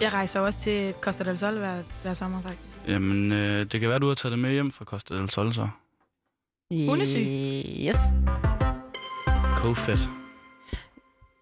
Jeg 0.00 0.12
rejser 0.12 0.40
også 0.40 0.58
til 0.58 0.94
Costa 1.00 1.24
del 1.24 1.38
Sol 1.38 1.58
hver, 1.58 1.82
hver 2.02 2.14
sommer, 2.14 2.42
faktisk. 2.42 2.62
Jamen, 2.88 3.32
øh, 3.32 3.66
det 3.72 3.80
kan 3.80 3.88
være, 3.88 3.98
du 3.98 4.08
har 4.08 4.14
taget 4.14 4.30
det 4.30 4.38
med 4.38 4.52
hjem 4.52 4.70
fra 4.70 4.84
Costa 4.84 5.14
del 5.14 5.30
Sol, 5.30 5.54
så. 5.54 5.68
Hundesyg. 6.70 7.26
Yes. 7.78 7.96
Co-fed. 9.56 10.08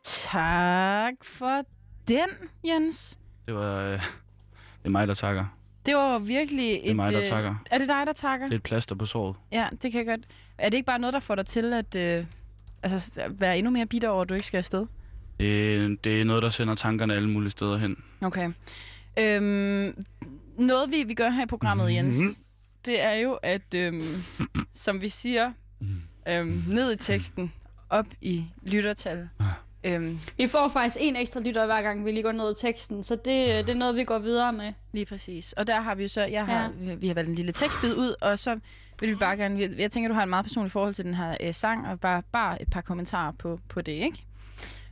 Tak 0.04 1.14
for 1.24 1.62
den, 2.08 2.28
Jens. 2.64 3.18
Det 3.46 3.54
var... 3.54 3.76
Øh, 3.82 3.92
det 3.92 4.00
er 4.84 4.88
mig, 4.88 5.08
der 5.08 5.14
takker. 5.14 5.44
Det 5.86 5.94
var 5.94 6.18
virkelig 6.18 6.72
et... 6.74 6.82
Det 6.82 6.90
er 6.90 6.94
mig, 6.94 7.12
der 7.12 7.20
øh, 7.20 7.26
takker. 7.26 7.54
Er 7.70 7.78
det 7.78 7.88
dig, 7.88 8.06
der 8.06 8.12
takker? 8.12 8.46
Det 8.46 8.52
er 8.54 8.58
et 8.58 8.62
plaster 8.62 8.94
på 8.94 9.06
såret. 9.06 9.36
Ja, 9.52 9.68
det 9.82 9.92
kan 9.92 9.98
jeg 9.98 10.06
godt. 10.06 10.26
Er 10.60 10.68
det 10.68 10.76
ikke 10.76 10.86
bare 10.86 10.98
noget, 10.98 11.14
der 11.14 11.20
får 11.20 11.34
dig 11.34 11.46
til 11.46 11.72
at 11.72 11.96
øh, 11.96 12.24
altså, 12.82 13.22
være 13.30 13.58
endnu 13.58 13.70
mere 13.70 13.86
bitter 13.86 14.08
over, 14.08 14.22
at 14.22 14.28
du 14.28 14.34
ikke 14.34 14.46
skal 14.46 14.58
afsted? 14.58 14.86
Det, 15.40 16.04
det 16.04 16.20
er 16.20 16.24
noget, 16.24 16.42
der 16.42 16.50
sender 16.50 16.74
tankerne 16.74 17.14
alle 17.14 17.30
mulige 17.30 17.50
steder 17.50 17.76
hen. 17.78 17.96
Okay. 18.20 18.50
Øhm, 19.18 20.04
noget, 20.58 20.90
vi, 20.90 21.02
vi 21.02 21.14
gør 21.14 21.30
her 21.30 21.42
i 21.42 21.46
programmet, 21.46 21.86
Mhm. 21.86 21.94
Jens, 21.96 22.40
det 22.86 23.02
er 23.02 23.12
jo, 23.12 23.32
at 23.42 23.74
øhm, 23.74 24.02
som 24.72 25.00
vi 25.00 25.08
siger, 25.08 25.52
øhm, 26.28 26.64
ned 26.68 26.92
i 26.92 26.96
teksten, 26.96 27.52
op 27.90 28.06
i 28.20 28.44
lyttertal. 28.62 29.28
Øhm, 29.84 30.18
Vi 30.36 30.46
får 30.48 30.68
faktisk 30.68 30.96
en 31.00 31.16
ekstra 31.16 31.40
lytter 31.40 31.66
hver 31.66 31.82
gang, 31.82 32.04
vi 32.04 32.10
lige 32.12 32.22
går 32.22 32.32
ned 32.32 32.50
i 32.50 32.60
teksten, 32.60 33.02
så 33.02 33.14
det, 33.14 33.24
det 33.66 33.68
er 33.68 33.74
noget, 33.74 33.96
vi 33.96 34.04
går 34.04 34.18
videre 34.18 34.52
med. 34.52 34.72
lige 34.92 35.06
præcis. 35.06 35.52
Og 35.52 35.66
der 35.66 35.80
har 35.80 35.94
vi 35.94 36.02
jo 36.02 36.08
så, 36.08 36.22
jeg 36.24 36.46
har, 36.46 36.62
Ja. 36.62 36.68
vi, 36.80 36.94
vi 36.94 37.06
har 37.08 37.14
valgt 37.14 37.28
en 37.28 37.34
lille 37.34 37.52
tekstbid 37.52 37.94
ud, 37.94 38.14
og 38.20 38.38
så 38.38 38.58
vil 39.00 39.10
vi 39.10 39.14
bare 39.14 39.36
gerne, 39.36 39.60
jeg, 39.60 39.70
jeg 39.78 39.90
tænker, 39.90 40.08
du 40.08 40.14
har 40.14 40.22
en 40.22 40.30
meget 40.30 40.44
personlig 40.44 40.72
forhold 40.72 40.94
til 40.94 41.04
den 41.04 41.14
her 41.14 41.36
øh, 41.40 41.54
sang, 41.54 41.86
og 41.88 42.00
bare, 42.00 42.22
bare 42.32 42.62
et 42.62 42.68
par 42.70 42.80
kommentarer 42.80 43.32
på, 43.32 43.60
på 43.68 43.80
det, 43.80 43.92
ikke? 43.92 44.24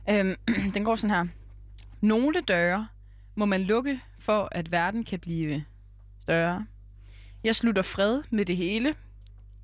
Øhm, 0.09 0.35
den 0.73 0.83
går 0.83 0.95
sådan 0.95 1.15
her. 1.15 1.25
Nogle 2.01 2.41
døre 2.41 2.87
må 3.35 3.45
man 3.45 3.61
lukke, 3.61 4.01
for 4.19 4.49
at 4.51 4.71
verden 4.71 5.03
kan 5.03 5.19
blive 5.19 5.63
større. 6.21 6.65
Jeg 7.43 7.55
slutter 7.55 7.81
fred 7.81 8.21
med 8.29 8.45
det 8.45 8.57
hele. 8.57 8.95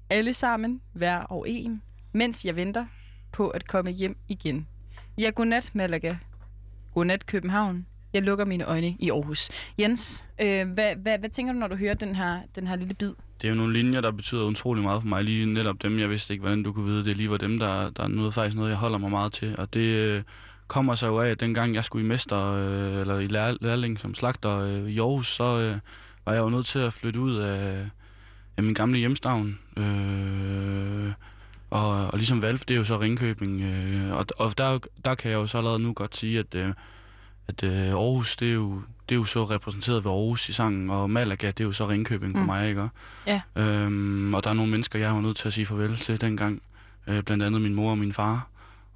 Alle 0.09 0.33
sammen, 0.33 0.81
hver 0.93 1.17
og 1.17 1.49
en. 1.49 1.81
Mens 2.11 2.45
jeg 2.45 2.55
venter 2.55 2.85
på 3.31 3.49
at 3.49 3.67
komme 3.67 3.91
hjem 3.91 4.17
igen. 4.27 4.67
Ja, 5.17 5.29
godnat, 5.29 5.71
Malaga. 5.73 6.15
Godnat, 6.93 7.25
København. 7.25 7.85
Jeg 8.13 8.23
lukker 8.23 8.45
mine 8.45 8.63
øjne 8.63 8.95
i 8.99 9.11
Aarhus. 9.11 9.49
Jens, 9.79 10.23
øh, 10.39 10.71
hvad, 10.71 10.95
hvad, 10.95 11.19
hvad 11.19 11.29
tænker 11.29 11.53
du, 11.53 11.59
når 11.59 11.67
du 11.67 11.75
hører 11.75 11.93
den 11.93 12.15
her, 12.15 12.41
den 12.55 12.67
her 12.67 12.75
lille 12.75 12.93
bid? 12.93 13.13
Det 13.41 13.47
er 13.47 13.49
jo 13.49 13.55
nogle 13.55 13.73
linjer, 13.73 14.01
der 14.01 14.11
betyder 14.11 14.43
utrolig 14.43 14.83
meget 14.83 15.01
for 15.01 15.09
mig. 15.09 15.23
Lige 15.23 15.45
netop 15.45 15.81
dem, 15.81 15.99
jeg 15.99 16.09
vidste 16.09 16.33
ikke, 16.33 16.41
hvordan 16.41 16.63
du 16.63 16.73
kunne 16.73 16.85
vide. 16.85 17.05
Det 17.05 17.17
lige 17.17 17.29
var 17.29 17.37
dem, 17.37 17.59
der, 17.59 17.89
der 17.89 18.03
er 18.03 18.07
noget, 18.07 18.33
faktisk 18.33 18.55
noget, 18.55 18.69
jeg 18.69 18.77
holder 18.77 18.97
mig 18.97 19.11
meget 19.11 19.33
til. 19.33 19.55
Og 19.57 19.73
det 19.73 19.79
øh, 19.79 20.23
kommer 20.67 20.95
så 20.95 21.07
jo 21.07 21.19
af, 21.19 21.29
at 21.29 21.39
dengang 21.39 21.75
jeg 21.75 21.85
skulle 21.85 22.05
i 22.05 22.07
mester, 22.07 22.53
øh, 22.53 23.01
eller 23.01 23.19
i 23.19 23.27
lær, 23.27 23.53
lærling 23.61 23.99
som 23.99 24.15
slagter 24.15 24.59
øh, 24.59 24.89
i 24.89 24.99
Aarhus, 24.99 25.27
så 25.27 25.43
øh, 25.43 25.77
var 26.25 26.33
jeg 26.33 26.41
jo 26.41 26.49
nødt 26.49 26.65
til 26.65 26.79
at 26.79 26.93
flytte 26.93 27.19
ud 27.19 27.35
af, 27.35 27.85
af 28.57 28.63
min 28.63 28.73
gamle 28.73 28.97
hjemstavn. 28.97 29.59
Øh, 29.77 31.11
og, 31.69 32.07
og 32.07 32.17
ligesom 32.17 32.41
Valf, 32.41 32.65
det 32.65 32.73
er 32.73 32.77
jo 32.77 32.83
så 32.83 32.99
Ringkøbing. 32.99 33.61
Øh, 33.61 34.13
og 34.13 34.25
og 34.37 34.57
der, 34.57 34.79
der 35.05 35.15
kan 35.15 35.31
jeg 35.31 35.37
jo 35.37 35.47
så 35.47 35.57
allerede 35.57 35.79
nu 35.79 35.93
godt 35.93 36.15
sige, 36.15 36.39
at, 36.39 36.55
øh, 36.55 36.73
at 37.47 37.63
øh, 37.63 37.87
Aarhus, 37.87 38.35
det 38.37 38.49
er, 38.49 38.53
jo, 38.53 38.81
det 39.09 39.15
er 39.15 39.19
jo 39.19 39.25
så 39.25 39.43
repræsenteret 39.43 40.03
ved 40.03 40.11
Aarhus 40.11 40.49
i 40.49 40.53
sangen, 40.53 40.89
og 40.89 41.09
Malaga, 41.09 41.47
det 41.47 41.59
er 41.59 41.63
jo 41.63 41.71
så 41.71 41.89
Ringkøbing 41.89 42.33
for 42.35 42.39
Mm. 42.41 42.45
mig, 42.45 42.69
ikke? 42.69 42.89
Ja. 43.27 43.41
Øhm, 43.55 44.33
og 44.33 44.43
der 44.43 44.49
er 44.49 44.53
nogle 44.53 44.71
mennesker, 44.71 44.99
jeg 44.99 45.13
var 45.13 45.21
nødt 45.21 45.37
til 45.37 45.47
at 45.47 45.53
sige 45.53 45.65
farvel 45.65 45.97
til 45.97 46.21
dengang. 46.21 46.61
Øh, 47.07 47.23
blandt 47.23 47.43
andet 47.43 47.61
min 47.61 47.75
mor 47.75 47.91
og 47.91 47.97
min 47.97 48.13
far, 48.13 48.47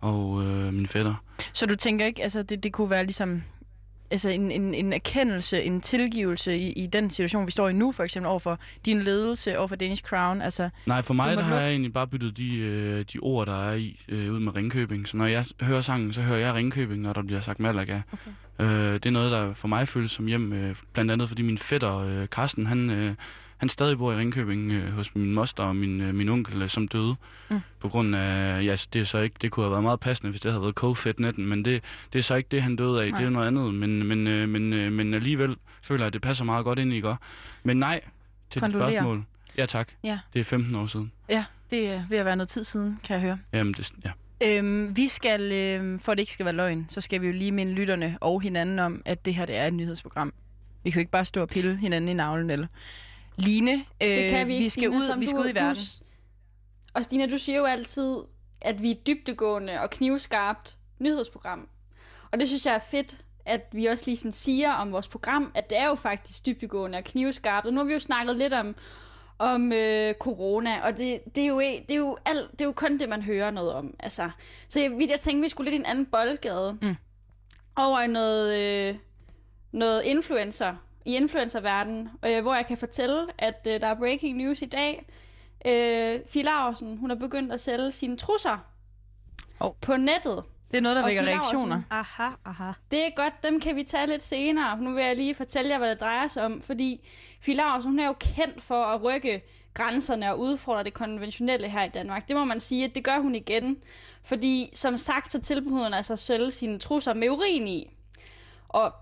og 0.02 0.44
øh, 0.46 0.74
min 0.74 0.88
fætter. 0.88 1.16
Så 1.54 1.66
du 1.66 1.76
tænker 1.76 2.06
ikke, 2.06 2.24
altså 2.24 2.44
det, 2.44 2.64
det 2.64 2.74
kunne 2.74 2.90
være 2.90 3.04
ligesom 3.04 3.44
altså 4.12 4.30
en, 4.30 4.52
en, 4.52 4.74
en 4.74 4.94
erkendelse, 4.94 5.64
en 5.64 5.82
tilgivelse 5.82 6.58
i, 6.58 6.72
i 6.72 6.86
den 6.88 7.10
situation, 7.10 7.46
vi 7.46 7.52
står 7.52 7.70
i 7.70 7.74
nu, 7.74 7.92
for 7.92 8.04
eksempel 8.04 8.30
overfor 8.30 8.60
din 8.86 9.02
ledelse, 9.02 9.58
overfor 9.58 9.76
Danish 9.76 10.04
Crown, 10.04 10.42
altså 10.42 10.70
Nej, 10.86 11.02
for 11.02 11.14
mig 11.14 11.38
der 11.38 11.44
har 11.44 11.60
jeg 11.60 11.70
egentlig 11.70 11.94
bare 11.94 12.08
byttet 12.08 12.38
de, 12.38 12.58
øh, 12.58 13.06
de 13.14 13.20
ord, 13.22 13.48
der 13.48 13.70
er 13.70 13.74
i 13.74 14.00
øh, 14.10 14.34
ud 14.34 14.40
med 14.40 14.56
Ringkøbing. 14.56 15.08
Så 15.08 15.18
når 15.18 15.26
jeg 15.26 15.46
hører 15.62 15.82
sangen, 15.82 16.14
så 16.14 16.22
hører 16.22 16.40
jeg 16.40 16.54
Ringkøbing, 16.54 17.02
når 17.02 17.14
der 17.14 17.22
bliver 17.24 17.42
sagt 17.42 17.60
Malaga. 17.60 18.02
Okay. 18.12 18.32
Øh, 18.60 18.94
det 18.94 19.06
er 19.06 19.12
noget, 19.12 19.32
der 19.32 19.54
for 19.54 19.68
mig 19.68 19.88
føles 19.88 20.12
som 20.12 20.26
hjem. 20.26 20.54
Øh, 20.54 20.76
blandt 20.94 21.12
andet 21.12 21.28
fordi 21.28 21.42
min 21.42 21.58
fætter, 21.58 21.98
øh, 21.98 22.28
Carsten, 22.28 22.68
han, 22.68 22.90
øh, 22.90 23.16
han 23.60 23.70
stadig 23.70 23.98
bor 23.98 24.14
i 24.14 24.16
Ringkøbing 24.16 24.72
øh, 24.72 24.94
hos 24.94 25.16
min 25.16 25.34
moster 25.34 25.64
og 25.64 25.76
min, 25.76 26.02
øh, 26.02 26.16
min 26.16 26.30
onkel, 26.30 26.62
øh, 26.62 26.70
som 26.70 26.88
døde. 26.88 27.16
Mm. 27.50 27.60
På 27.80 27.90
grund 27.90 28.16
af, 28.16 28.64
ja, 28.64 28.76
det 28.94 29.02
er 29.02 29.06
så 29.06 29.18
ikke, 29.18 29.36
det 29.42 29.52
kunne 29.52 29.64
have 29.64 29.72
været 29.72 29.84
meget 29.84 30.00
passende, 30.00 30.30
hvis 30.30 30.42
det 30.42 30.52
havde 30.52 30.62
været 30.62 30.84
covid-19, 30.84 31.42
men 31.42 31.66
det, 31.66 31.84
det 32.14 32.20
er 32.20 32.24
så 32.24 32.36
ikke 32.36 32.48
det, 32.52 32.62
han 32.62 32.76
døde 32.76 33.04
af. 33.04 33.10
Nej. 33.10 33.20
Det 33.20 33.26
er 33.26 33.30
noget 33.30 33.48
andet, 33.48 33.74
men, 33.74 34.08
men, 34.08 34.28
øh, 34.28 34.50
men, 34.50 34.74
øh, 34.74 34.92
men 34.92 35.14
alligevel 35.14 35.56
føler 35.82 36.04
jeg, 36.04 36.08
at 36.08 36.14
det 36.14 36.22
passer 36.22 36.46
meget 36.46 36.66
godt 36.66 36.80
ind 36.80 36.94
i, 36.94 37.00
går. 37.00 37.18
Men 37.64 37.78
nej, 37.78 38.02
til 38.50 38.62
dit 38.62 38.72
spørgsmål. 38.72 39.24
Ja, 39.58 39.66
tak. 39.66 39.90
Ja. 40.04 40.20
Det 40.34 40.40
er 40.40 40.44
15 40.44 40.76
år 40.76 40.88
siden. 40.88 41.12
ja, 41.30 41.46
det 41.70 41.88
er 41.90 42.04
ved 42.10 42.18
at 42.18 42.26
være 42.26 42.36
noget 42.36 42.50
tid 42.50 42.64
siden, 42.64 43.00
kan 43.04 43.14
jeg 43.14 43.22
høre. 43.22 43.38
Jamen, 43.54 43.74
det, 43.74 43.92
ja. 44.06 44.12
Øhm, 44.44 44.98
vi 44.98 45.08
skal, 45.08 45.52
øhm, 45.52 46.00
for 46.00 46.12
at 46.12 46.18
det 46.18 46.22
ikke 46.22 46.32
skal 46.32 46.46
være 46.46 46.56
løgn, 46.56 46.86
så 46.90 47.02
skal 47.02 47.22
vi 47.22 47.28
jo 47.28 47.34
lige 47.34 47.52
minde 47.52 47.74
lytterne 47.74 48.18
og 48.22 48.42
hinanden 48.42 48.80
om, 48.80 49.02
at 49.06 49.26
det 49.26 49.36
her 49.36 49.46
det 49.46 49.56
er 49.56 49.68
et 49.68 49.74
nyhedsprogram. 49.74 50.34
Vi 50.84 50.90
kan 50.90 51.00
jo 51.00 51.02
ikke 51.02 51.12
bare 51.12 51.26
stå 51.26 51.42
og 51.42 51.48
pille 51.48 51.78
hinanden 51.78 52.10
i 52.10 52.14
navlen, 52.14 52.50
eller 52.50 52.68
Line, 53.40 53.72
øh, 54.02 54.08
Det 54.10 54.30
kan 54.30 54.48
vi 54.48 54.54
ikke, 54.54 54.64
vi 54.64 54.70
skal 54.70 54.82
Stine, 54.84 54.96
ud, 54.98 55.20
vi 55.20 55.26
skal 55.26 55.38
du, 55.40 55.44
ud 55.44 55.50
i 55.50 55.56
verden. 55.56 55.76
Du, 55.76 56.06
og 56.94 57.04
Stina, 57.04 57.26
du 57.28 57.38
siger 57.38 57.58
jo 57.58 57.66
altid, 57.66 58.18
at 58.62 58.82
vi 58.82 58.88
er 58.88 58.96
et 58.96 59.08
dybtegående 59.08 59.80
og 59.82 59.90
knivskarpt 59.90 60.78
nyhedsprogram. 61.00 61.68
Og 62.32 62.40
det 62.40 62.48
synes 62.48 62.66
jeg 62.66 62.76
er 62.76 62.80
fedt, 62.80 63.18
at 63.46 63.62
vi 63.72 63.86
også 63.86 64.04
lige 64.08 64.18
sådan 64.18 64.32
siger 64.32 64.72
om 64.74 64.92
vores 64.92 65.08
program, 65.08 65.52
at 65.56 65.70
det 65.70 65.78
er 65.78 65.88
jo 65.88 65.96
faktisk 65.96 66.46
dybtegående 66.46 66.98
og 66.98 67.04
knivskarpt. 67.04 67.68
Og 67.68 67.74
nu 67.74 67.80
har 67.80 67.86
vi 67.86 67.94
jo 67.94 68.00
snakket 68.00 68.36
lidt 68.36 68.54
om, 68.54 68.76
om 69.40 69.72
øh, 69.74 70.14
corona, 70.14 70.82
og 70.82 70.98
det, 70.98 71.20
det, 71.36 71.44
er 71.44 71.48
jo, 71.48 71.60
ikke- 71.60 71.86
det, 71.90 71.92
er 71.94 71.98
jo 72.00 72.18
alt, 72.26 72.52
det 72.52 72.62
er 72.62 72.66
jo 72.66 72.72
kun 72.72 72.98
det, 73.00 73.10
man 73.10 73.22
hører 73.22 73.52
noget 73.52 73.74
om. 73.74 73.94
Altså. 74.00 74.30
Så 74.68 74.80
jeg, 74.80 74.92
jeg 75.10 75.20
tænkte, 75.20 75.42
vi 75.44 75.50
skulle 75.50 75.72
lidt 75.72 75.74
i 75.74 75.80
en 75.80 75.86
anden 75.86 76.06
boldgade. 76.06 76.78
Mm. 76.82 76.96
Over 77.76 78.08
noget, 78.08 78.60
øh, 78.60 78.96
noget 79.72 80.04
influencer, 80.04 80.76
i 81.06 81.16
influencerverdenen, 81.16 82.10
øh, 82.26 82.42
hvor 82.42 82.56
jeg 82.56 82.66
kan 82.66 82.78
fortælle, 82.78 83.28
at 83.38 83.68
øh, 83.70 83.82
der 83.82 83.88
er 83.88 83.96
breaking 83.96 84.38
news 84.38 84.62
i 84.62 84.66
dag. 84.66 85.06
Øh, 85.66 86.20
Fie 86.30 86.44
Laursen, 86.44 86.98
hun 86.98 87.10
har 87.10 87.18
begyndt 87.18 87.54
at 87.54 87.60
sælge 87.60 87.92
sine 87.92 88.18
trusser 88.18 88.58
Hov. 89.60 89.78
på 89.82 89.98
nettet. 89.98 90.44
Det 90.72 90.78
er 90.78 90.82
noget, 90.82 90.96
der 90.96 91.06
vækker 91.06 91.24
reaktioner. 91.24 91.82
Aha, 91.90 92.30
aha. 92.46 92.72
Det 92.92 93.06
er 93.06 93.10
godt, 93.16 93.44
dem 93.44 93.60
kan 93.60 93.76
vi 93.76 93.84
tage 93.84 94.08
lidt 94.08 94.24
senere. 94.24 94.78
Nu 94.82 94.94
vil 94.94 95.04
jeg 95.04 95.16
lige 95.16 95.36
fortælle 95.36 95.72
jer, 95.72 95.78
hvad 95.78 95.90
det 95.90 96.02
drejer 96.02 96.28
sig 96.28 96.46
om, 96.46 96.62
fordi 96.62 97.08
Fie 97.42 97.62
hun 97.84 98.00
er 98.00 98.08
jo 98.08 98.14
kendt 98.20 98.62
for 98.62 98.84
at 98.84 99.04
rykke 99.04 99.42
grænserne 99.74 100.32
og 100.32 100.40
udfordre 100.40 100.84
det 100.84 100.94
konventionelle 100.94 101.70
her 101.70 101.84
i 101.84 101.90
Danmark. 101.90 102.28
Det 102.28 102.36
må 102.36 102.44
man 102.44 102.60
sige, 102.60 102.86
at 102.86 102.96
det 102.96 103.04
gør 103.04 103.20
hun 103.20 103.36
igen. 103.36 103.78
Fordi 104.24 104.70
som 104.74 104.98
sagt, 104.98 105.32
så 105.32 105.42
tilbyder 105.42 105.84
hun 105.84 105.94
altså 105.94 106.14
at 106.14 106.20
sælge 106.20 106.52
sine 106.52 106.80
trusser 106.80 107.14
med 107.14 107.30
urin 107.30 107.68
i. 107.68 107.90
Og, 108.68 108.94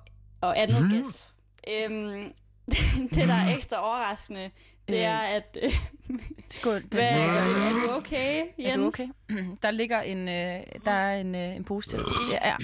og 0.41 0.59
andet 0.59 0.83
mm. 0.83 0.89
gæs. 0.89 1.33
Øhm, 1.69 2.33
det, 3.15 3.27
der 3.27 3.33
er 3.33 3.55
ekstra 3.55 3.83
overraskende, 3.87 4.49
det 4.87 4.95
Øh. 4.95 5.01
er, 5.01 5.17
at... 5.17 5.57
Øh, 5.63 5.71
Skål. 6.49 6.83
hvad, 6.91 7.03
er 7.03 7.69
du 7.73 7.91
okay, 7.91 8.43
Jens? 8.59 8.73
Er 8.73 8.77
du 8.77 8.87
okay? 8.87 9.07
Der 9.63 9.71
ligger 9.71 10.01
en, 10.01 10.27
øh, 10.29 10.59
der 10.85 10.91
er 10.91 11.19
en, 11.21 11.35
øh, 11.35 11.55
en 11.55 11.63
pose 11.63 11.89
til. 11.89 11.99
Ja, 12.31 12.47
ja. 12.49 12.55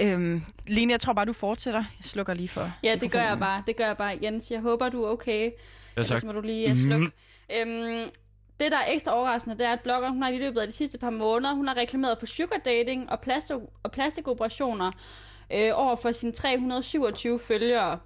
Øhm, 0.00 0.42
Line, 0.68 0.92
jeg 0.92 1.00
tror 1.00 1.12
bare, 1.12 1.24
du 1.24 1.32
fortsætter. 1.32 1.78
Jeg 1.98 2.04
slukker 2.04 2.34
lige 2.34 2.48
for 2.48 2.72
Ja, 2.82 2.96
det 3.00 3.10
gør 3.12 3.22
jeg 3.22 3.38
bare. 3.38 3.62
Det 3.66 3.76
gør 3.76 3.86
jeg 3.86 3.96
bare. 3.96 4.18
Jens, 4.22 4.50
jeg 4.50 4.60
håber, 4.60 4.88
du 4.88 5.02
er 5.04 5.08
okay. 5.10 5.42
Ja, 5.44 6.02
tak. 6.02 6.04
Ellers 6.04 6.24
må 6.24 6.32
du 6.32 6.40
lige 6.40 6.70
uh, 6.70 6.76
slukke. 6.76 7.06
Øhm, 7.56 8.10
det, 8.60 8.72
der 8.72 8.78
er 8.78 8.92
ekstra 8.92 9.12
overraskende, 9.12 9.58
det 9.58 9.66
er, 9.66 9.72
at 9.72 9.80
bloggeren 9.80 10.12
hun 10.14 10.22
har 10.22 10.30
i 10.30 10.38
løbet 10.38 10.60
af 10.60 10.66
de 10.66 10.72
sidste 10.72 10.98
par 10.98 11.10
måneder, 11.10 11.54
hun 11.54 11.68
har 11.68 11.76
reklameret 11.76 12.18
for 12.18 12.26
sugar 12.26 12.56
dating 12.64 13.10
og, 13.10 13.20
plastik, 13.20 13.56
og 13.82 13.90
plastikoperationer 13.92 14.92
øh, 15.52 15.70
over 15.74 15.96
for 15.96 16.12
sine 16.12 16.32
327 16.32 17.38
følgere. 17.38 17.98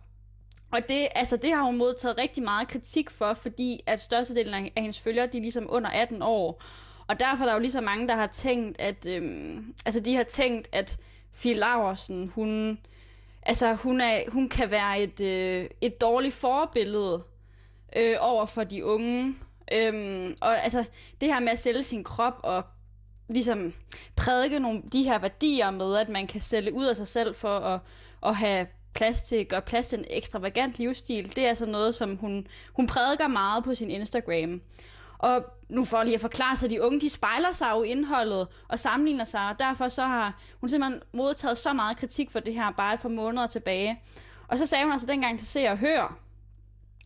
Og 0.72 0.88
det, 0.88 1.09
altså, 1.14 1.37
det 1.37 1.55
har 1.55 1.62
hun 1.62 1.77
modtaget 1.77 2.18
rigtig 2.18 2.42
meget 2.42 2.68
kritik 2.68 3.11
for, 3.11 3.35
fordi 3.35 3.81
at 3.87 4.01
størstedelen 4.01 4.55
af, 4.55 4.72
hendes 4.77 5.01
følgere, 5.01 5.27
de 5.27 5.38
er 5.38 5.42
ligesom 5.42 5.66
under 5.68 5.90
18 5.90 6.22
år. 6.22 6.62
Og 7.07 7.20
derfor 7.20 7.44
er 7.44 7.46
der 7.46 7.55
jo 7.55 7.61
lige 7.61 7.72
så 7.72 7.81
mange, 7.81 8.09
der 8.09 8.14
har 8.14 8.27
tænkt, 8.27 8.81
at, 8.81 9.07
øhm, 9.07 9.74
altså, 9.87 10.01
de 10.01 10.14
har 10.16 10.22
tænkt, 10.22 10.68
at 10.72 10.98
Fie 11.33 11.55
Laursen, 11.55 12.33
hun, 12.35 12.79
altså, 13.42 13.74
hun, 13.74 14.01
er, 14.01 14.31
hun 14.31 14.48
kan 14.48 14.70
være 14.70 15.01
et, 15.01 15.20
øh, 15.20 15.66
et 15.81 16.01
dårligt 16.01 16.35
forbillede 16.35 17.24
øh, 17.96 18.16
over 18.20 18.46
for 18.46 18.64
de 18.64 18.85
unge. 18.85 19.35
Øhm, 19.72 20.37
og 20.40 20.62
altså, 20.62 20.85
det 21.20 21.33
her 21.33 21.40
med 21.40 21.53
at 21.53 21.59
sælge 21.59 21.83
sin 21.83 22.05
krop 22.05 22.40
og 22.42 22.64
ligesom 23.28 23.72
prædike 24.16 24.58
nogle 24.58 24.82
de 24.92 25.02
her 25.02 25.18
værdier 25.18 25.70
med, 25.70 25.96
at 25.96 26.08
man 26.08 26.26
kan 26.26 26.40
sælge 26.40 26.72
ud 26.72 26.84
af 26.84 26.96
sig 26.96 27.06
selv 27.06 27.34
for 27.34 27.58
at, 27.58 27.80
at 28.22 28.36
have 28.36 28.66
plads 28.94 29.22
til, 29.22 29.46
gøre 29.46 29.62
plads 29.62 29.88
til 29.88 29.98
en 29.98 30.04
ekstravagant 30.10 30.78
livsstil, 30.78 31.36
det 31.36 31.44
er 31.44 31.48
altså 31.48 31.66
noget, 31.66 31.94
som 31.94 32.16
hun, 32.16 32.46
hun 32.72 32.86
prædiker 32.86 33.26
meget 33.26 33.64
på 33.64 33.74
sin 33.74 33.90
Instagram. 33.90 34.60
Og 35.18 35.44
nu 35.68 35.84
for 35.84 36.02
lige 36.02 36.14
at 36.14 36.20
forklare 36.20 36.56
sig, 36.56 36.70
de 36.70 36.82
unge, 36.82 37.00
de 37.00 37.10
spejler 37.10 37.52
sig 37.52 37.70
jo 37.70 37.82
i 37.82 37.88
indholdet 37.88 38.48
og 38.68 38.78
sammenligner 38.78 39.24
sig, 39.24 39.48
og 39.48 39.58
derfor 39.58 39.88
så 39.88 40.02
har 40.02 40.42
hun 40.60 40.68
simpelthen 40.68 41.02
modtaget 41.12 41.58
så 41.58 41.72
meget 41.72 41.96
kritik 41.96 42.30
for 42.30 42.40
det 42.40 42.54
her, 42.54 42.70
bare 42.70 42.94
et 42.94 43.00
par 43.00 43.08
måneder 43.08 43.46
tilbage. 43.46 44.02
Og 44.48 44.58
så 44.58 44.66
sagde 44.66 44.85
hun 44.85 44.92
altså 44.92 45.06
dengang 45.06 45.38
til 45.38 45.48
Se 45.48 45.68
og 45.68 45.79
Hør, 45.79 46.18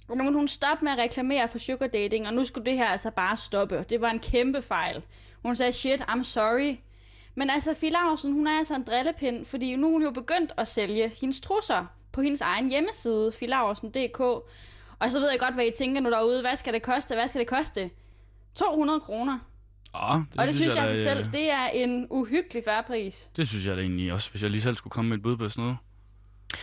og 0.09 0.17
nu 0.17 0.33
hun 0.33 0.49
stoppe 0.49 0.85
med 0.85 0.93
at 0.93 0.99
reklamere 0.99 1.49
for 1.49 1.59
sugar 1.59 1.87
dating, 1.87 2.27
og 2.27 2.35
nu 2.35 2.45
skulle 2.45 2.67
det 2.67 2.77
her 2.79 2.87
altså 2.87 3.11
bare 3.11 3.37
stoppe. 3.37 3.85
Det 3.89 4.01
var 4.01 4.11
en 4.11 4.19
kæmpe 4.21 4.63
fejl. 4.63 5.03
Hun 5.43 5.57
sagde, 5.57 5.73
shit, 5.73 6.01
I'm 6.01 6.23
sorry. 6.23 6.77
Men 7.35 7.51
altså, 7.51 7.75
Fie 7.75 7.91
Laursen, 7.91 8.33
hun 8.33 8.47
er 8.47 8.59
altså 8.59 8.75
en 8.75 8.83
drillepind, 8.83 9.47
fordi 9.47 9.77
nu 9.77 9.87
er 9.87 9.93
hun 9.93 10.03
jo 10.03 10.11
begyndt 10.11 10.53
at 10.57 10.69
sælge 10.69 11.09
hendes 11.21 11.41
trusser 11.41 11.87
på 12.13 12.23
hendes 12.23 12.41
egen 12.41 12.69
hjemmeside, 12.71 13.33
filaursen.dk. 13.33 14.21
Og 14.99 15.11
så 15.11 15.19
ved 15.21 15.31
jeg 15.31 15.41
godt, 15.41 15.55
hvad 15.55 15.67
I 15.67 15.71
tænker 15.79 16.01
nu 16.01 16.11
derude. 16.11 16.41
Hvad 16.41 16.57
skal 16.57 16.73
det 16.73 16.83
koste? 16.83 17.15
Hvad 17.15 17.29
skal 17.29 17.39
det 17.39 17.49
koste? 17.49 17.91
200 18.55 19.01
kroner. 19.01 19.39
Ja, 19.95 20.23
det, 20.33 20.41
Og 20.41 20.47
det 20.47 20.55
synes 20.55 20.75
jeg, 20.75 20.85
da, 20.85 20.89
altså 20.89 21.11
øh, 21.11 21.17
selv, 21.17 21.33
det 21.33 21.51
er 21.51 21.67
en 21.67 22.07
uhyggelig 22.11 22.65
færre 22.65 22.83
pris. 22.83 23.31
Det 23.37 23.49
synes 23.49 23.67
jeg 23.67 23.77
da 23.77 23.83
egentlig 23.83 24.13
også, 24.13 24.31
hvis 24.31 24.43
jeg 24.43 24.51
lige 24.51 24.63
selv 24.63 24.77
skulle 24.77 24.93
komme 24.93 25.09
med 25.09 25.17
et 25.17 25.23
bud 25.23 25.37
på 25.37 25.49
sådan 25.49 25.63
noget. 25.63 25.77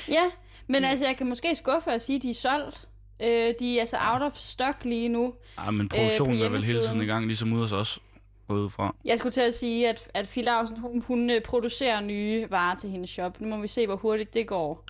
Ja, 0.07 0.23
men 0.67 0.83
altså, 0.83 1.05
jeg 1.05 1.17
kan 1.17 1.29
måske 1.29 1.55
skuffe 1.55 1.89
og 1.89 2.01
sige, 2.01 2.15
at 2.15 2.23
de 2.23 2.29
er 2.29 2.33
solgt. 2.33 2.87
Øh, 3.19 3.53
de 3.59 3.75
er 3.75 3.79
altså 3.79 3.97
out 4.01 4.21
of 4.21 4.35
stock 4.35 4.85
lige 4.85 5.09
nu. 5.09 5.33
Ja, 5.65 5.71
men 5.71 5.89
produktionen 5.89 6.39
på 6.39 6.43
er 6.45 6.49
vel 6.49 6.63
hele 6.63 6.81
tiden 6.81 7.01
i 7.01 7.05
gang, 7.05 7.25
ligesom 7.25 7.53
ude 7.53 7.61
hos 7.61 7.71
os. 7.71 7.99
Fra. 8.49 8.95
Jeg 9.05 9.17
skulle 9.17 9.31
til 9.31 9.41
at 9.41 9.53
sige, 9.53 9.89
at, 9.89 10.09
at 10.13 10.27
Fie 10.27 10.43
Lausen, 10.43 10.79
hun, 10.79 11.03
hun 11.07 11.29
øh, 11.29 11.41
producerer 11.41 12.01
nye 12.01 12.47
varer 12.49 12.75
til 12.75 12.89
hendes 12.89 13.09
shop. 13.09 13.41
Nu 13.41 13.47
må 13.47 13.61
vi 13.61 13.67
se, 13.67 13.85
hvor 13.85 13.95
hurtigt 13.95 14.33
det 14.33 14.47
går. 14.47 14.85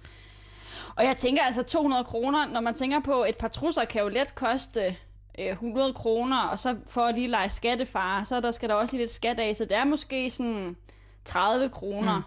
Og 0.96 1.06
jeg 1.06 1.18
tænker 1.18 1.44
altså 1.44 1.64
200 1.64 2.04
kroner, 2.04 2.48
når 2.48 2.62
man 2.62 2.74
tænker 2.74 3.00
på, 3.00 3.26
et 3.30 3.38
par 3.38 3.48
trusser 3.48 3.86
kan 3.86 4.02
jo 4.02 4.08
let 4.08 4.36
koste 4.36 4.96
øh, 5.40 5.52
100 5.52 5.94
kroner, 5.94 6.38
og 6.42 6.60
så 6.60 6.76
for 6.88 7.02
at 7.02 7.16
lige 7.16 7.28
lege 7.28 7.50
skattefar, 7.50 8.24
så 8.24 8.42
der 8.42 8.52
skal 8.52 8.70
der 8.70 8.76
også 8.76 8.94
lige 8.94 9.02
lidt 9.02 9.12
skat 9.12 9.40
af, 9.40 9.56
så 9.56 9.66
det 9.66 9.78
er 9.78 9.86
måske 9.86 10.30
sådan 10.30 10.78
30 11.26 11.70
kroner, 11.70 12.18
mm. 12.18 12.24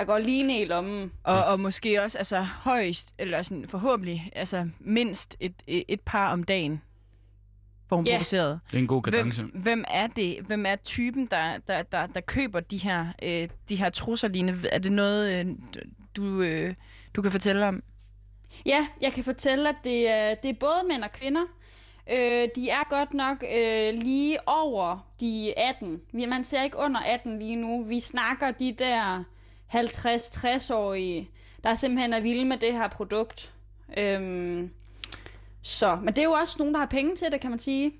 Der 0.00 0.06
går 0.06 0.18
lige 0.18 0.42
ned 0.42 0.60
i 0.60 0.64
lommen. 0.64 1.12
Og, 1.24 1.44
og 1.44 1.60
måske 1.60 2.02
også 2.02 2.18
altså, 2.18 2.40
højst, 2.40 3.14
eller 3.18 3.42
sådan, 3.42 3.64
forhåbentlig 3.68 4.30
altså, 4.32 4.68
mindst 4.78 5.36
et, 5.40 5.52
et 5.66 6.00
par 6.00 6.32
om 6.32 6.44
dagen 6.44 6.82
får 7.88 7.96
hun 7.96 8.06
Ja. 8.06 8.12
produceret. 8.16 8.60
Det 8.70 8.76
er 8.76 8.80
en 8.80 8.86
god 8.86 9.02
kadence. 9.02 9.42
Hvem, 9.42 9.62
hvem 9.62 9.84
er 9.88 10.06
det? 10.06 10.38
Hvem 10.46 10.66
er 10.66 10.76
typen, 10.76 11.26
der, 11.26 11.58
der, 11.68 11.82
der, 11.82 12.06
der 12.06 12.20
køber 12.20 12.60
de 12.60 12.76
her, 12.78 13.06
øh, 13.22 13.48
de 13.68 13.76
her 13.76 13.90
trusser, 13.90 14.28
Line? 14.28 14.58
Er 14.72 14.78
det 14.78 14.92
noget, 14.92 15.46
øh, 15.46 15.54
du, 16.16 16.40
øh, 16.42 16.74
du 17.16 17.22
kan 17.22 17.30
fortælle 17.32 17.66
om? 17.68 17.82
Ja, 18.66 18.86
jeg 19.02 19.12
kan 19.12 19.24
fortælle, 19.24 19.68
at 19.68 19.76
det 19.84 20.10
er, 20.10 20.34
det 20.34 20.48
er 20.48 20.54
både 20.60 20.80
mænd 20.88 21.04
og 21.04 21.12
kvinder. 21.12 21.42
Øh, 22.12 22.48
de 22.56 22.70
er 22.70 22.88
godt 22.90 23.14
nok 23.14 23.44
øh, 23.56 23.94
lige 24.02 24.38
over 24.48 25.10
de 25.20 25.54
18. 25.58 26.00
Vi- 26.12 26.26
Man 26.26 26.44
ser 26.44 26.62
ikke 26.62 26.76
under 26.78 27.00
18 27.00 27.38
lige 27.38 27.56
nu. 27.56 27.84
Vi 27.84 28.00
snakker 28.00 28.50
de 28.50 28.74
der 28.78 29.24
50-60-årige, 29.74 31.30
der 31.64 31.74
simpelthen 31.74 32.12
er 32.12 32.20
vilde 32.20 32.44
med 32.44 32.56
det 32.58 32.72
her 32.72 32.88
produkt. 32.88 33.52
Øhm, 33.96 34.70
så, 35.62 35.94
men 35.94 36.08
det 36.14 36.18
er 36.18 36.24
jo 36.24 36.32
også 36.32 36.56
nogen, 36.58 36.74
der 36.74 36.80
har 36.80 36.86
penge 36.86 37.16
til 37.16 37.32
det, 37.32 37.40
kan 37.40 37.50
man 37.50 37.58
sige. 37.58 37.92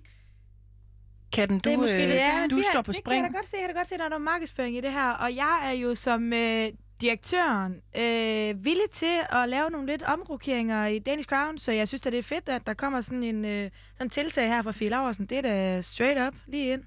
Katten, 1.33 1.59
du, 1.59 1.69
Det 1.69 1.75
er 1.75 1.79
måske 1.81 2.05
øh, 2.05 2.43
det 2.43 2.51
du 2.51 2.57
det, 2.57 2.65
står 2.73 2.83
på 2.83 2.93
det 2.93 3.01
spring. 3.01 3.17
kan 3.17 3.25
jeg 3.25 3.33
da 3.33 3.39
godt 3.39 3.49
se. 3.49 3.57
Jeg 3.57 3.67
kan 3.67 3.75
da 3.75 3.79
godt 3.81 3.89
se, 3.89 3.95
at 3.95 3.99
der 3.99 4.05
er 4.05 4.09
noget 4.09 4.23
markedsføring 4.23 4.77
i 4.77 4.81
det 4.81 4.93
her. 4.93 5.11
Og 5.11 5.37
jeg 5.37 5.61
er 5.65 5.71
jo 5.73 5.95
som 5.95 6.33
øh, 6.33 6.73
direktøren 7.01 7.73
øh, 7.97 8.65
villig 8.65 8.91
til 8.93 9.19
at 9.31 9.49
lave 9.49 9.71
nogle 9.71 9.87
lidt 9.87 10.03
omrokeringer 10.03 10.87
i 10.87 10.99
Danish 10.99 11.29
Crown, 11.29 11.59
så 11.59 11.73
jeg 11.73 11.89
synes, 11.89 12.07
at 12.07 12.13
det 12.13 12.19
er 12.19 12.23
fedt, 12.23 12.49
at 12.49 12.67
der 12.67 12.75
kommer 12.75 13.01
sådan 13.01 13.23
en 13.23 13.45
øh, 13.45 13.71
sådan 13.99 14.11
tiltag 14.11 14.49
her 14.49 14.63
fra 14.63 14.73
Fie 14.73 14.89
Laversen. 14.89 15.27
Det 15.27 15.39
er 15.39 15.43
da 15.43 15.83
straight 15.83 16.21
up 16.29 16.35
lige 16.47 16.73
ind. 16.73 16.83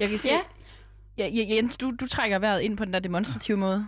Jeg 0.00 0.08
kan 0.08 0.18
se, 0.18 0.28
Ja. 0.28 0.40
ja. 1.18 1.26
Ja, 1.28 1.54
Jens, 1.54 1.76
du, 1.76 1.92
du 2.00 2.08
trækker 2.08 2.38
vejret 2.38 2.60
ind 2.60 2.76
på 2.76 2.84
den 2.84 2.92
der 2.92 2.98
demonstrative 2.98 3.56
måde. 3.56 3.86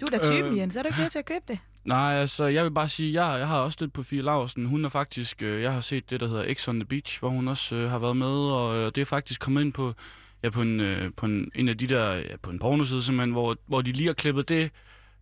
Du 0.00 0.06
er 0.06 0.10
da 0.10 0.18
typen, 0.18 0.52
Øh. 0.52 0.58
Jens. 0.58 0.76
Er 0.76 0.82
du 0.82 0.88
ikke 0.88 1.00
nødt 1.00 1.12
til 1.12 1.18
at 1.18 1.26
købe 1.26 1.44
det? 1.48 1.58
Nej, 1.84 2.14
altså, 2.14 2.44
jeg 2.44 2.64
vil 2.64 2.70
bare 2.70 2.88
sige, 2.88 3.22
jeg, 3.22 3.38
jeg 3.38 3.48
har 3.48 3.60
også 3.60 3.78
lidt 3.80 3.92
på 3.92 4.02
Fie 4.02 4.22
Laversen. 4.22 4.66
Hun 4.66 4.84
er 4.84 4.88
faktisk, 4.88 5.42
øh, 5.42 5.62
jeg 5.62 5.72
har 5.72 5.80
set 5.80 6.10
det, 6.10 6.20
der 6.20 6.28
hedder 6.28 6.54
X 6.54 6.68
on 6.68 6.80
the 6.80 6.84
Beach, 6.84 7.20
hvor 7.20 7.28
hun 7.28 7.48
også 7.48 7.74
øh, 7.74 7.90
har 7.90 7.98
været 7.98 8.16
med, 8.16 8.26
og 8.26 8.76
øh, 8.76 8.92
det 8.94 8.98
er 8.98 9.04
faktisk 9.04 9.40
kommet 9.40 9.60
ind 9.60 9.72
på, 9.72 9.94
ja, 10.42 10.50
på, 10.50 10.62
en, 10.62 10.80
øh, 10.80 11.10
på 11.16 11.26
en, 11.26 11.50
en 11.54 11.68
af 11.68 11.78
de 11.78 11.86
der, 11.86 12.14
ja, 12.14 12.36
på 12.42 12.50
en 12.50 12.58
pornoside 12.58 13.02
simpelthen, 13.02 13.32
hvor, 13.32 13.56
hvor 13.66 13.82
de 13.82 13.92
lige 13.92 14.06
har 14.06 14.14
klippet 14.14 14.48
det, 14.48 14.70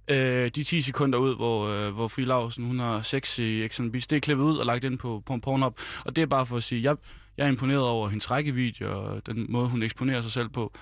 øh, 0.08 0.50
de 0.54 0.64
10 0.64 0.80
sekunder 0.80 1.18
ud, 1.18 1.36
hvor, 1.36 1.68
øh, 1.68 1.94
hvor 1.94 2.08
Fie 2.08 2.24
Laversen, 2.24 2.64
hun 2.64 2.78
har 2.78 3.02
sex 3.02 3.38
i 3.38 3.68
X 3.68 3.80
on 3.80 3.86
the 3.86 3.92
Beach, 3.92 4.10
det 4.10 4.16
er 4.16 4.20
klippet 4.20 4.44
ud 4.44 4.56
og 4.56 4.66
lagt 4.66 4.84
ind 4.84 4.98
på, 4.98 5.22
på 5.26 5.34
en 5.34 5.40
Pornhub, 5.40 5.78
og 6.04 6.16
det 6.16 6.22
er 6.22 6.26
bare 6.26 6.46
for 6.46 6.56
at 6.56 6.62
sige, 6.62 6.82
jeg, 6.82 6.96
jeg 7.38 7.44
er 7.44 7.48
imponeret 7.48 7.82
over 7.82 8.08
hendes 8.08 8.30
rækkevidde 8.30 8.86
og 8.88 9.26
den 9.26 9.46
måde, 9.48 9.68
hun 9.68 9.82
eksponerer 9.82 10.22
sig 10.22 10.32
selv 10.32 10.48
på. 10.48 10.72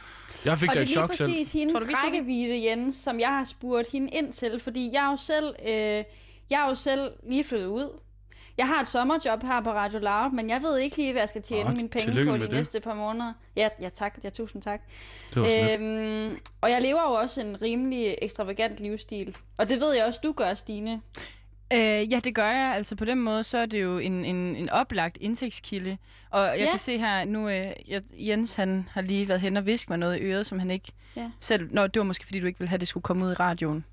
Jeg 0.44 0.58
fik 0.58 0.68
Og 0.68 0.74
da 0.74 0.80
det 0.80 0.90
et 0.90 0.96
er 0.96 1.00
lige 1.00 1.06
chok 1.06 1.14
selv. 1.14 1.28
præcis 1.30 1.52
hendes 1.52 1.72
Tror 1.74 1.80
du, 1.80 1.86
vi 1.86 1.92
får 1.92 2.08
det? 2.08 2.14
rækkevidde, 2.14 2.64
Jens, 2.70 2.94
som 2.94 3.20
jeg 3.20 3.28
har 3.28 3.44
spurgt 3.44 3.92
hende 3.92 4.08
ind 4.08 4.32
til, 4.32 4.60
fordi 4.60 4.90
jeg 4.92 5.06
er 5.06 5.10
jo 5.10 5.16
selv, 5.16 5.54
øh, 5.66 6.04
jeg 6.50 6.64
er 6.64 6.68
jo 6.68 6.74
selv 6.74 7.10
lige 7.28 7.44
flyttet 7.44 7.66
ud. 7.66 8.00
Jeg 8.58 8.68
har 8.68 8.80
et 8.80 8.86
sommerjob 8.86 9.42
her 9.42 9.60
på 9.60 9.70
Radio 9.72 9.98
Loud, 10.00 10.32
men 10.32 10.50
jeg 10.50 10.62
ved 10.62 10.78
ikke 10.78 10.96
lige, 10.96 11.12
hvad 11.12 11.22
jeg 11.22 11.28
skal 11.28 11.42
tjene 11.42 11.70
Åh, 11.70 11.76
mine 11.76 11.88
penge 11.88 12.24
på 12.26 12.36
de 12.36 12.40
det. 12.42 12.50
næste 12.50 12.80
par 12.80 12.94
måneder. 12.94 13.32
Ja, 13.56 13.68
ja 13.80 13.88
tak. 13.88 14.18
Ja, 14.24 14.30
tusind 14.30 14.62
tak. 14.62 14.80
Det. 15.34 15.80
Øhm, 15.80 16.38
og 16.60 16.70
jeg 16.70 16.82
lever 16.82 17.00
jo 17.02 17.10
også 17.14 17.40
en 17.40 17.62
rimelig 17.62 18.16
ekstravagant 18.22 18.78
livsstil. 18.80 19.36
Og 19.56 19.70
det 19.70 19.80
ved 19.80 19.94
jeg 19.94 20.04
også, 20.04 20.20
du 20.22 20.32
gør, 20.32 20.54
Stine. 20.54 21.00
Øh, 21.72 22.12
ja, 22.12 22.20
det 22.24 22.34
gør 22.34 22.50
jeg. 22.50 22.74
Altså 22.76 22.96
på 22.96 23.04
den 23.04 23.18
måde, 23.20 23.44
så 23.44 23.58
er 23.58 23.66
det 23.66 23.82
jo 23.82 23.98
en, 23.98 24.24
en, 24.24 24.36
en 24.56 24.68
oplagt 24.70 25.18
indtægtskilde. 25.20 25.98
Og 26.30 26.40
jeg 26.46 26.58
Ja. 26.58 26.70
kan 26.70 26.78
se 26.78 26.98
her 26.98 27.24
nu, 27.24 27.48
øh, 27.48 27.72
Jens 28.12 28.54
han 28.54 28.88
har 28.92 29.00
lige 29.00 29.28
været 29.28 29.40
hen 29.40 29.56
og 29.56 29.66
viske 29.66 29.88
mig 29.88 29.98
noget 29.98 30.16
i 30.18 30.20
øret, 30.20 30.46
som 30.46 30.58
han 30.58 30.70
ikke 30.70 30.92
Ja. 31.16 31.30
selv... 31.38 31.68
Nå, 31.74 31.86
det 31.86 32.00
var 32.00 32.04
måske, 32.04 32.24
fordi 32.26 32.40
du 32.40 32.46
ikke 32.46 32.58
ville 32.58 32.68
have, 32.68 32.74
at 32.76 32.80
det 32.80 32.88
skulle 32.88 33.02
komme 33.02 33.24
ud 33.26 33.30
i 33.30 33.34
radioen. 33.34 33.84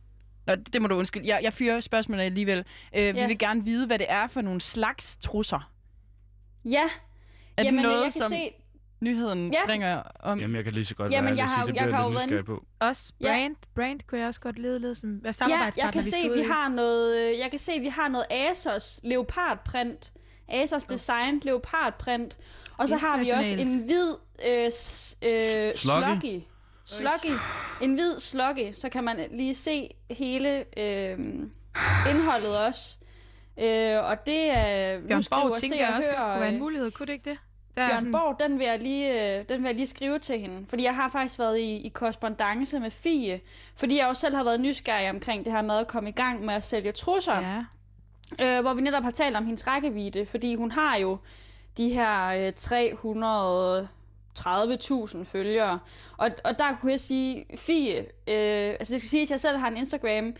Nå, 0.47 0.55
det 0.55 0.81
må 0.81 0.87
du 0.87 0.95
undskylde. 0.95 1.27
Jeg, 1.27 1.39
jeg 1.43 1.53
fyrer 1.53 1.79
spørgsmålet 1.79 2.23
alligevel. 2.23 2.65
Øh, 2.95 3.15
Vi 3.15 3.19
Ja. 3.19 3.27
vil 3.27 3.37
gerne 3.37 3.63
vide, 3.65 3.87
hvad 3.87 3.99
det 3.99 4.05
er 4.09 4.27
for 4.27 4.41
nogle 4.41 4.61
slags 4.61 5.17
trusser. 5.21 5.71
Ja, 6.65 6.83
Er 7.57 7.63
jamen 7.63 7.81
noget, 7.83 7.95
jeg 7.95 8.03
kan 8.13 8.21
som 8.21 8.29
se... 8.31 8.51
nyheden 9.03 9.53
Ja. 9.53 9.65
bringer 9.65 10.01
om? 10.19 10.39
Jamen, 10.39 10.55
jeg 10.55 10.63
kan 10.63 10.73
lige 10.73 10.85
så 10.85 10.95
godt 10.95 11.11
Jamen, 11.11 11.29
være 11.29 11.37
jeg 11.37 11.45
har- 11.45 11.65
jeg 11.75 11.83
har 11.83 11.89
jeg 11.89 12.03
jo 12.03 12.09
lidt 12.09 12.23
nysgerrig 12.25 12.45
på. 12.45 12.63
Også 12.79 13.13
Ja. 13.21 13.27
brand. 13.27 13.55
Brand 13.75 13.99
kunne 14.07 14.19
jeg 14.19 14.27
også 14.27 14.39
godt 14.41 14.59
lede 14.59 14.79
lidt 14.79 14.97
som 14.97 15.21
Ja, 15.25 15.31
samarbejdspartner, 15.31 15.83
jeg 15.85 15.93
kan 15.93 16.05
vi 16.05 16.09
se, 16.09 16.33
vi 16.33 16.39
i. 16.39 16.43
har 16.43 16.69
noget, 16.69 17.17
øh, 17.21 17.39
jeg 17.39 17.49
kan 17.49 17.59
se, 17.59 17.79
vi 17.79 17.87
har 17.87 18.07
noget 18.07 18.25
Asos 18.31 18.99
leopardprint. 19.03 20.13
Asos 20.49 20.83
Design 20.83 21.41
leopardprint. 21.43 22.37
Og 22.77 22.89
så 22.89 22.97
har 22.97 23.17
vi 23.17 23.29
også 23.29 23.55
en 23.55 23.77
hvid 23.77 24.15
øh, 24.47 24.65
øh, 24.65 24.71
Sluggy. 24.71 25.75
sluggy. 25.75 26.41
Sluggy. 26.85 27.37
En 27.81 27.93
hvid 27.93 28.19
sluggy. 28.19 28.71
Så 28.73 28.89
kan 28.89 29.03
man 29.03 29.19
lige 29.31 29.55
se 29.55 29.89
hele 30.11 30.79
øh, 30.79 31.19
indholdet 32.09 32.57
også. 32.57 32.97
Øh, 33.59 33.97
og 34.03 34.25
det 34.25 34.49
er... 34.49 34.99
nu 34.99 35.07
Bjørn 35.07 35.23
Borg 35.31 35.57
tænker 35.61 35.77
jeg 35.77 35.89
og 35.89 35.95
også 35.97 36.09
godt 36.09 36.19
Hør, 36.19 36.31
kunne 36.33 36.39
være 36.39 36.49
en 36.49 36.55
øh, 36.55 36.61
mulighed. 36.61 36.91
Kunne 36.91 37.05
det 37.07 37.13
ikke 37.13 37.29
det? 37.29 37.37
Der 37.75 37.81
er 37.83 37.87
Bjørn 37.87 37.99
sådan- 37.99 38.11
Borg, 38.11 38.39
den 38.39 38.59
vil, 38.59 38.65
jeg 38.67 38.79
lige, 38.79 39.37
øh, 39.39 39.45
den 39.49 39.61
vil 39.63 39.67
jeg 39.69 39.75
lige 39.75 39.87
skrive 39.87 40.19
til 40.19 40.39
hende. 40.39 40.65
Fordi 40.69 40.83
jeg 40.83 40.95
har 40.95 41.09
faktisk 41.09 41.39
været 41.39 41.59
i, 41.59 41.75
i 41.75 41.89
korrespondence 41.89 42.79
med 42.79 42.91
Fie. 42.91 43.41
Fordi 43.75 43.97
jeg 43.97 44.07
jo 44.09 44.13
selv 44.13 44.35
har 44.35 44.43
været 44.43 44.59
nysgerrig 44.59 45.09
omkring 45.09 45.45
det 45.45 45.53
her 45.53 45.61
med 45.61 45.75
at 45.77 45.87
komme 45.87 46.09
i 46.09 46.13
gang 46.13 46.45
med 46.45 46.53
at 46.53 46.63
sælge 46.63 46.91
trusser. 46.91 47.63
Ja. 48.39 48.57
øh, 48.57 48.61
hvor 48.61 48.73
vi 48.73 48.81
netop 48.81 49.03
har 49.03 49.11
talt 49.11 49.35
om 49.37 49.45
hendes 49.45 49.67
rækkevidde, 49.67 50.25
fordi 50.25 50.55
hun 50.55 50.71
har 50.71 50.95
jo 50.97 51.17
de 51.77 51.89
her 51.89 52.27
øh, 52.27 52.53
330.000 54.35 55.23
følgere. 55.25 55.79
Og, 56.17 56.29
og 56.43 56.59
der 56.59 56.77
kunne 56.81 56.91
jeg 56.91 56.99
sige, 56.99 57.45
Fie, 57.57 57.97
øh, 58.27 58.75
altså 58.79 58.93
det 58.93 59.01
skal 59.01 59.09
siges, 59.09 59.27
at 59.29 59.31
jeg 59.31 59.39
selv 59.39 59.57
har 59.57 59.67
en 59.67 59.77
Instagram, 59.77 60.33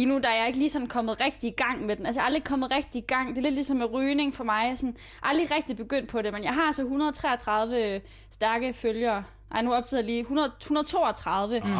lige 0.00 0.08
nu 0.08 0.18
der 0.18 0.28
er 0.28 0.36
jeg 0.36 0.46
ikke 0.46 0.58
lige 0.58 0.70
sådan 0.70 0.86
kommet 0.86 1.20
rigtig 1.20 1.48
i 1.48 1.54
gang 1.56 1.86
med 1.86 1.96
den. 1.96 2.06
Altså 2.06 2.20
jeg 2.20 2.24
er 2.24 2.26
aldrig 2.26 2.44
kommet 2.44 2.70
rigtig 2.70 2.98
i 3.02 3.04
gang. 3.06 3.28
Det 3.28 3.38
er 3.38 3.42
lidt 3.42 3.54
ligesom 3.54 3.76
med 3.76 3.92
rygning 3.92 4.34
for 4.34 4.44
mig. 4.44 4.62
Jeg 4.62 4.70
er 4.70 4.74
sådan, 4.74 4.96
aldrig 5.22 5.50
rigtig 5.50 5.76
begyndt 5.76 6.08
på 6.08 6.22
det, 6.22 6.32
men 6.32 6.44
jeg 6.44 6.54
har 6.54 6.62
altså 6.62 6.82
133 6.82 7.94
øh, 7.94 8.00
stærke 8.30 8.72
følgere. 8.74 9.24
Nej, 9.52 9.62
nu 9.62 9.74
optager 9.74 10.00
jeg 10.00 10.06
lige 10.06 10.20
100, 10.20 10.52
132. 10.60 11.60
Mm. 11.64 11.76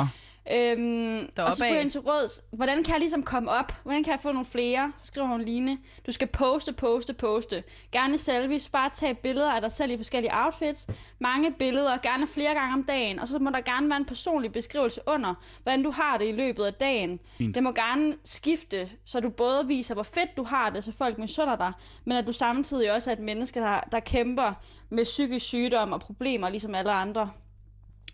Øhm, 0.53 1.29
og 1.39 1.53
så 1.53 1.57
spørger 1.57 1.73
jeg 1.73 1.81
hende 1.81 1.93
til 1.93 2.01
råds, 2.01 2.45
hvordan 2.51 2.85
kan 2.85 2.93
jeg 2.93 3.01
ligesom 3.01 3.23
komme 3.23 3.51
op? 3.51 3.73
Hvordan 3.83 4.05
kan 4.05 4.11
jeg 4.11 4.21
få 4.21 4.33
nogle 4.33 4.47
flere? 4.47 4.93
Så 4.97 5.07
skriver 5.07 5.27
hun 5.27 5.43
Line, 5.43 5.79
du 6.07 6.13
skal 6.13 6.29
poste, 6.29 6.73
poste, 6.73 7.13
poste. 7.13 7.63
Gerne 7.93 8.19
selfies, 8.19 8.69
bare 8.69 8.91
tage 8.91 9.15
billeder 9.15 9.53
af 9.53 9.61
dig 9.61 9.73
selv 9.73 9.91
i 9.91 9.97
forskellige 9.97 10.33
outfits. 10.35 10.87
Mange 11.19 11.53
billeder, 11.53 11.99
gerne 11.99 12.27
flere 12.27 12.55
gange 12.55 12.75
om 12.75 12.85
dagen. 12.85 13.19
Og 13.19 13.29
så 13.29 13.39
må 13.39 13.51
der 13.51 13.61
gerne 13.61 13.89
være 13.89 13.97
en 13.97 14.05
personlig 14.05 14.53
beskrivelse 14.53 15.01
under, 15.07 15.35
hvordan 15.63 15.83
du 15.83 15.91
har 15.91 16.19
det 16.19 16.29
i 16.29 16.33
løbet 16.33 16.65
af 16.65 16.75
dagen. 16.75 17.21
Fint. 17.39 17.55
Det 17.55 17.63
må 17.63 17.73
gerne 17.73 18.17
skifte, 18.25 18.91
så 19.05 19.21
du 19.21 19.29
både 19.29 19.67
viser, 19.67 19.95
hvor 19.95 20.03
fedt 20.03 20.37
du 20.37 20.43
har 20.43 20.71
det, 20.71 20.85
så 20.85 20.93
folk 20.93 21.19
misunder 21.19 21.57
dig, 21.57 21.73
men 22.05 22.17
at 22.17 22.27
du 22.27 22.33
samtidig 22.33 22.93
også 22.93 23.11
er 23.11 23.15
et 23.15 23.21
menneske, 23.21 23.61
der, 23.61 23.81
der 23.93 24.01
kæmper 24.01 24.53
med 24.91 25.05
psykisk 25.05 25.47
sygdom 25.47 25.93
og 25.93 26.01
problemer, 26.01 26.49
ligesom 26.49 26.75
alle 26.75 26.93
andre. 26.93 27.31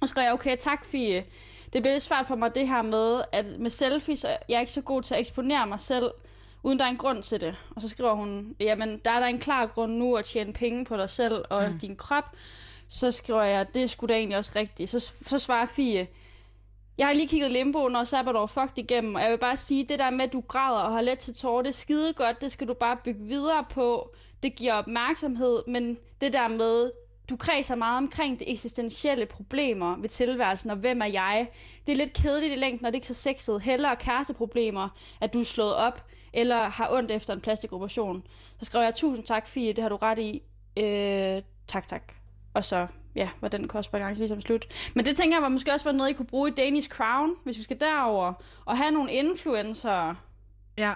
Og 0.01 0.09
så 0.09 0.13
skrev 0.13 0.25
jeg, 0.25 0.33
okay, 0.33 0.57
tak 0.57 0.85
Fie. 0.85 1.25
Det 1.77 1.83
bliver 1.83 1.95
lidt 1.95 2.03
svært 2.03 2.27
for 2.27 2.35
mig 2.35 2.55
det 2.55 2.69
her 2.69 2.83
med, 2.83 3.23
at 3.33 3.47
med 3.59 3.71
selfies, 3.71 4.25
jeg 4.49 4.57
er 4.57 4.61
ikke 4.61 4.73
så 4.73 4.81
god 4.81 5.03
til 5.03 5.15
at 5.15 5.21
eksponere 5.21 5.67
mig 5.67 5.81
selv, 5.81 6.11
uden 6.63 6.79
der 6.79 6.85
er 6.85 6.89
en 6.89 6.97
grund 6.97 7.23
til 7.23 7.41
det. 7.41 7.57
Og 7.77 7.83
så 7.83 7.89
skriver 7.89 8.15
hun, 8.15 8.57
jamen 8.61 9.01
der 9.05 9.11
er 9.11 9.21
der 9.21 9.27
en 9.27 9.39
klar 9.39 9.67
grund 9.67 9.93
nu 9.93 10.15
at 10.15 10.25
tjene 10.25 10.53
penge 10.53 10.85
på 10.85 10.97
dig 10.97 11.11
selv 11.11 11.45
og 11.51 11.71
mm. 11.71 11.79
din 11.79 11.97
krop. 11.97 12.25
Så 12.89 13.11
skriver 13.11 13.43
jeg, 13.43 13.75
det 13.75 13.91
skulle 13.91 14.15
da 14.15 14.19
egentlig 14.19 14.39
også 14.39 14.53
rigtigt. 14.57 14.91
Så, 14.91 15.13
så 15.27 15.39
svarer 15.39 15.67
Fie, 15.67 16.09
jeg 16.99 17.07
har 17.07 17.15
lige 17.15 17.29
kigget 17.29 17.53
limboen 17.53 17.97
og 17.97 18.07
Sabbatår 18.09 18.47
fucked 18.47 18.79
igennem, 18.79 19.15
og 19.15 19.23
jeg 19.23 19.31
vil 19.31 19.39
bare 19.39 19.57
sige, 19.57 19.85
det 19.85 19.99
der 19.99 20.11
med, 20.11 20.25
at 20.25 20.33
du 20.33 20.41
græder 20.41 20.81
og 20.81 20.93
har 20.93 21.01
let 21.01 21.19
til 21.19 21.35
tårer, 21.35 21.63
det 21.63 21.69
er 21.69 21.73
skide 21.73 22.13
godt, 22.13 22.41
det 22.41 22.53
skal 22.53 22.69
du 22.69 22.75
bare 22.75 22.97
bygge 23.05 23.25
videre 23.25 23.65
på. 23.71 24.15
Det 24.43 24.55
giver 24.55 24.75
opmærksomhed, 24.75 25.63
men 25.67 25.99
det 26.21 26.33
der 26.33 26.49
med, 26.49 26.91
du 27.31 27.37
kredser 27.37 27.75
meget 27.75 27.99
omkring 27.99 28.41
de 28.41 28.49
eksistentielle 28.49 29.27
problemer 29.27 29.97
ved 29.97 30.09
tilværelsen, 30.09 30.71
og 30.71 30.77
hvem 30.77 31.03
er 31.03 31.07
jeg? 31.07 31.49
Det 31.87 31.93
er 31.93 31.97
lidt 31.97 32.13
kedeligt 32.13 32.53
i 32.53 32.57
længden, 32.57 32.83
når 32.83 32.91
det 32.91 32.95
ikke 32.95 33.05
er 33.05 33.15
så 33.15 33.23
sexet. 33.23 33.63
Heller 33.63 33.95
kæresteproblemer, 33.95 34.89
at 35.21 35.33
du 35.33 35.41
er 35.41 35.45
slået 35.45 35.75
op, 35.75 36.07
eller 36.33 36.63
har 36.63 36.93
ondt 36.93 37.11
efter 37.11 37.35
en 37.35 37.41
plastikoperation. 37.41 38.27
Så 38.59 38.65
skrev 38.65 38.83
jeg, 38.83 38.95
tusind 38.95 39.27
tak, 39.27 39.49
Fie, 39.49 39.73
det 39.73 39.83
har 39.83 39.89
du 39.89 39.97
ret 39.97 40.19
i. 40.19 40.43
Øh, 40.77 41.43
tak, 41.67 41.87
tak. 41.87 42.13
og 42.55 42.65
så, 42.65 42.87
ja, 43.15 43.31
var 43.41 43.49
den 43.49 43.69
korrespondence 43.69 44.23
ligesom 44.23 44.41
slut. 44.41 44.67
Men 44.95 45.05
det 45.05 45.17
tænker 45.17 45.37
jeg 45.37 45.43
var 45.43 45.49
måske 45.49 45.73
også 45.73 45.85
var 45.85 45.93
noget, 45.93 46.11
I 46.11 46.13
kunne 46.13 46.27
bruge 46.27 46.51
i 46.51 46.53
Danish 46.53 46.89
Crown, 46.89 47.35
hvis 47.45 47.59
vi 47.59 47.63
skal 47.63 47.81
derover 47.81 48.33
og 48.65 48.77
have 48.77 48.91
nogle 48.91 49.13
influencer. 49.13 50.15
Ja. 50.79 50.95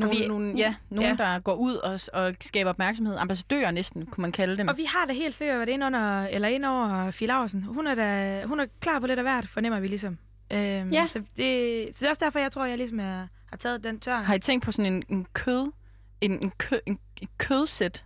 Nogle, 0.00 0.18
vi- 0.20 0.26
nogle, 0.28 0.54
ja, 0.56 0.74
nogle 0.90 1.08
ja. 1.08 1.14
der 1.14 1.38
går 1.38 1.54
ud 1.54 1.74
og, 1.74 2.00
og 2.12 2.34
skaber 2.40 2.70
opmærksomhed. 2.70 3.16
Ambassadører 3.18 3.70
næsten, 3.70 4.06
kunne 4.06 4.22
man 4.22 4.32
kalde 4.32 4.58
dem. 4.58 4.68
Og 4.68 4.76
vi 4.76 4.84
har 4.84 5.06
da 5.06 5.12
helt 5.12 5.34
sikkert 5.34 5.58
været 5.58 5.68
ind 5.68 5.84
under, 5.84 6.26
eller 6.26 6.48
ind 6.48 6.64
over 6.64 7.10
Fie 7.10 7.28
Laursen. 7.28 7.62
Hun 7.62 7.86
er, 7.86 7.94
da, 7.94 8.42
hun 8.46 8.60
er 8.60 8.66
klar 8.80 9.00
på 9.00 9.06
lidt 9.06 9.18
af 9.18 9.24
hvert, 9.24 9.48
fornemmer 9.48 9.80
vi 9.80 9.88
ligesom. 9.88 10.18
Øhm, 10.52 10.90
Ja. 10.90 11.06
så, 11.10 11.18
det, 11.36 11.86
så 11.96 11.98
det 12.00 12.06
er 12.06 12.08
også 12.10 12.24
derfor, 12.24 12.38
jeg 12.38 12.52
tror, 12.52 12.64
jeg 12.64 12.78
ligesom 12.78 13.00
er, 13.00 13.26
har 13.50 13.56
taget 13.58 13.84
den 13.84 14.00
tør. 14.00 14.16
Har 14.16 14.34
I 14.34 14.38
tænkt 14.38 14.64
på 14.64 14.72
sådan 14.72 14.92
en, 14.92 15.02
en 15.08 15.26
kød, 15.32 15.72
en, 16.20 16.32
en, 16.32 16.52
kød, 16.58 16.80
en, 16.86 16.98
en 17.22 17.28
kødsæt? 17.38 18.04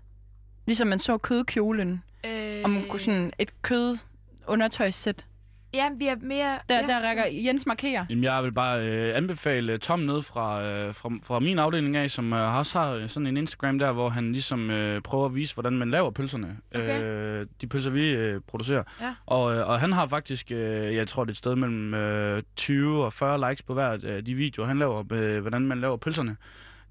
Ligesom 0.67 0.89
man 0.89 0.99
så 0.99 1.19
kødkjolen. 1.19 2.03
Øh, 2.27 2.61
Om 2.65 2.85
sådan 2.99 3.33
et 3.39 3.63
kød 3.63 3.99
undertøjssæt. 4.47 5.27
Ja, 5.75 5.89
vi 5.97 6.07
er 6.07 6.17
mere... 6.21 6.59
Der, 6.69 6.75
ja, 6.75 6.87
der 6.87 7.09
rækker 7.09 7.25
Jens 7.33 7.67
markerer. 7.67 8.07
Jamen, 8.11 8.25
jeg 8.25 8.45
vil 8.45 8.53
bare 8.53 8.89
øh, 8.89 9.17
anbefale 9.17 9.79
Tom 9.79 10.01
ned 10.01 10.23
fra, 10.23 10.65
øh, 10.65 10.95
fra, 10.95 11.11
fra 11.23 11.41
min 11.41 11.59
afdeling 11.59 11.97
af, 11.97 12.11
som 12.11 12.33
øh, 12.33 12.57
også 12.59 12.79
har 12.79 12.93
øh, 12.93 13.09
sådan 13.09 13.27
en 13.27 13.37
Instagram 13.37 13.79
der, 13.79 13.93
hvor 13.93 14.09
han 14.09 14.33
ligesom 14.33 14.71
øh, 14.71 15.01
prøver 15.01 15.27
at 15.27 15.35
vise, 15.35 15.55
hvordan 15.55 15.73
man 15.73 15.91
laver 15.91 16.11
pølserne. 16.11 16.57
Okay. 16.75 17.03
Øh, 17.03 17.47
de 17.61 17.67
pølser, 17.67 17.91
vi 17.91 18.09
øh, 18.09 18.41
producerer. 18.47 18.83
Ja. 19.01 19.15
Og, 19.27 19.57
øh, 19.57 19.69
og 19.69 19.81
han 19.81 19.93
har 19.93 20.07
faktisk, 20.07 20.53
øh, 20.53 20.95
jeg 20.95 21.09
tror 21.09 21.25
det 21.25 21.31
er 21.31 21.33
et 21.33 21.37
sted 21.37 21.57
mellem 21.57 21.95
øh, 21.95 22.43
20 22.57 23.05
og 23.05 23.13
40 23.13 23.51
likes 23.51 23.63
på 23.63 23.75
hver 23.75 23.99
af 24.05 24.25
de 24.25 24.35
videoer, 24.35 24.67
han 24.67 24.79
laver, 24.79 25.05
med, 25.11 25.41
hvordan 25.41 25.63
man 25.63 25.81
laver 25.81 25.97
pølserne. 25.97 26.37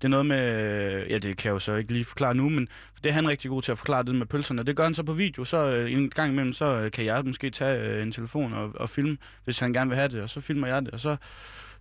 Det 0.02 0.08
er 0.08 0.10
noget 0.10 0.26
med, 0.26 1.08
ja 1.08 1.18
det 1.18 1.38
kan 1.38 1.49
jeg 1.49 1.54
jo 1.54 1.60
så 1.60 1.76
ikke 1.76 1.93
lige 1.93 2.06
forklare 2.06 2.36
nu, 2.36 2.49
men 2.49 2.68
det 3.04 3.10
er 3.10 3.14
han 3.14 3.28
rigtig 3.28 3.49
god 3.49 3.62
til 3.62 3.72
at 3.72 3.78
forklare 3.78 4.04
det 4.04 4.16
med 4.16 4.26
pølserne. 4.26 4.64
Det 4.64 4.76
gør 4.76 4.84
han 4.84 4.93
så 4.93 5.04
på 5.04 5.14
video, 5.14 5.43
så 5.43 5.76
øh, 5.76 5.93
en 5.93 6.10
gang 6.10 6.32
imellem, 6.32 6.54
så 6.54 6.66
øh, 6.66 6.91
kan 6.91 7.06
jeg 7.06 7.26
måske 7.26 7.49
tage 7.49 7.80
øh, 7.80 8.02
en 8.02 8.12
telefon 8.12 8.54
og, 8.54 8.72
og 8.76 8.89
filme, 8.89 9.18
hvis 9.43 9.60
han 9.60 9.74
gerne 9.74 9.89
vil 9.89 9.97
have 9.97 10.10
det, 10.10 10.22
og 10.22 10.30
så 10.30 10.41
filmer 10.41 10.68
jeg 10.68 10.82
det, 10.82 10.91
og 10.91 10.99
så 10.99 11.16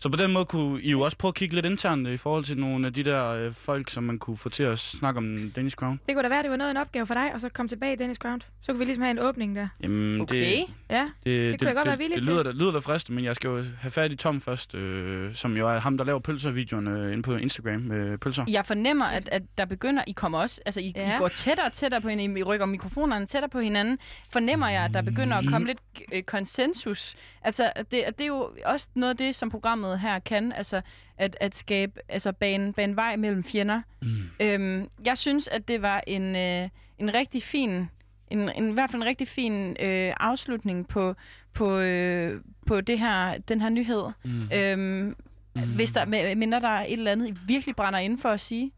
så 0.00 0.08
på 0.08 0.16
den 0.16 0.32
måde 0.32 0.44
kunne 0.44 0.82
I 0.82 0.90
jo 0.90 1.00
også 1.00 1.16
prøve 1.16 1.28
at 1.30 1.34
kigge 1.34 1.54
lidt 1.54 1.66
internt 1.66 2.08
i 2.08 2.16
forhold 2.16 2.44
til 2.44 2.58
nogle 2.58 2.86
af 2.86 2.92
de 2.94 3.04
der 3.04 3.28
øh, 3.28 3.54
folk, 3.54 3.90
som 3.90 4.02
man 4.04 4.18
kunne 4.18 4.36
få 4.36 4.48
til 4.48 4.62
at 4.62 4.78
snakke 4.78 5.18
om 5.18 5.52
Danish 5.56 5.76
Crown. 5.76 6.00
Det 6.06 6.14
kunne 6.14 6.22
da 6.22 6.28
være, 6.28 6.42
det 6.42 6.50
var 6.50 6.56
noget 6.56 6.68
af 6.68 6.72
en 6.74 6.76
opgave 6.80 7.06
for 7.06 7.14
dig, 7.14 7.34
og 7.34 7.40
så 7.40 7.48
komme 7.48 7.68
tilbage 7.68 7.92
i 7.92 7.96
Dennis 7.96 8.18
Ground. 8.18 8.40
Så 8.62 8.72
kunne 8.72 8.78
vi 8.78 8.84
ligesom 8.84 9.02
have 9.02 9.10
en 9.10 9.18
åbning 9.18 9.56
der. 9.56 9.68
Jamen, 9.82 10.20
Okay. 10.20 10.36
det, 10.36 10.64
Ja, 10.90 11.08
det, 11.24 11.58
kunne 11.58 11.68
jeg 11.68 11.76
godt 11.76 11.88
være 11.88 11.98
villig 11.98 12.16
det, 12.16 12.24
til. 12.24 12.32
lyder, 12.32 12.42
da, 12.42 12.50
lyder 12.50 12.72
da 12.72 12.78
fristende, 12.78 13.14
men 13.16 13.24
jeg 13.24 13.34
skal 13.36 13.48
jo 13.48 13.64
have 13.80 13.90
fat 13.90 14.12
i 14.12 14.16
Tom 14.16 14.40
først, 14.40 14.74
øh, 14.74 15.34
som 15.34 15.56
jo 15.56 15.68
er 15.68 15.78
ham, 15.78 15.98
der 15.98 16.04
laver 16.04 16.18
pølservideoerne 16.18 16.90
øh, 16.90 17.12
inde 17.12 17.22
på 17.22 17.34
Instagram 17.36 17.80
med 17.80 18.18
pølser. 18.18 18.44
Jeg 18.48 18.66
fornemmer, 18.66 19.04
at, 19.04 19.28
at 19.32 19.42
der 19.58 19.64
begynder, 19.64 20.02
I 20.06 20.12
kommer 20.12 20.38
også, 20.38 20.60
altså 20.66 20.80
I, 20.80 20.92
ja. 20.96 21.08
Ja. 21.08 21.16
I 21.16 21.18
går 21.18 21.28
tættere 21.28 21.66
og 21.66 21.72
tættere 21.72 22.00
på 22.00 22.08
hinanden, 22.08 22.36
I 22.36 22.42
rykker 22.42 22.66
mikrofonerne 22.66 23.26
tættere 23.26 23.48
på 23.48 23.60
hinanden. 23.60 23.98
Fornemmer 24.32 24.68
jeg, 24.68 24.84
at 24.84 24.94
der 24.94 25.02
begynder 25.02 25.36
at 25.36 25.44
komme 25.48 25.66
lidt 25.66 25.78
øh, 26.14 26.22
konsensus. 26.22 27.14
Altså, 27.42 27.72
det, 27.76 27.90
det 27.90 28.20
er 28.20 28.26
jo 28.26 28.50
også 28.66 28.88
noget 28.94 29.10
af 29.10 29.16
det, 29.16 29.34
som 29.34 29.50
programmet 29.50 29.89
her 29.98 30.18
kan, 30.18 30.52
altså 30.52 30.80
at, 31.16 31.36
at 31.40 31.54
skabe, 31.54 32.00
altså 32.08 32.32
bane, 32.32 32.72
bane 32.72 32.96
vej 32.96 33.16
mellem 33.16 33.44
fjender. 33.44 33.82
Mm. 34.02 34.30
Øhm, 34.40 34.88
jeg 35.04 35.18
synes, 35.18 35.48
at 35.48 35.68
det 35.68 35.82
var 35.82 36.02
en, 36.06 36.36
øh, 36.36 36.68
en 36.98 37.14
rigtig 37.14 37.42
fin, 37.42 37.88
en, 38.30 38.50
en, 38.56 38.70
i 38.70 38.72
hvert 38.72 38.90
fald 38.90 39.02
en 39.02 39.08
rigtig 39.08 39.28
fin 39.28 39.76
øh, 39.80 40.12
afslutning 40.20 40.88
på, 40.88 41.14
på, 41.54 41.78
øh, 41.78 42.40
på 42.66 42.80
det 42.80 42.98
her, 42.98 43.38
den 43.38 43.60
her 43.60 43.68
nyhed. 43.68 44.02
Mm. 44.24 44.48
Øhm, 44.52 45.16
Mm. 45.54 45.74
hvis 45.74 45.92
der, 45.92 46.34
mindre 46.34 46.60
der 46.60 46.68
er 46.68 46.84
et 46.84 46.92
eller 46.92 47.12
andet, 47.12 47.28
I 47.28 47.34
virkelig 47.46 47.76
brænder 47.76 47.98
ind 47.98 48.18
for 48.18 48.28
at 48.28 48.40
sige. 48.40 48.72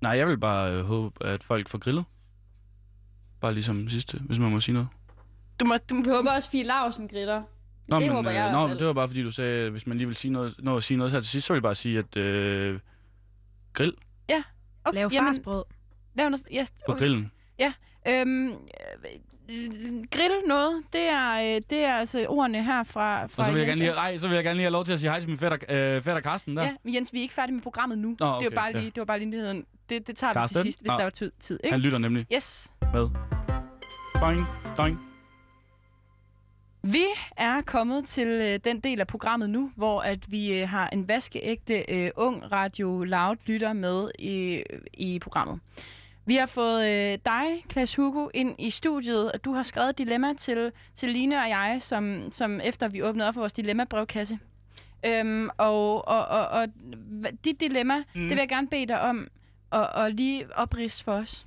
Nej, 0.00 0.12
jeg 0.12 0.28
vil 0.28 0.38
bare 0.38 0.72
øh, 0.72 0.84
håbe, 0.84 1.26
at 1.26 1.42
folk 1.42 1.68
får 1.68 1.78
grillet. 1.78 2.04
Bare 3.40 3.54
ligesom 3.54 3.88
sidste, 3.88 4.18
hvis 4.18 4.38
man 4.38 4.50
må 4.50 4.60
sige 4.60 4.72
noget. 4.72 4.88
Du 5.60 5.64
må, 5.64 5.74
du, 5.90 6.02
håber 6.06 6.30
også, 6.30 6.50
Fie 6.50 6.64
Larsen 6.64 7.08
griller. 7.08 7.42
Nå, 7.88 7.98
det 7.98 8.06
men, 8.06 8.16
håber 8.16 8.30
jeg 8.30 8.44
i 8.44 8.46
øh, 8.48 8.52
nå, 8.52 8.66
fald. 8.68 8.78
det 8.78 8.86
var 8.86 8.92
bare 8.92 9.08
fordi, 9.08 9.22
du 9.22 9.30
sagde, 9.30 9.70
hvis 9.70 9.86
man 9.86 9.96
lige 9.96 10.06
vil 10.06 10.16
sige 10.16 10.32
noget, 10.32 10.54
nå 10.58 10.76
at 10.76 10.82
sige 10.82 10.98
noget 10.98 11.12
her 11.12 11.20
til 11.20 11.28
sidst, 11.30 11.46
så 11.46 11.52
vil 11.52 11.56
jeg 11.56 11.62
bare 11.62 11.74
sige, 11.74 11.98
at 11.98 12.16
øh, 12.16 12.80
grill 13.72 13.94
okay, 14.84 14.94
lave 14.94 15.10
jamen, 15.12 15.34
farsbrød. 15.34 15.64
lav 16.14 16.28
noget, 16.28 16.46
ja, 16.52 16.66
på 16.86 16.92
okay. 16.92 16.98
grillen. 16.98 17.30
Øhm, 18.08 18.48
øh, 18.48 18.54
grill 20.10 20.32
noget, 20.46 20.82
det 20.92 21.00
er, 21.00 21.54
øh, 21.56 21.62
det 21.70 21.78
er 21.78 21.94
altså 21.94 22.26
ordene 22.28 22.64
her 22.64 22.84
fra, 22.84 23.26
fra 23.26 23.42
Og 23.42 23.46
så 23.46 23.52
vil, 23.52 23.58
jeg 23.58 23.68
Jens. 23.68 23.80
gerne 23.80 23.92
lige, 23.92 24.00
ej, 24.00 24.18
så 24.18 24.28
vil 24.28 24.34
jeg 24.34 24.44
gerne 24.44 24.56
lige 24.56 24.64
have 24.64 24.72
lov 24.72 24.84
til 24.84 24.92
at 24.92 25.00
sige 25.00 25.10
hej 25.10 25.20
til 25.20 25.28
min 25.28 25.38
fætter, 25.38 25.58
øh, 25.68 26.02
fætter 26.02 26.20
Karsten 26.20 26.56
der. 26.56 26.62
Ja, 26.64 26.76
men 26.84 26.94
Jens, 26.94 27.12
vi 27.12 27.18
er 27.18 27.22
ikke 27.22 27.34
færdige 27.34 27.54
med 27.54 27.62
programmet 27.62 27.98
nu. 27.98 28.10
det, 28.10 28.22
okay, 28.22 28.44
var 28.44 28.54
bare 28.54 28.70
ja. 28.74 28.78
lige, 28.78 28.90
det 28.90 28.98
var 28.98 29.04
bare 29.04 29.18
lige 29.18 29.30
nyheden. 29.30 29.64
Det, 29.88 30.06
det 30.06 30.16
tager 30.16 30.32
vi 30.32 30.34
Carsten? 30.34 30.54
til 30.54 30.62
sidst, 30.62 30.80
hvis 30.80 30.88
Nå. 30.90 30.96
der 30.96 31.02
var 31.02 31.10
tid, 31.10 31.32
tid 31.40 31.60
ikke? 31.64 31.72
Han 31.72 31.80
lytter 31.80 31.98
nemlig 31.98 32.26
Yes. 32.34 32.72
med. 32.94 33.08
Doing, 34.20 34.46
doing. 34.76 35.11
Vi 36.84 37.04
er 37.36 37.60
kommet 37.60 38.04
til 38.04 38.26
øh, 38.26 38.60
den 38.64 38.80
del 38.80 39.00
af 39.00 39.06
programmet 39.06 39.50
nu, 39.50 39.72
hvor 39.76 40.00
at 40.00 40.32
vi 40.32 40.60
øh, 40.60 40.68
har 40.68 40.88
en 40.88 41.08
vaskeægte 41.08 41.84
øh, 41.88 42.10
ung 42.16 42.52
Radio 42.52 43.04
Loud 43.04 43.36
lytter 43.46 43.72
med 43.72 44.10
i, 44.18 44.62
i 44.94 45.18
programmet. 45.18 45.60
Vi 46.26 46.34
har 46.34 46.46
fået 46.46 46.84
øh, 46.84 47.18
dig, 47.24 47.64
Klaas 47.68 47.94
Hugo, 47.96 48.28
ind 48.34 48.54
i 48.58 48.70
studiet, 48.70 49.32
og 49.32 49.44
du 49.44 49.52
har 49.52 49.62
skrevet 49.62 49.90
et 49.90 49.98
dilemma 49.98 50.34
til, 50.34 50.72
til 50.94 51.08
Line 51.08 51.38
og 51.38 51.48
jeg, 51.48 51.76
som, 51.80 52.28
som 52.30 52.60
efter 52.60 52.88
vi 52.88 53.02
åbnede 53.02 53.28
op 53.28 53.34
for 53.34 53.40
vores 53.40 53.52
dilemma-brevkasse. 53.52 54.38
Øhm, 55.06 55.48
og, 55.58 56.08
og, 56.08 56.26
og, 56.26 56.48
og 56.48 56.68
dit 57.44 57.60
dilemma, 57.60 57.98
mm. 57.98 58.04
det 58.14 58.30
vil 58.30 58.38
jeg 58.38 58.48
gerne 58.48 58.68
bede 58.68 58.86
dig 58.86 59.00
om 59.00 59.28
at, 59.72 59.88
at 59.96 60.14
lige 60.14 60.46
oprids 60.56 61.02
for 61.02 61.12
os. 61.12 61.46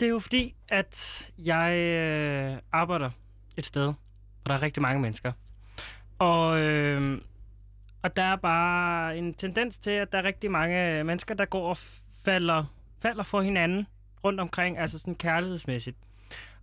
Det 0.00 0.06
er 0.06 0.10
jo 0.10 0.18
fordi, 0.18 0.54
at 0.68 1.22
jeg 1.38 1.72
øh, 1.72 2.58
arbejder 2.72 3.10
et 3.56 3.66
sted, 3.66 3.92
og 4.44 4.50
der 4.50 4.54
er 4.54 4.62
rigtig 4.62 4.82
mange 4.82 5.00
mennesker. 5.00 5.32
Og, 6.18 6.60
øh, 6.60 7.20
og 8.02 8.16
der 8.16 8.22
er 8.22 8.36
bare 8.36 9.18
en 9.18 9.34
tendens 9.34 9.78
til, 9.78 9.90
at 9.90 10.12
der 10.12 10.18
er 10.18 10.24
rigtig 10.24 10.50
mange 10.50 10.98
øh, 10.98 11.06
mennesker, 11.06 11.34
der 11.34 11.44
går 11.44 11.68
og 11.68 11.76
falder, 12.24 12.64
falder 13.02 13.22
for 13.22 13.40
hinanden 13.40 13.86
rundt 14.24 14.40
omkring, 14.40 14.78
altså 14.78 14.98
sådan 14.98 15.14
kærlighedsmæssigt. 15.14 15.96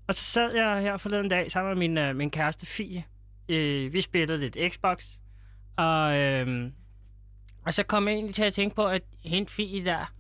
Og 0.08 0.14
så 0.14 0.24
sad 0.24 0.56
jeg 0.56 0.82
her 0.82 0.98
forleden 0.98 1.30
dag 1.30 1.52
sammen 1.52 1.70
med 1.78 1.88
min, 1.88 1.98
øh, 1.98 2.16
min 2.16 2.32
kæreste 2.32 2.66
Fie. 2.66 3.04
Øh, 3.50 3.94
vi 3.94 4.02
spillede 4.02 4.40
lidt 4.40 4.58
Xbox. 4.74 5.06
Og, 5.76 6.18
øh, 6.18 6.72
og 7.66 7.74
så 7.74 7.84
kom 7.84 8.08
jeg 8.08 8.14
egentlig 8.14 8.36
til 8.36 8.44
at 8.44 8.54
tænke 8.54 8.76
på, 8.76 8.88
at 8.88 9.02
hende 9.24 9.50
Fie 9.50 9.86
der, 9.86 10.14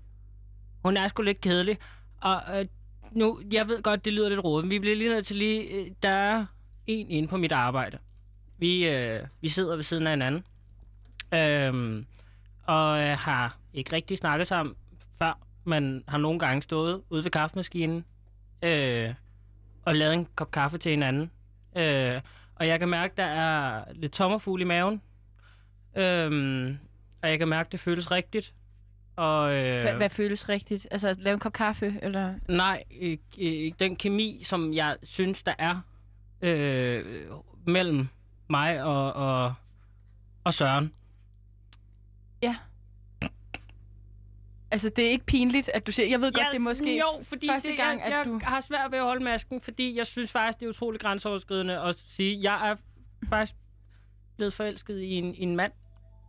hun 0.83 0.97
er 0.97 1.07
sgu 1.07 1.21
lidt 1.21 1.41
kedelig. 1.41 1.77
Og 2.21 2.41
øh, 2.53 2.65
nu, 3.11 3.41
jeg 3.51 3.67
ved 3.67 3.81
godt, 3.81 4.05
det 4.05 4.13
lyder 4.13 4.29
lidt 4.29 4.43
rodet, 4.43 4.65
men 4.65 4.71
vi 4.71 4.79
bliver 4.79 4.95
lige 4.95 5.09
nødt 5.09 5.27
til 5.27 5.35
lige... 5.35 5.63
Øh, 5.63 5.91
der 6.03 6.09
er 6.09 6.45
en 6.89 7.09
inde 7.11 7.27
på 7.27 7.37
mit 7.37 7.51
arbejde. 7.51 7.97
Vi, 8.57 8.87
øh, 8.89 9.21
vi 9.41 9.49
sidder 9.49 9.75
ved 9.75 9.83
siden 9.83 10.07
af 10.07 10.13
hinanden. 10.13 10.43
Øhm, 11.33 12.05
og 12.63 12.99
øh, 12.99 13.17
har 13.17 13.57
ikke 13.73 13.95
rigtig 13.95 14.17
snakket 14.17 14.47
sammen 14.47 14.75
før, 15.17 15.39
men 15.63 16.03
har 16.07 16.17
nogle 16.17 16.39
gange 16.39 16.61
stået 16.61 17.01
ude 17.09 17.23
ved 17.23 17.31
kaffemaskinen 17.31 18.05
øh, 18.63 19.13
og 19.85 19.95
lavet 19.95 20.13
en 20.13 20.27
kop 20.35 20.51
kaffe 20.51 20.77
til 20.77 20.89
hinanden. 20.89 21.31
Øh, 21.77 22.21
og 22.55 22.67
jeg 22.67 22.79
kan 22.79 22.89
mærke, 22.89 23.13
der 23.17 23.23
er 23.25 23.83
lidt 23.93 24.11
tommerfugl 24.11 24.61
i 24.61 24.63
maven. 24.63 25.01
Øhm, 25.97 26.77
og 27.21 27.29
jeg 27.29 27.39
kan 27.39 27.47
mærke, 27.47 27.69
det 27.71 27.79
føles 27.79 28.11
rigtigt. 28.11 28.53
Og, 29.15 29.53
øh, 29.53 29.81
Hvad, 29.81 29.93
hvad 29.93 30.09
føles 30.09 30.49
rigtigt? 30.49 30.87
Altså, 30.91 31.15
lave 31.17 31.33
en 31.33 31.39
kop 31.39 31.53
kaffe, 31.53 31.95
eller... 32.01 32.33
Nej, 32.47 32.83
øh, 33.01 33.17
øh, 33.41 33.71
den 33.79 33.95
kemi, 33.95 34.41
som 34.45 34.73
jeg 34.73 34.97
synes, 35.03 35.43
der 35.43 35.53
er 35.57 35.81
øh, 36.41 37.21
mellem 37.67 38.07
mig 38.49 38.83
og, 38.83 39.13
og, 39.13 39.53
og 40.43 40.53
Søren. 40.53 40.93
Altså, 44.71 44.89
det 44.95 45.05
er 45.05 45.09
ikke 45.09 45.25
pinligt, 45.25 45.69
at 45.73 45.87
du 45.87 45.91
siger... 45.91 46.09
Jeg 46.09 46.21
ved 46.21 46.31
godt, 46.31 46.47
det 46.51 46.55
er 46.55 46.59
måske 46.59 46.97
jo, 46.97 47.23
fordi 47.23 47.47
første 47.49 47.69
det, 47.69 47.77
gang, 47.77 47.99
jeg, 47.99 48.07
at 48.07 48.13
jeg 48.13 48.25
du... 48.25 48.39
har 48.43 48.59
svært 48.59 48.91
ved 48.91 48.99
at 48.99 49.05
holde 49.05 49.23
masken, 49.23 49.61
fordi 49.61 49.97
jeg 49.97 50.07
synes 50.07 50.31
faktisk, 50.31 50.59
det 50.59 50.65
er 50.65 50.69
utroligt 50.69 51.03
grænseoverskridende 51.03 51.79
at 51.79 51.95
sige, 52.07 52.39
jeg 52.41 52.69
er 52.69 52.75
faktisk 53.29 53.55
blevet 54.37 54.53
forelsket 54.53 54.99
i 54.99 55.11
en, 55.11 55.35
i 55.35 55.41
en 55.43 55.55
mand. 55.55 55.71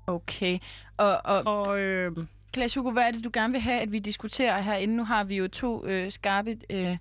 Okay. 0.06 0.58
Og, 0.96 1.20
og 1.24 1.46
Og 1.46 1.78
øh, 1.78 2.16
Klaas 2.52 2.74
Hugo, 2.74 2.90
hvad 2.90 3.02
er 3.02 3.10
det, 3.10 3.24
du 3.24 3.30
gerne 3.32 3.52
vil 3.52 3.60
have, 3.60 3.80
at 3.80 3.92
vi 3.92 3.98
diskuterer 3.98 4.60
herinde? 4.60 4.96
Nu 4.96 5.04
har 5.04 5.24
vi 5.24 5.36
jo 5.36 5.48
to 5.48 5.86
øh, 5.86 6.10
skarpe... 6.10 6.58
Øh, 6.70 6.96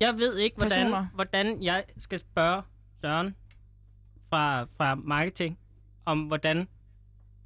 jeg 0.00 0.16
ved 0.18 0.36
ikke, 0.36 0.56
hvordan, 0.56 0.86
Personer. 0.86 1.06
hvordan 1.14 1.62
jeg 1.62 1.84
skal 1.98 2.20
spørge 2.20 2.62
Søren 3.00 3.36
fra, 4.30 4.62
fra 4.62 4.94
marketing, 4.94 5.58
om 6.04 6.20
hvordan 6.22 6.68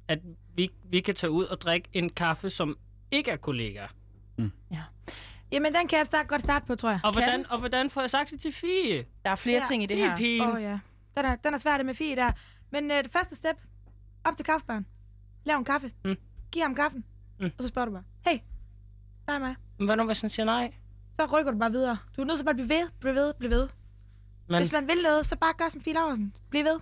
at 0.07 0.19
vi, 0.55 0.69
vi 0.83 0.99
kan 1.01 1.15
tage 1.15 1.31
ud 1.31 1.45
og 1.45 1.61
drikke 1.61 1.89
en 1.93 2.09
kaffe, 2.09 2.49
som 2.49 2.77
ikke 3.11 3.31
er 3.31 3.37
kollegaer. 3.37 3.87
Jamen, 5.51 5.73
den 5.73 5.87
kan 5.87 5.97
jeg 5.97 6.05
start, 6.05 6.27
godt 6.27 6.41
starte 6.41 6.65
på, 6.65 6.75
tror 6.75 6.89
jeg. 6.89 6.99
Og 7.03 7.13
Kan 7.13 7.23
hvordan, 7.23 7.51
og 7.51 7.59
hvordan 7.59 7.89
får 7.89 8.01
jeg 8.01 8.09
sagt 8.09 8.31
det 8.31 8.41
til 8.41 8.51
Fie? 8.51 9.05
der 9.25 9.31
er 9.31 9.35
flere 9.35 9.59
Ja, 9.59 9.65
ting 9.67 9.83
i 9.83 9.85
det 9.85 10.17
Fie 10.17 10.37
her. 10.37 10.47
Åh 10.47 10.55
oh, 10.55 10.61
ja. 10.61 10.79
Den 11.17 11.25
er, 11.25 11.35
den 11.35 11.53
er 11.53 11.57
svær 11.57 11.77
det 11.77 11.85
med 11.85 11.93
Fie 11.93 12.15
der. 12.15 12.31
Men 12.71 12.91
øh, 12.91 13.03
det 13.03 13.11
første 13.11 13.35
step, 13.35 13.55
op 14.23 14.35
til 14.37 14.45
kaffebaren. 14.45 14.85
Lav 15.43 15.57
en 15.57 15.65
kaffe. 15.65 15.91
Mm. 16.05 16.15
Giv 16.51 16.61
ham 16.61 16.75
kaffen. 16.75 17.03
Mm. 17.39 17.45
Og 17.45 17.61
så 17.63 17.67
spørger 17.67 17.85
du 17.85 17.91
bare, 17.91 18.03
hey, 18.27 18.39
der 19.27 19.33
er 19.33 19.39
mig. 19.39 19.55
Men 19.77 19.85
hvad 19.87 19.95
nu, 19.95 20.03
hvis 20.05 20.21
han 20.21 20.29
siger 20.29 20.45
nej? 20.45 20.73
Så 21.19 21.25
rykker 21.25 21.51
du 21.51 21.57
bare 21.57 21.71
videre. 21.71 21.97
Du 22.17 22.21
er 22.21 22.25
nødt 22.25 22.37
til 22.39 22.43
bare 22.45 22.49
at 22.51 22.55
blive 22.55 22.69
ved, 22.69 22.89
blive 22.99 23.15
ved, 23.15 23.33
blive 23.33 23.49
ved. 23.51 23.69
Men, 24.47 24.57
Hvis 24.57 24.71
man 24.71 24.87
vil 24.87 24.95
noget, 25.03 25.25
så 25.25 25.35
bare 25.35 25.53
gør 25.57 25.69
som 25.69 25.81
Fie 25.81 25.93
Laursen. 25.93 26.33
Bliv 26.49 26.63
ved. 26.63 26.79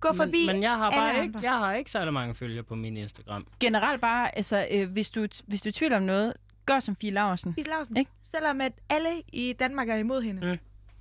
Gå 0.00 0.08
forbi. 0.12 0.46
men, 0.46 0.54
men 0.54 0.62
jeg 0.62 0.76
har 0.76 0.90
bare 0.90 1.22
ikke, 1.22 1.38
jeg 1.42 1.52
har 1.58 1.74
ikke 1.74 1.90
særlig 1.90 2.12
mange 2.12 2.34
følgere 2.34 2.62
på 2.62 2.74
min 2.74 2.96
Instagram. 2.96 3.46
Generelt 3.60 4.00
bare, 4.00 4.36
altså, 4.36 4.66
øh, 4.72 4.90
hvis, 4.90 5.10
du, 5.10 5.26
hvis 5.46 5.62
du 5.62 5.66
er 5.66 5.70
i 5.70 5.72
tvivl 5.72 5.92
om 5.92 6.02
noget, 6.02 6.32
gør 6.66 6.80
som 6.80 6.96
Fie 6.96 7.10
Laursen. 7.10 7.54
Fie 7.54 7.64
Laursen. 7.64 7.96
Ikke? 7.96 8.10
Selvom 8.30 8.60
at 8.60 8.72
alle 8.88 9.22
i 9.32 9.52
Danmark 9.52 9.88
er 9.88 9.96
imod 9.96 10.22
hende. 10.22 10.46
Mm. 10.52 10.58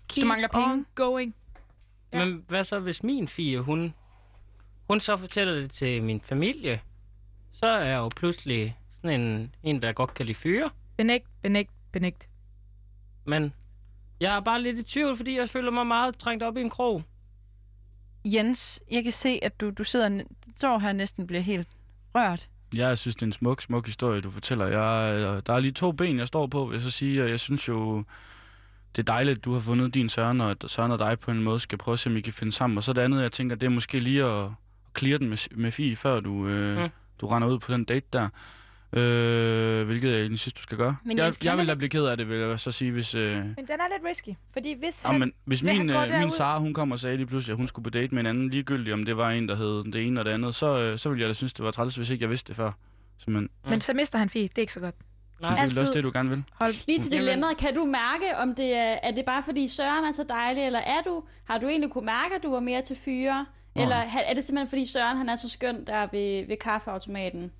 Keep 0.07 0.23
Du 0.23 0.27
mangler 0.27 0.47
penge. 0.47 0.71
on 0.73 0.85
going. 0.95 1.35
Ja. 2.13 2.25
Men 2.25 2.45
hvad 2.47 2.63
så, 2.63 2.79
hvis 2.79 3.03
min 3.03 3.27
fie, 3.27 3.59
hun, 3.59 3.93
hun 4.87 4.99
så 4.99 5.17
fortæller 5.17 5.53
det 5.53 5.71
til 5.71 6.03
min 6.03 6.21
familie, 6.21 6.81
så 7.53 7.65
er 7.65 7.83
jeg 7.85 7.97
jo 7.97 8.09
pludselig 8.15 8.77
sådan 8.95 9.21
en, 9.21 9.55
en 9.63 9.81
der 9.81 9.91
godt 9.93 10.13
kan 10.13 10.25
lide 10.25 10.37
fyre. 10.37 10.69
Benægt, 10.97 11.27
benægt, 11.41 11.71
benægt. 11.95 12.29
Men 13.25 13.53
jeg 14.19 14.35
er 14.35 14.39
bare 14.39 14.61
lidt 14.61 14.79
i 14.79 14.83
tvivl, 14.83 15.17
fordi 15.17 15.37
jeg 15.37 15.49
føler 15.49 15.71
mig 15.71 15.87
meget 15.87 16.17
trængt 16.17 16.43
op 16.43 16.57
i 16.57 16.61
en 16.61 16.69
krog. 16.69 17.03
Jens, 18.25 18.83
jeg 18.91 19.03
kan 19.03 19.11
se, 19.11 19.39
at 19.41 19.61
du, 19.61 19.69
du 19.69 19.83
sidder 19.83 20.23
står 20.57 20.79
her 20.79 20.91
næsten 20.91 21.27
bliver 21.27 21.41
helt 21.41 21.67
rørt. 22.15 22.49
Jeg 22.75 22.97
synes, 22.97 23.15
det 23.15 23.21
er 23.21 23.25
en 23.25 23.33
smuk, 23.33 23.61
smuk 23.61 23.85
historie, 23.85 24.21
du 24.21 24.31
fortæller. 24.31 24.65
Jeg, 24.65 25.45
der 25.45 25.53
er 25.53 25.59
lige 25.59 25.71
to 25.71 25.91
ben, 25.91 26.19
jeg 26.19 26.27
står 26.27 26.47
på, 26.47 26.65
vil 26.65 26.75
jeg 26.75 26.81
så 26.81 26.91
sige. 26.91 27.23
Og 27.23 27.29
jeg 27.29 27.39
synes 27.39 27.67
jo, 27.67 28.03
det 28.95 29.01
er 29.01 29.13
dejligt, 29.13 29.37
at 29.37 29.45
du 29.45 29.53
har 29.53 29.59
fundet 29.59 29.93
din 29.93 30.09
Søren, 30.09 30.41
og 30.41 30.51
at 30.51 30.63
Søren 30.67 30.91
og 30.91 30.99
dig 30.99 31.19
på 31.19 31.31
en 31.31 31.43
måde 31.43 31.59
skal 31.59 31.77
prøve 31.77 31.93
at 31.93 31.99
se, 31.99 32.09
om 32.09 32.17
I 32.17 32.21
kan 32.21 32.33
finde 32.33 32.53
sammen. 32.53 32.77
Og 32.77 32.83
så 32.83 32.93
det 32.93 33.01
andet, 33.01 33.21
jeg 33.21 33.31
tænker, 33.31 33.55
det 33.55 33.65
er 33.65 33.69
måske 33.69 33.99
lige 33.99 34.23
at, 34.23 34.43
at 34.43 34.51
clear 34.97 35.17
den 35.17 35.29
med, 35.29 35.37
med 35.57 35.71
Fie, 35.71 35.95
før 35.95 36.19
du, 36.19 36.47
øh, 36.47 36.81
mm. 36.81 36.89
du 37.21 37.27
render 37.27 37.47
ud 37.47 37.59
på 37.59 37.73
den 37.73 37.83
date 37.83 38.07
der. 38.13 38.29
Øh, 38.95 39.85
hvilket 39.85 40.11
jeg 40.11 40.19
egentlig 40.19 40.39
synes, 40.39 40.53
du 40.53 40.61
skal 40.61 40.77
gøre. 40.77 40.95
Men 41.03 41.17
jeg, 41.17 41.25
Jens, 41.25 41.39
jeg 41.43 41.57
vil 41.57 41.67
da 41.67 41.71
ikke- 41.71 41.77
blive 41.77 41.89
ked 41.89 42.05
af 42.05 42.17
det, 42.17 42.29
vil 42.29 42.37
jeg 42.37 42.59
så 42.59 42.71
sige, 42.71 42.91
hvis... 42.91 43.15
Øh, 43.15 43.35
Men 43.37 43.45
den 43.57 43.69
er 43.69 43.97
lidt 43.97 44.09
risky. 44.09 44.29
Fordi 44.53 44.73
hvis 44.79 45.01
Ja, 45.03 45.09
han... 45.11 45.19
men 45.19 45.33
hvis 45.45 45.59
han 45.61 45.77
min, 45.77 45.87
gå 45.87 46.01
øh, 46.01 46.19
min 46.19 46.31
Sara, 46.31 46.59
hun 46.59 46.73
kom 46.73 46.91
og 46.91 46.99
sagde 46.99 47.17
lige 47.17 47.27
pludselig, 47.27 47.53
at 47.53 47.57
hun 47.57 47.67
skulle 47.67 47.83
på 47.83 47.89
date 47.89 48.15
med 48.15 48.19
en 48.21 48.25
anden, 48.27 48.49
ligegyldigt 48.49 48.93
om 48.93 49.05
det 49.05 49.17
var 49.17 49.29
en, 49.29 49.47
der 49.49 49.55
hed 49.55 49.91
det 49.93 50.07
ene 50.07 50.19
og 50.19 50.25
det 50.25 50.31
andet, 50.31 50.55
så, 50.55 50.79
øh, 50.79 50.97
så 50.97 51.09
ville 51.09 51.21
jeg 51.21 51.27
da 51.29 51.33
synes, 51.33 51.53
det 51.53 51.65
var 51.65 51.71
træls, 51.71 51.95
hvis 51.95 52.09
ikke 52.09 52.23
jeg 52.23 52.29
vidste 52.29 52.47
det 52.47 52.55
før. 52.55 52.71
Simpelthen. 53.17 53.49
Men 53.69 53.81
så 53.81 53.93
mister 53.93 54.17
han 54.19 54.29
Fie. 54.29 54.43
Det 54.43 54.57
er 54.57 54.61
ikke 54.61 54.73
så 54.73 54.79
godt. 54.79 54.95
Nej, 55.41 55.49
Det 55.51 55.57
er 55.59 55.63
Altid. 55.63 55.79
også 55.81 55.93
det, 55.93 56.03
du 56.03 56.11
gerne 56.13 56.29
vil. 56.29 56.43
Hold. 56.61 56.87
Lige 56.87 56.99
til 57.01 57.11
dilemmaet, 57.11 57.57
kan 57.57 57.75
du 57.75 57.85
mærke, 57.85 58.37
om 58.37 58.55
det 58.55 58.75
er, 58.77 58.97
er 59.03 59.11
det 59.11 59.25
bare 59.25 59.43
fordi 59.43 59.67
Søren 59.67 60.05
er 60.05 60.11
så 60.11 60.23
dejlig, 60.29 60.63
eller 60.65 60.79
er 60.79 61.01
du, 61.05 61.23
har 61.45 61.57
du 61.57 61.67
egentlig 61.67 61.89
kunne 61.91 62.05
mærke, 62.05 62.35
at 62.35 62.43
du 62.43 62.51
var 62.51 62.59
mere 62.59 62.81
til 62.81 62.95
fyre? 63.05 63.45
Nå. 63.75 63.81
Eller 63.81 63.95
er 63.95 64.33
det 64.33 64.43
simpelthen 64.43 64.69
fordi 64.69 64.85
Søren 64.85 65.17
han 65.17 65.29
er 65.29 65.35
så 65.35 65.49
skøn 65.49 65.85
der 65.87 66.07
ved, 66.11 66.47
ved 66.47 66.57
kaffeautomaten? 66.57 67.51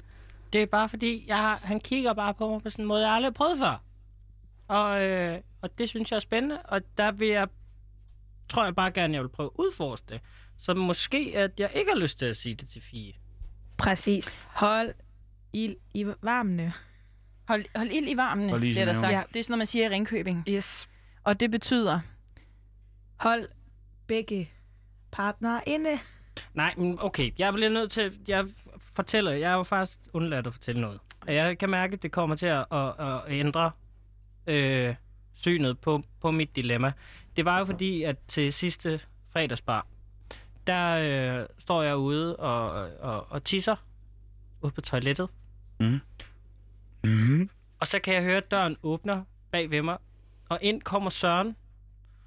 Det 0.56 0.62
er 0.62 0.66
bare 0.66 0.90
fordi, 0.90 1.24
jeg, 1.28 1.60
han 1.64 1.80
kigger 1.80 2.14
bare 2.14 2.34
på 2.34 2.50
mig 2.50 2.64
på 2.64 2.70
sådan 2.70 2.84
en 2.84 2.88
måde, 2.88 3.08
jeg 3.08 3.16
aldrig 3.16 3.28
har 3.28 3.34
prøvet 3.34 3.58
før. 3.58 3.84
Og, 4.68 5.04
øh, 5.04 5.42
og 5.62 5.78
det 5.78 5.90
synes 5.90 6.12
jeg 6.12 6.16
er 6.16 6.22
spændende, 6.22 6.62
og 6.62 6.82
der 6.98 7.12
vil 7.12 7.28
jeg, 7.28 7.48
tror 8.50 8.64
jeg 8.64 8.76
bare 8.76 8.92
gerne, 8.92 9.14
jeg 9.14 9.22
vil 9.22 9.30
prøve 9.30 9.50
at 9.54 9.60
udforske 9.60 10.06
det. 10.10 10.22
Så 10.58 10.74
måske, 10.74 11.32
at 11.36 11.60
jeg 11.60 11.72
ikke 11.76 11.92
har 11.92 12.00
lyst 12.00 12.20
til 12.20 12.26
at 12.26 12.38
sige 12.38 12.56
det 12.56 12.70
til 12.70 12.82
Fie. 12.82 13.14
Præcis. 13.78 14.40
Hold 14.56 14.94
ild 15.54 15.76
i 15.94 16.06
varmene. 16.22 16.74
Hold, 17.48 17.66
hold 17.76 17.92
ild 17.92 18.10
i 18.10 18.18
varmene, 18.18 18.50
Hold 18.50 18.76
der 18.76 18.94
sagt. 18.94 19.14
Ja. 19.14 19.24
Det 19.34 19.40
er 19.40 19.44
sådan 19.44 19.52
noget, 19.52 19.60
man 19.60 19.68
siger 19.68 19.86
i 19.86 19.90
Ringkøbing. 19.90 20.44
Yes. 20.50 20.90
Og 21.24 21.40
det 21.40 21.52
betyder, 21.52 22.00
Hold 23.18 23.48
begge 24.08 24.52
partnere 25.12 25.62
inde. 25.68 26.00
Nej, 26.54 26.74
men 26.78 26.98
okay, 27.02 27.32
jeg 27.38 27.54
bliver 27.54 27.70
nødt 27.70 27.92
til, 27.92 28.20
jeg 28.28 28.46
fortæller, 28.96 29.32
jeg 29.32 29.52
er 29.52 29.56
jo 29.56 29.64
faktisk 29.64 30.00
undladt 30.14 30.48
at 30.48 30.54
fortælle 30.54 30.82
noget. 30.82 31.00
Og 31.28 31.36
jeg 31.36 31.58
kan 31.58 31.70
mærke, 31.70 31.94
at 31.94 32.04
det 32.04 32.12
kommer 32.12 32.36
til 32.36 32.46
at, 32.46 32.66
at, 32.72 32.94
at 33.00 33.22
ændre 33.28 33.72
øh, 34.48 34.96
synet 35.34 35.80
på, 35.80 36.04
på 36.22 36.32
mit 36.32 36.56
dilemma. 36.56 36.94
Det 37.36 37.46
var 37.46 37.60
jo 37.60 37.66
fordi, 37.66 38.04
at 38.04 38.18
til 38.28 38.54
sidste 38.54 39.00
fredagsbar, 39.34 39.88
der 40.68 40.92
øh, 40.92 41.48
står 41.58 41.84
jeg 41.84 41.98
ude 41.98 42.36
og, 42.36 42.70
og, 43.00 43.32
og 43.32 43.44
tisser 43.44 43.76
ude 44.62 44.72
på 44.72 44.82
toilettet. 44.82 45.30
Mm. 45.80 46.00
Mm. 47.04 47.50
Og 47.80 47.88
så 47.88 48.00
kan 48.00 48.14
jeg 48.14 48.24
høre, 48.24 48.38
at 48.38 48.52
døren 48.52 48.78
åbner 48.84 49.24
bag 49.52 49.72
ved 49.72 49.82
mig. 49.82 49.98
Og 50.50 50.60
ind 50.62 50.82
kommer 50.82 51.10
Søren. 51.10 51.56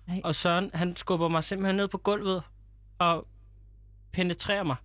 Nej. 0.06 0.20
Og 0.24 0.34
Søren, 0.34 0.70
han 0.74 0.96
skubber 0.96 1.28
mig 1.28 1.44
simpelthen 1.44 1.76
ned 1.76 1.88
på 1.88 1.98
gulvet 1.98 2.42
og 2.98 3.26
penetrerer 4.12 4.62
mig. 4.62 4.76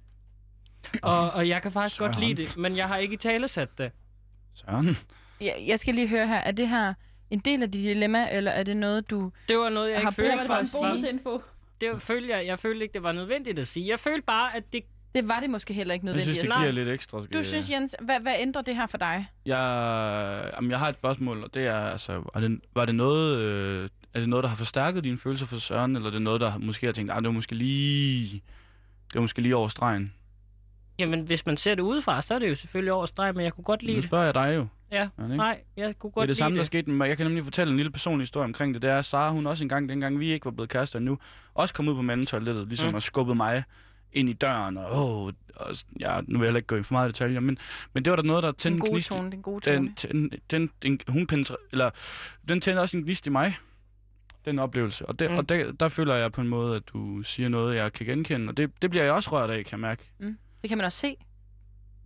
Og, 1.01 1.31
og 1.31 1.47
jeg 1.47 1.61
kan 1.61 1.71
faktisk 1.71 1.95
Søren. 1.95 2.11
godt 2.13 2.23
lide 2.25 2.35
det, 2.43 2.57
men 2.57 2.77
jeg 2.77 2.87
har 2.87 2.97
ikke 2.97 3.13
i 3.13 3.17
tale 3.17 3.47
sat 3.47 3.77
det. 3.77 3.91
Søren. 4.55 4.97
jeg, 5.41 5.53
jeg 5.67 5.79
skal 5.79 5.95
lige 5.95 6.07
høre 6.07 6.27
her, 6.27 6.37
er 6.37 6.51
det 6.51 6.69
her 6.69 6.93
en 7.31 7.39
del 7.39 7.63
af 7.63 7.71
dit 7.71 7.83
dilemma, 7.83 8.27
eller 8.31 8.51
er 8.51 8.63
det 8.63 8.77
noget, 8.77 9.09
du... 9.09 9.31
Det 9.49 9.57
var 9.57 9.69
noget, 9.69 9.91
jeg 9.91 10.01
Har 10.01 10.09
ikke 10.09 10.15
følte 10.15 10.45
for 10.45 10.53
at 10.53 10.67
sige- 10.67 10.81
bonusinfo? 10.81 11.41
Det 11.81 11.89
var- 11.91 11.99
følte 11.99 12.29
jeg, 12.29 12.45
jeg 12.45 12.59
følte 12.59 12.81
ikke, 12.83 12.93
det 12.93 13.03
var 13.03 13.11
nødvendigt 13.11 13.59
at 13.59 13.67
sige. 13.67 13.89
Jeg 13.89 13.99
følte 13.99 14.21
bare, 14.25 14.55
at 14.55 14.63
det... 14.73 14.81
Det 15.15 15.27
var 15.27 15.39
det 15.39 15.49
måske 15.49 15.73
heller 15.73 15.93
ikke 15.93 16.05
Jeg 16.05 16.13
nødvendigt 16.13 16.35
synes, 16.35 16.49
det 16.49 16.53
at 16.55 16.59
sige. 16.59 16.71
giver 16.71 16.71
lidt 16.85 16.89
ekstra. 16.89 17.19
øh, 17.21 17.27
Du 17.33 17.43
synes, 17.43 17.69
Jens, 17.69 17.95
hvad, 18.01 18.19
hvad 18.19 18.35
ændrer 18.39 18.61
det 18.61 18.75
her 18.75 18.85
for 18.87 18.97
dig? 18.97 19.25
Jeg, 19.45 20.49
jamen, 20.55 20.71
jeg 20.71 20.79
har 20.79 20.89
et 20.89 20.95
spørgsmål, 20.95 21.43
og 21.43 21.53
det 21.53 21.65
er, 21.67 21.75
altså, 21.79 22.13
var 22.33 22.41
det, 22.41 22.59
var 22.75 22.85
det 22.85 22.95
noget, 22.95 23.37
øh, 23.39 23.89
er 24.13 24.19
det 24.19 24.29
noget, 24.29 24.43
der 24.43 24.49
har 24.49 24.55
forstærket 24.55 25.03
dine 25.03 25.17
følelser 25.17 25.45
for 25.45 25.55
Søren, 25.55 25.95
eller 25.95 26.07
er 26.07 26.11
det 26.11 26.21
noget, 26.21 26.41
der 26.41 26.57
måske 26.57 26.85
har 26.85 26.93
tænkt, 26.93 27.11
at 27.11 27.17
det 27.17 27.25
var 27.25 27.31
måske 27.31 27.55
lige, 27.55 28.33
det 29.07 29.15
var 29.15 29.21
måske 29.21 29.41
lige 29.41 29.55
over 29.55 29.67
stregen? 29.67 30.13
Jamen, 30.99 31.21
hvis 31.21 31.45
man 31.45 31.57
ser 31.57 31.75
det 31.75 31.81
udefra, 31.83 32.21
så 32.21 32.33
er 32.35 32.39
det 32.39 32.49
jo 32.49 32.55
selvfølgelig 32.55 32.91
over 32.93 33.05
streg, 33.05 33.35
men 33.35 33.43
jeg 33.43 33.53
kunne 33.53 33.63
godt 33.63 33.83
lide 33.83 33.93
Nu 33.93 34.01
det. 34.01 34.09
spørger 34.09 34.25
jeg 34.25 34.33
dig 34.33 34.55
jo. 34.55 34.67
Ja, 34.91 35.01
det 35.17 35.23
ikke? 35.23 35.37
nej, 35.37 35.61
jeg 35.77 35.99
kunne 35.99 36.09
det 36.09 36.13
godt 36.15 36.23
er 36.23 36.27
det 36.27 36.37
samme, 36.37 36.53
lide 36.55 36.57
der 36.57 36.61
det. 36.63 36.65
skete 36.65 36.89
med 36.89 36.97
mig. 36.97 37.07
Jeg 37.09 37.17
kan 37.17 37.25
nemlig 37.25 37.43
fortælle 37.43 37.71
en 37.71 37.77
lille 37.77 37.91
personlig 37.91 38.21
historie 38.21 38.43
omkring 38.45 38.73
det. 38.73 38.81
Det 38.81 38.89
er, 38.89 38.97
at 38.97 39.05
Sara, 39.05 39.31
hun 39.31 39.47
også 39.47 39.63
engang, 39.65 39.89
dengang 39.89 40.19
vi 40.19 40.31
ikke 40.31 40.45
var 40.45 40.51
blevet 40.51 40.69
kærester 40.69 40.99
endnu, 40.99 41.17
også 41.53 41.73
kom 41.73 41.87
ud 41.87 41.95
på 41.95 42.01
mandetoilettet, 42.01 42.67
ligesom 42.67 42.87
Mm. 42.87 42.91
mm. 42.91 42.95
og 42.95 43.01
skubbede 43.03 43.35
mig 43.35 43.63
ind 44.13 44.29
i 44.29 44.33
døren, 44.33 44.77
og, 44.77 44.85
åh, 44.91 45.25
og 45.55 45.75
ja, 45.99 46.21
nu 46.21 46.25
vil 46.27 46.45
jeg 46.45 46.47
heller 46.47 46.57
ikke 46.57 46.67
gå 46.67 46.75
i 46.75 46.83
for 46.83 46.93
meget 46.93 47.07
detaljer, 47.13 47.39
men, 47.39 47.57
men 47.93 48.05
det 48.05 48.11
var 48.11 48.15
der 48.15 48.23
noget, 48.23 48.43
der 48.43 48.51
tændte 48.51 48.85
en 48.87 48.91
gnist. 48.93 49.09
i- 49.09 49.13
tone, 49.13 49.31
den 49.31 49.41
gode 49.41 49.61
tone. 49.75 49.93
den, 50.11 50.29
den, 50.31 50.31
den, 50.51 50.69
den, 50.83 50.99
hun 51.07 51.27
penetre, 51.27 51.55
eller, 51.71 51.89
den 52.49 52.61
tænder 52.61 52.81
også 52.81 52.97
en 52.97 53.03
gnist 53.03 53.27
i 53.27 53.29
mig, 53.29 53.57
den 54.45 54.59
oplevelse. 54.59 55.05
Og, 55.05 55.19
det, 55.19 55.27
Mm. 55.29 55.33
mm. 55.33 55.37
og 55.37 55.49
der, 55.49 55.71
der 55.71 55.87
føler 55.89 56.15
jeg 56.15 56.31
på 56.31 56.41
en 56.41 56.47
måde, 56.47 56.75
at 56.75 56.83
du 56.93 57.21
siger 57.21 57.49
noget, 57.49 57.75
jeg 57.75 57.93
kan 57.93 58.05
genkende. 58.05 58.49
Og 58.49 58.57
det, 58.57 58.71
det 58.81 58.89
bliver 58.89 59.03
jeg 59.03 59.13
også 59.13 59.29
rørt 59.31 59.49
af, 59.49 59.65
kan 59.65 59.71
jeg 59.71 59.79
mærke. 59.79 60.11
Det 60.63 60.69
kan 60.69 60.77
man 60.77 60.85
også 60.85 60.97
se 60.99 61.15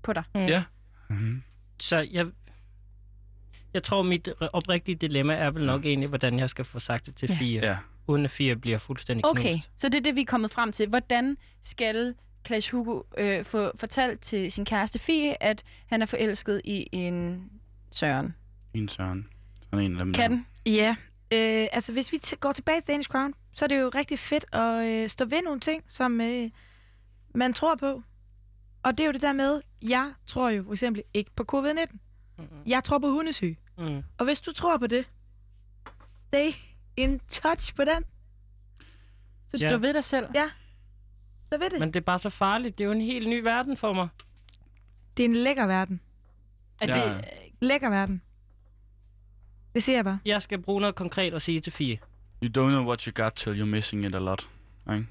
på 0.04 0.14
dig. 0.14 0.24
Mm. 0.36 0.46
Ja. 0.46 0.64
Mm-hmm. 1.10 1.44
Så 1.80 1.98
jeg, 2.12 2.26
jeg 3.74 3.84
tror, 3.84 4.02
mit 4.04 4.30
oprigtige 4.54 4.96
dilemma 4.96 5.34
er 5.34 5.52
vel 5.52 5.66
nok 5.66 5.86
egentlig, 5.86 6.10
hvordan 6.10 6.40
jeg 6.40 6.50
skal 6.50 6.66
få 6.66 6.80
sagt 6.80 7.06
det 7.06 7.16
til 7.16 7.30
Ja. 7.30 7.36
Fie, 7.40 7.60
Ja. 7.62 7.78
uden 8.08 8.26
at 8.26 8.32
Fie 8.32 8.56
bliver 8.56 8.78
fuldstændig 8.78 9.26
Okay, 9.26 9.52
knust. 9.52 9.70
så 9.76 9.90
det 9.90 9.96
er 9.98 10.02
det, 10.02 10.16
vi 10.16 10.22
er 10.22 10.26
kommet 10.26 10.52
frem 10.52 10.72
til. 10.72 10.88
Hvordan 10.90 11.38
skal 11.62 12.16
Clash 12.48 12.72
Hugo 12.76 13.02
øh, 13.18 13.46
få 13.46 13.72
fortalt 13.78 14.22
til 14.22 14.52
sin 14.52 14.66
kæreste 14.66 15.00
Fie, 15.00 15.44
at 15.44 15.64
han 15.88 16.02
er 16.02 16.06
forelsket 16.06 16.62
i 16.66 16.88
en 16.92 17.50
Søren? 17.92 18.36
En 18.74 18.90
Søren. 18.90 19.28
Sådan 19.70 19.86
en 19.86 19.98
af 20.00 20.06
dem. 20.06 20.14
Kan 20.14 20.32
den? 20.32 20.46
Ja, 20.66 20.96
øh, 21.34 21.68
altså 21.72 21.94
hvis 21.94 22.12
vi 22.12 22.20
t- 22.26 22.36
går 22.40 22.52
tilbage 22.54 22.82
til 22.82 22.88
Danish 22.88 23.10
Crown, 23.10 23.34
så 23.54 23.66
er 23.66 23.70
det 23.70 23.80
jo 23.80 23.92
rigtig 23.96 24.20
fedt 24.20 24.46
at 24.56 24.86
øh, 24.88 25.10
stå 25.10 25.26
ved 25.26 25.42
nogle 25.44 25.60
ting, 25.60 25.84
som 25.88 26.22
øh, 26.22 26.50
man 27.36 27.54
tror 27.54 27.76
på. 27.76 28.04
Og 28.88 28.98
det 28.98 29.04
er 29.04 29.08
jo 29.08 29.12
det 29.14 29.22
der 29.22 29.34
med, 29.34 29.62
jeg 29.82 30.14
tror 30.28 30.50
jo 30.50 30.64
for 30.64 30.72
eksempel 30.72 31.04
ikke 31.14 31.32
på 31.36 31.46
covid-19. 31.56 31.98
Mm-mm. 32.38 32.48
Jeg 32.66 32.84
tror 32.84 33.00
på 33.00 33.10
hundesyge. 33.10 33.58
Mm. 33.78 34.04
Og 34.18 34.26
hvis 34.26 34.40
du 34.40 34.52
tror 34.54 34.78
på 34.78 34.88
det, 34.88 35.10
stay 36.28 36.52
in 36.98 37.20
touch 37.20 37.76
på 37.76 37.82
den. 37.84 38.04
Så 39.48 39.58
Ja. 39.62 39.70
stå 39.70 39.78
ved 39.78 39.94
dig 39.94 40.04
selv. 40.04 40.26
Ja. 40.36 40.50
Så 41.54 41.58
ved 41.60 41.70
det. 41.70 41.80
Men 41.80 41.88
det 41.94 41.96
er 41.96 42.04
bare 42.04 42.20
så 42.20 42.30
farligt. 42.30 42.78
Det 42.78 42.84
er 42.84 42.86
jo 42.86 42.92
en 42.92 43.02
helt 43.02 43.30
ny 43.30 43.40
verden 43.44 43.78
for 43.78 43.94
mig. 43.94 44.08
Det 45.18 45.24
er 45.26 45.30
en 45.30 45.36
lækker 45.36 45.68
verden. 45.68 46.00
Er 46.82 47.00
Ja. 47.00 47.16
det, 47.16 47.26
Lækker 47.62 47.90
verden. 47.90 48.22
Det 49.76 49.84
siger 49.84 49.98
jeg 49.98 50.06
bare. 50.06 50.20
Jeg 50.26 50.42
skal 50.42 50.62
bruge 50.62 50.82
noget 50.82 50.96
konkret 50.96 51.34
at 51.34 51.42
sige 51.42 51.60
til 51.60 51.72
Fie. 51.74 52.00
You 52.44 52.48
don't 52.50 52.70
know 52.72 52.86
what 52.88 53.02
you 53.02 53.24
got 53.24 53.32
till 53.34 53.62
you're 53.62 53.66
missing 53.66 54.06
it 54.06 54.16
a 54.16 54.20
lot. 54.20 54.50
Ikke? 54.94 55.08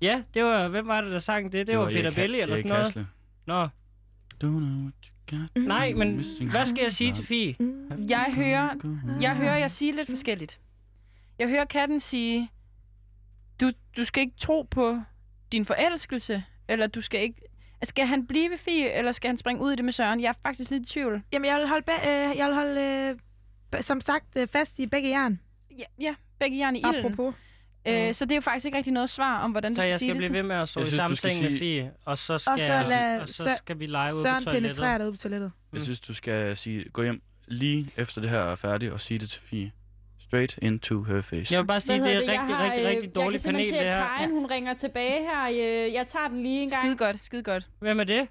Ja, 0.00 0.22
det 0.34 0.44
var... 0.44 0.68
Hvem 0.68 0.86
var 0.86 1.00
det, 1.00 1.12
der 1.12 1.18
sang 1.18 1.52
det? 1.52 1.66
Det, 1.66 1.78
var, 1.78 1.86
Peter 1.86 2.02
Erik 2.02 2.14
Ha- 2.14 2.20
Belli 2.22 2.40
eller 2.40 2.54
Erik 2.54 2.62
sådan 2.62 2.68
noget. 2.68 2.86
Hasle. 2.86 3.06
Nå, 3.46 3.68
Don't 4.44 4.60
know 4.60 4.82
what 4.82 4.94
you 5.06 5.38
got 5.38 5.66
nej, 5.66 5.92
men 5.92 6.14
hvad 6.50 6.66
skal 6.66 6.82
jeg 6.82 6.92
sige 6.92 7.14
til 7.14 7.24
Fie? 7.24 7.56
Mm. 7.60 8.06
jeg 8.08 8.32
hører, 8.34 8.70
jeg 9.20 9.36
hører 9.36 9.56
jer 9.56 9.68
sige 9.68 9.96
lidt 9.96 10.10
forskelligt. 10.10 10.60
Jeg 11.38 11.48
hører 11.48 11.64
katten 11.64 12.00
sige, 12.00 12.50
du, 13.60 13.70
du 13.96 14.04
skal 14.04 14.20
ikke 14.20 14.36
tro 14.38 14.62
på 14.70 15.00
din 15.52 15.64
forelskelse, 15.64 16.44
eller 16.68 16.86
du 16.86 17.00
skal 17.00 17.20
ikke... 17.20 17.40
Skal 17.82 18.06
han 18.06 18.26
blive 18.26 18.50
ved 18.50 18.58
Fie, 18.58 18.92
eller 18.92 19.12
skal 19.12 19.28
han 19.28 19.36
springe 19.36 19.62
ud 19.62 19.72
i 19.72 19.76
det 19.76 19.84
med 19.84 19.92
Søren? 19.92 20.20
Jeg 20.20 20.28
er 20.28 20.32
faktisk 20.42 20.70
lidt 20.70 20.82
i 20.82 20.92
tvivl. 20.92 21.22
Jamen, 21.32 21.46
jeg 21.46 21.58
vil 21.58 21.68
holde, 21.68 21.92
øh, 21.92 22.36
jeg 22.36 22.46
vil 22.46 22.54
holde 22.54 22.80
øh, 23.74 23.82
som 23.82 24.00
sagt, 24.00 24.26
øh, 24.36 24.48
fast 24.48 24.78
i 24.78 24.86
begge 24.86 25.08
jern. 25.08 25.40
Ja, 25.78 25.84
ja 26.00 26.14
begge 26.38 26.58
jern 26.58 26.76
i 26.76 26.78
ilden. 26.78 26.94
Apropos. 26.94 27.34
Øh, 27.88 28.14
så 28.14 28.24
det 28.24 28.32
er 28.32 28.36
jo 28.36 28.40
faktisk 28.40 28.66
ikke 28.66 28.78
rigtig 28.78 28.92
noget 28.92 29.10
svar 29.10 29.42
om, 29.42 29.50
hvordan 29.50 29.72
du 29.72 29.76
Så 29.76 29.80
skal 29.80 29.90
jeg 29.90 29.98
sige 29.98 30.08
skal 30.08 30.14
det 30.14 30.18
blive 30.20 30.28
til. 30.28 30.34
ved 30.36 30.42
med 30.42 30.56
at 30.56 30.68
sove 30.68 30.80
Jeg 30.82 30.86
i 30.86 30.90
synes, 30.90 30.98
samme 31.00 31.12
du 31.12 31.16
skal 31.16 31.30
seng 31.30 31.42
med 31.42 31.50
sige- 31.50 31.58
Fie, 31.58 31.92
og 32.04 32.18
så 32.18 32.38
skal, 32.38 32.52
Og 32.52 32.58
så 32.58 32.64
jeg, 32.64 32.84
lad 32.88 33.20
og 33.20 33.28
så 33.28 33.54
skal 33.58 33.78
vi 33.78 33.86
lege 33.86 34.14
ude 34.14 34.22
Søren 34.22 34.44
på 34.44 34.44
toilettet. 34.44 34.62
penetrerer 34.76 34.98
dig 34.98 35.06
ude 35.06 35.12
på 35.12 35.18
toilettet. 35.18 35.52
Jeg 35.72 35.82
synes, 35.82 36.00
du 36.00 36.14
skal 36.14 36.56
sige, 36.56 36.84
gå 36.92 37.02
hjem, 37.02 37.22
lige 37.48 37.90
efter 37.96 38.20
det 38.20 38.30
her 38.30 38.38
er 38.38 38.54
færdigt 38.56 38.92
og 38.92 39.00
sige 39.00 39.18
det 39.18 39.30
til 39.30 39.40
Fie. 39.40 39.72
Straight 40.20 40.58
into 40.62 41.02
her 41.02 41.20
face. 41.22 41.52
Jeg 41.54 41.60
vil 41.60 41.66
bare 41.66 41.80
sige, 41.80 41.92
det 41.94 42.00
er 42.00 42.04
hedder 42.04 42.18
rigtig, 42.20 42.32
Jeg 42.34 42.40
har, 42.56 42.64
rigtig, 42.64 42.82
øh, 42.82 42.88
rigtig 42.90 43.04
Jeg 43.08 43.14
dårlig 43.14 43.30
kan 43.30 43.40
simpelthen 43.40 43.72
panel, 43.74 43.84
se, 43.84 43.88
det 43.88 43.90
at 43.90 43.96
her. 44.10 44.16
Karin, 44.16 44.30
hun 44.30 44.46
ringer 44.46 44.74
tilbage 44.74 45.20
her. 45.22 45.42
Øh, 45.86 45.92
Jeg 45.94 46.06
tager 46.06 46.28
den 46.28 46.42
lige 46.42 46.62
en 46.62 46.70
gang. 46.70 46.82
Skide 46.82 46.96
godt, 46.96 47.18
skide 47.20 47.42
godt. 47.42 47.68
Hvem 47.80 48.00
er 48.00 48.04
det? 48.04 48.28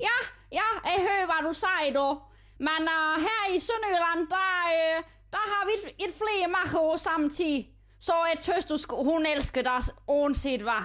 Ja, 0.00 0.16
ja, 0.52 0.66
jeg 0.84 0.98
hører, 1.08 1.26
hvad 1.30 1.48
du 1.48 1.54
sagde, 1.64 1.94
du. 1.98 2.20
Men 2.68 2.82
uh, 2.98 3.14
her 3.28 3.40
i 3.56 3.58
Sønderjylland, 3.68 4.20
der, 4.36 4.50
uh, 4.76 5.04
der 5.34 5.42
har 5.52 5.62
vi 5.68 5.72
et, 5.78 5.84
et 6.06 6.12
flere 6.20 6.48
makker 6.58 6.96
samtidig. 6.96 7.68
Så 8.00 8.12
jeg 8.34 8.40
tøs, 8.40 8.64
du 8.64 8.76
skal, 8.76 8.96
hun 8.96 9.26
elsker 9.26 9.62
dig, 9.62 9.80
uanset 10.06 10.62
hvad. 10.62 10.84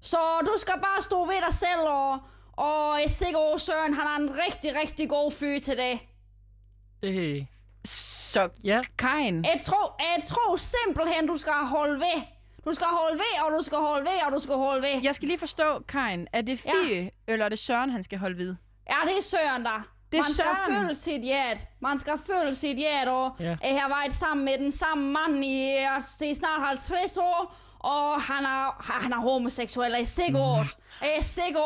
Så 0.00 0.18
du 0.40 0.54
skal 0.58 0.74
bare 0.74 1.02
stå 1.02 1.24
ved 1.24 1.40
dig 1.46 1.54
selv, 1.54 1.80
og, 1.80 2.12
og 2.52 2.96
jeg 2.98 3.04
er 3.04 3.08
sikker 3.08 3.38
på, 3.52 3.58
Søren, 3.58 3.94
han 3.94 4.06
er 4.06 4.16
en 4.16 4.38
rigtig, 4.46 4.74
rigtig 4.80 5.08
god 5.08 5.32
fyr 5.32 5.58
til 5.58 5.76
det. 5.76 5.98
Det... 7.02 7.46
Så, 7.84 8.48
Ja, 8.64 8.80
Karin, 8.98 9.44
Jeg 9.44 9.60
tror, 9.62 9.96
jeg 10.16 10.22
tror 10.24 10.56
simpelthen, 10.56 11.26
du 11.26 11.36
skal 11.36 11.52
holde 11.52 11.94
ved. 11.94 12.22
Du 12.64 12.72
skal 12.72 12.86
holde 12.86 13.14
ved, 13.18 13.44
og 13.46 13.58
du 13.58 13.64
skal 13.64 13.78
holde 13.78 14.04
ved, 14.04 14.26
og 14.26 14.32
du 14.32 14.40
skal 14.40 14.54
holde 14.54 14.82
ved. 14.82 15.00
jeg 15.02 15.14
skal 15.14 15.28
lige 15.28 15.38
forstå, 15.38 15.82
Karin, 15.88 16.28
er 16.32 16.40
det 16.42 16.58
Fie, 16.58 17.02
ja. 17.02 17.08
eller 17.26 17.44
er 17.44 17.48
det 17.48 17.58
Søren, 17.58 17.90
han 17.90 18.02
skal 18.02 18.18
holde 18.18 18.36
ved? 18.38 18.54
Ja, 18.90 18.96
det 19.08 19.18
er 19.18 19.22
Søren 19.22 19.64
der. 19.64 19.88
Det 20.12 20.18
Man 20.18 20.24
skal 20.34 20.46
føle 20.74 20.94
sit 20.94 21.22
hjert. 21.22 21.58
Man 21.80 21.98
skal 21.98 22.18
føle 22.26 22.54
sit 22.54 22.76
hjert, 22.76 23.08
og 23.08 23.36
Ja. 23.40 23.56
jeg 23.62 23.80
har 23.80 23.88
været 23.88 24.14
sammen 24.14 24.44
med 24.44 24.58
den 24.58 24.72
samme 24.72 25.12
mand 25.12 25.44
i 25.44 25.76
det 26.20 26.30
er 26.30 26.34
snart 26.34 26.66
50 26.66 27.16
år, 27.16 27.56
og 27.78 28.22
han 28.22 28.44
er, 28.44 28.82
han 28.92 29.12
er 29.12 29.16
homoseksuel, 29.16 29.92
er 29.94 30.04
sikker 30.04 30.56
Mhm. 30.56 30.66
mm. 31.00 31.06
Er 31.18 31.20
sikker 31.22 31.60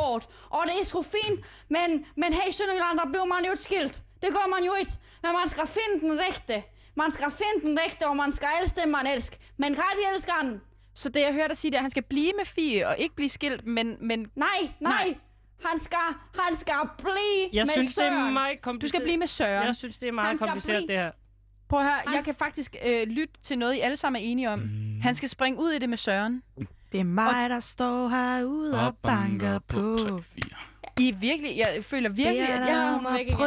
og 0.51 0.63
det 0.67 0.81
er 0.81 0.85
sgu 0.85 1.03
fint, 1.03 1.41
men, 1.71 2.07
men 2.17 2.33
her 2.33 2.47
i 2.49 2.53
Sønderjylland, 2.53 2.99
der 2.99 3.07
bliver 3.07 3.25
man 3.25 3.45
jo 3.45 3.53
et 3.53 3.59
skilt. 3.59 4.03
Det 4.23 4.31
gør 4.33 4.47
man 4.55 4.65
jo 4.65 4.75
ikke, 4.75 4.93
men 5.23 5.33
man 5.33 5.49
skal 5.49 5.67
finde 5.67 6.01
den 6.07 6.19
rigtige. 6.29 6.65
Man 6.95 7.11
skal 7.11 7.31
finde 7.31 7.69
den 7.69 7.79
rigtige, 7.87 8.09
og 8.09 8.17
man 8.17 8.33
skal 8.33 8.49
elske 8.63 8.81
dem, 8.81 8.89
man 8.89 9.07
elsker. 9.07 9.37
Men 9.57 9.75
kan 9.75 9.83
de 10.03 10.15
elsker 10.15 10.33
han? 10.33 10.61
Så 10.95 11.09
det, 11.09 11.21
jeg 11.21 11.33
hørte 11.33 11.49
dig 11.49 11.57
sige, 11.57 11.71
det 11.71 11.77
er, 11.77 11.81
at 11.81 11.83
han 11.85 11.91
skal 11.91 12.03
blive 12.03 12.33
med 12.37 12.45
Fie 12.45 12.89
og 12.89 12.99
ikke 12.99 13.15
blive 13.15 13.29
skilt, 13.29 13.67
men, 13.67 13.97
men 14.01 14.27
Nej, 14.35 14.49
nej. 14.81 15.05
Nej. 15.05 15.17
Han 15.73 15.81
skal, 15.81 15.99
han 16.47 16.55
skal 16.55 16.75
blive 16.99 17.49
jeg 17.53 17.67
med 17.67 17.73
synes, 17.73 17.87
det 17.87 17.95
Søren. 17.95 18.15
er 18.15 18.31
meget 18.31 18.57
du 18.57 18.61
kompliceret. 18.63 18.89
skal 18.89 19.03
blive 19.03 19.17
med 19.17 19.27
Søren. 19.27 19.67
Jeg 19.67 19.75
synes, 19.77 19.99
det 19.99 20.09
er 20.09 20.13
meget 20.13 20.29
Han 20.29 20.37
skal 20.39 20.49
kompliceret, 20.49 20.85
blive- 20.87 20.97
det 20.99 21.05
her. 21.05 21.11
Prøv 21.69 21.81
at 21.81 21.85
høre, 21.87 21.95
Han 22.07 22.15
jeg 22.15 22.25
kan 22.25 22.35
faktisk 22.35 22.77
øh, 22.87 23.09
lytte 23.09 23.35
til 23.43 23.59
noget, 23.59 23.75
I 23.75 23.81
alle 23.81 23.97
sammen 23.97 24.23
er 24.23 24.27
enige 24.27 24.51
om. 24.51 24.59
Mm. 24.59 25.01
Han 25.03 25.15
skal 25.15 25.29
springe 25.29 25.59
ud 25.61 25.71
i 25.71 25.79
det 25.79 25.89
med 25.89 25.97
Søren. 25.99 26.43
Det 26.93 27.01
er 27.01 27.05
mig, 27.05 27.51
der 27.51 27.61
står 27.61 28.09
herude 28.09 28.87
og 28.87 28.97
banker 28.97 29.59
på. 29.59 29.99
3, 29.99 30.23
4. 30.23 30.43
I 31.01 31.15
virkelig, 31.21 31.57
jeg 31.57 31.85
føler 31.85 32.09
virkelig, 32.09 32.39
Det 32.41 32.51
er 32.51 32.61
at 32.61 32.69
jeg... 32.69 32.77
er 33.07 33.13
væk 33.13 33.21
at 33.21 33.27
igen. 33.27 33.39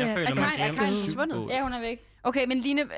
Jeg 0.00 0.08
at 0.08 0.14
føler 0.14 0.30
Er 0.30 0.34
mig 0.34 0.50
Karin, 0.56 0.74
er 0.78 0.86
forsvundet? 0.90 1.46
Ja, 1.50 1.62
hun 1.62 1.72
er 1.72 1.80
væk. 1.80 2.00
Okay, 2.24 2.44
men 2.46 2.58
Line, 2.60 2.82
øh, 2.82 2.88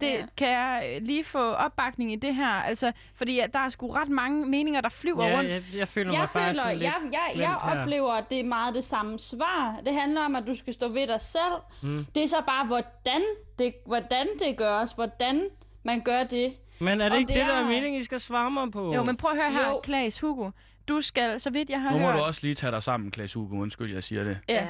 det, 0.00 0.06
Ja. 0.06 0.24
kan 0.36 0.48
jeg 0.48 0.92
øh, 0.96 1.06
lige 1.06 1.24
få 1.24 1.50
opbakning 1.52 2.12
i 2.12 2.16
det 2.16 2.34
her? 2.34 2.46
Altså, 2.48 2.92
fordi 3.14 3.40
der 3.52 3.58
er 3.58 3.68
sgu 3.68 3.90
ret 3.92 4.08
mange 4.08 4.46
meninger, 4.46 4.80
der 4.80 4.88
flyver 4.88 5.24
Ja, 5.28 5.36
rundt. 5.38 5.50
jeg, 5.50 5.62
jeg 5.74 5.88
føler 5.88 6.12
Jeg 6.12 6.20
mig 6.20 6.28
bare 6.34 6.42
føler, 6.44 6.54
sådan 6.62 6.68
jeg, 6.82 6.92
lidt... 7.02 7.12
jeg, 7.12 7.20
jeg 7.24 7.30
glemt 7.34 7.48
her. 7.48 7.80
oplever, 7.80 8.12
at 8.12 8.30
det 8.30 8.40
er 8.40 8.44
meget 8.44 8.74
det 8.74 8.84
samme 8.84 9.18
svar. 9.18 9.80
Det 9.86 9.94
handler 9.94 10.20
om, 10.24 10.36
at 10.36 10.44
du 10.46 10.54
skal 10.54 10.72
stå 10.74 10.88
ved 10.88 11.06
dig 11.06 11.20
selv. 11.20 11.54
Mm. 11.82 12.06
Det 12.14 12.22
er 12.22 12.28
så 12.28 12.42
bare, 12.46 12.66
hvordan 12.66 13.22
det, 13.58 13.74
hvordan 13.86 14.26
det 14.46 14.56
gøres, 14.56 14.92
hvordan 14.92 15.48
man 15.82 16.00
gør 16.00 16.24
det. 16.24 16.54
Men 16.78 17.00
er 17.00 17.04
det 17.04 17.12
Om 17.12 17.18
ikke 17.18 17.28
det 17.28 17.36
det, 17.36 17.46
der 17.46 17.54
er 17.54 17.60
er- 17.60 17.66
meningen, 17.66 18.00
I 18.00 18.04
skal 18.04 18.20
svare 18.20 18.50
mig 18.50 18.72
på? 18.72 18.94
Jo, 18.94 19.02
men 19.02 19.16
prøv 19.16 19.30
at 19.30 19.36
høre 19.36 19.52
her, 19.52 19.68
Jo. 19.70 19.80
Klaas 19.82 20.20
Hugo. 20.20 20.50
Du 20.88 21.00
skal, 21.00 21.40
så 21.40 21.50
vidt 21.50 21.70
jeg 21.70 21.80
har 21.82 21.90
Nu 21.92 21.98
må 21.98 22.04
hørt... 22.06 22.18
du 22.18 22.24
også 22.24 22.40
lige 22.42 22.54
tage 22.54 22.70
dig 22.70 22.82
sammen, 22.82 23.10
Klaas 23.10 23.32
Hugo. 23.32 23.56
Undskyld, 23.56 23.94
jeg 23.94 24.04
siger 24.04 24.24
det. 24.24 24.38
Ja, 24.48 24.66